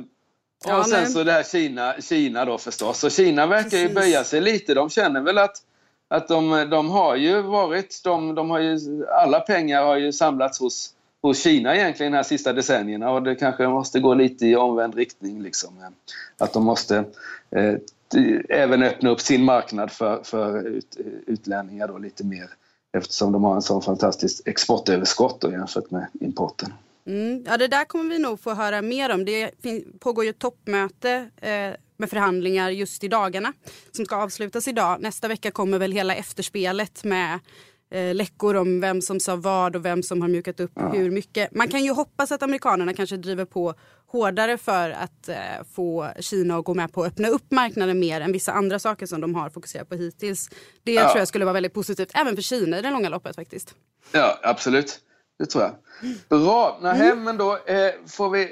och 0.78 0.86
sen 0.86 1.06
så 1.06 1.24
det 1.24 1.32
här 1.32 1.42
Kina, 1.42 1.94
Kina 2.00 2.44
då 2.44 2.58
förstås. 2.58 3.04
Och 3.04 3.10
Kina 3.10 3.46
verkar 3.46 3.78
ju 3.78 3.88
böja 3.88 4.24
sig 4.24 4.40
lite. 4.40 4.74
De 4.74 4.90
känner 4.90 5.20
väl 5.20 5.38
att 5.38 5.62
att 6.08 6.28
de, 6.28 6.68
de 6.70 6.90
har 6.90 7.16
ju 7.16 7.42
varit, 7.42 8.00
de, 8.04 8.34
de 8.34 8.50
har 8.50 8.58
ju, 8.58 9.06
alla 9.06 9.40
pengar 9.40 9.84
har 9.84 9.96
ju 9.96 10.12
samlats 10.12 10.60
hos, 10.60 10.94
hos 11.22 11.42
Kina 11.42 11.76
egentligen 11.76 12.12
de 12.12 12.16
här 12.16 12.22
sista 12.22 12.52
decennierna 12.52 13.10
och 13.10 13.22
det 13.22 13.34
kanske 13.34 13.68
måste 13.68 14.00
gå 14.00 14.14
lite 14.14 14.46
i 14.46 14.56
omvänd 14.56 14.94
riktning. 14.94 15.42
Liksom. 15.42 15.68
Att 16.38 16.52
de 16.52 16.64
måste 16.64 17.04
eh, 17.50 17.74
även 18.48 18.82
öppna 18.82 19.10
upp 19.10 19.20
sin 19.20 19.44
marknad 19.44 19.90
för, 19.90 20.22
för 20.22 20.66
ut, 20.66 20.96
utlänningar 21.26 21.88
då 21.88 21.98
lite 21.98 22.24
mer 22.24 22.50
eftersom 22.96 23.32
de 23.32 23.44
har 23.44 23.54
en 23.54 23.62
sån 23.62 23.82
fantastisk 23.82 24.48
exportöverskott 24.48 25.40
då, 25.40 25.50
jämfört 25.50 25.90
med 25.90 26.06
importen. 26.20 26.72
Mm, 27.06 27.44
ja, 27.46 27.56
det 27.56 27.68
där 27.68 27.84
kommer 27.84 28.10
vi 28.10 28.18
nog 28.18 28.40
få 28.40 28.54
höra 28.54 28.82
mer 28.82 29.14
om. 29.14 29.24
Det 29.24 29.50
pågår 30.00 30.24
ju 30.24 30.30
ett 30.30 30.38
toppmöte 30.38 31.30
eh, 31.40 31.72
med 31.98 32.10
förhandlingar 32.10 32.70
just 32.70 33.04
i 33.04 33.08
dagarna 33.08 33.52
som 33.92 34.04
ska 34.04 34.16
avslutas 34.16 34.68
idag. 34.68 35.00
Nästa 35.00 35.28
vecka 35.28 35.50
kommer 35.50 35.78
väl 35.78 35.92
hela 35.92 36.14
efterspelet 36.14 37.04
med 37.04 37.38
eh, 37.90 38.14
läckor 38.14 38.54
om 38.54 38.80
vem 38.80 39.02
som 39.02 39.20
sa 39.20 39.36
vad 39.36 39.76
och 39.76 39.84
vem 39.84 40.02
som 40.02 40.22
har 40.22 40.28
mjukat 40.28 40.60
upp 40.60 40.72
ja. 40.74 40.88
hur 40.88 41.10
mycket. 41.10 41.54
Man 41.54 41.68
kan 41.68 41.84
ju 41.84 41.92
hoppas 41.92 42.32
att 42.32 42.42
amerikanerna 42.42 42.94
kanske 42.94 43.16
driver 43.16 43.44
på 43.44 43.74
hårdare 44.06 44.58
för 44.58 44.90
att 44.90 45.28
eh, 45.28 45.36
få 45.74 46.12
Kina 46.20 46.56
att 46.56 46.64
gå 46.64 46.74
med 46.74 46.92
på 46.92 47.02
att 47.02 47.12
öppna 47.12 47.28
upp 47.28 47.50
marknaden 47.50 47.98
mer 47.98 48.20
än 48.20 48.32
vissa 48.32 48.52
andra 48.52 48.78
saker 48.78 49.06
som 49.06 49.20
de 49.20 49.34
har 49.34 49.50
fokuserat 49.50 49.88
på 49.88 49.94
hittills. 49.94 50.50
Det 50.82 50.92
ja. 50.92 51.08
tror 51.08 51.18
jag 51.18 51.28
skulle 51.28 51.44
vara 51.44 51.52
väldigt 51.52 51.74
positivt 51.74 52.10
även 52.14 52.34
för 52.34 52.42
Kina 52.42 52.78
i 52.78 52.82
det 52.82 52.90
långa 52.90 53.08
loppet 53.08 53.36
faktiskt. 53.36 53.74
Ja, 54.12 54.38
absolut. 54.42 55.00
Det 55.38 55.46
tror 55.46 55.64
jag. 55.64 55.74
Bra, 56.28 56.78
Nej, 56.82 57.10
mm. 57.10 57.24
men 57.24 57.36
då 57.36 57.52
eh, 57.52 57.92
får 58.06 58.30
vi 58.30 58.50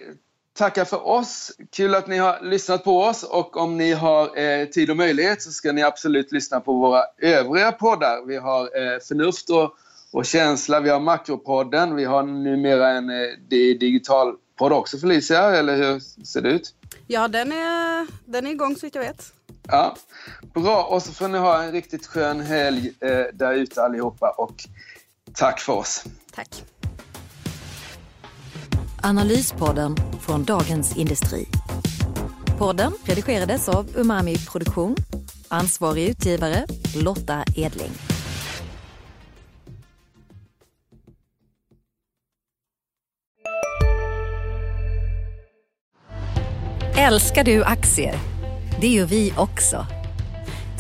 tacka 0.54 0.84
för 0.84 1.06
oss. 1.06 1.52
Kul 1.70 1.94
att 1.94 2.06
ni 2.06 2.18
har 2.18 2.40
lyssnat 2.42 2.84
på 2.84 3.02
oss 3.02 3.22
och 3.22 3.56
om 3.56 3.76
ni 3.76 3.92
har 3.92 4.38
eh, 4.38 4.66
tid 4.66 4.90
och 4.90 4.96
möjlighet 4.96 5.42
så 5.42 5.50
ska 5.50 5.72
ni 5.72 5.82
absolut 5.82 6.32
lyssna 6.32 6.60
på 6.60 6.72
våra 6.72 7.04
övriga 7.18 7.72
poddar. 7.72 8.26
Vi 8.26 8.36
har 8.36 8.62
eh, 8.62 8.98
Förnuft 9.08 9.50
och, 9.50 9.74
och 10.12 10.24
känsla, 10.24 10.80
vi 10.80 10.90
har 10.90 11.00
Makropodden, 11.00 11.94
vi 11.94 12.04
har 12.04 12.22
numera 12.22 12.88
en 12.88 13.10
eh, 13.10 13.38
digital 13.78 14.34
podd 14.58 14.72
också 14.72 14.98
Felicia, 14.98 15.56
eller 15.56 15.76
hur 15.76 16.00
ser 16.24 16.40
det 16.40 16.48
ut? 16.48 16.74
Ja, 17.06 17.28
den 17.28 17.52
är, 17.52 18.06
den 18.24 18.46
är 18.46 18.50
igång 18.50 18.76
så 18.76 18.86
vitt 18.86 18.94
jag 18.94 19.02
vet. 19.02 19.32
Ja, 19.68 19.96
Bra, 20.54 20.82
och 20.82 21.02
så 21.02 21.12
får 21.12 21.28
ni 21.28 21.38
ha 21.38 21.62
en 21.62 21.72
riktigt 21.72 22.06
skön 22.06 22.40
helg 22.40 22.92
eh, 23.00 23.24
där 23.32 23.52
ute 23.52 23.82
allihopa 23.82 24.30
och 24.30 24.54
tack 25.32 25.60
för 25.60 25.72
oss. 25.72 26.04
Tack. 26.34 26.64
Analyspodden 29.06 29.96
från 30.20 30.44
Dagens 30.44 30.96
Industri. 30.96 31.46
Podden 32.58 32.92
redigerades 33.04 33.68
av 33.68 33.86
Umami 33.96 34.36
Produktion. 34.36 34.96
Ansvarig 35.48 36.08
utgivare 36.08 36.66
Lotta 36.96 37.44
Edling. 37.56 37.90
Älskar 46.98 47.44
du 47.44 47.64
aktier? 47.64 48.14
Det 48.80 48.88
gör 48.88 49.06
vi 49.06 49.32
också. 49.36 49.86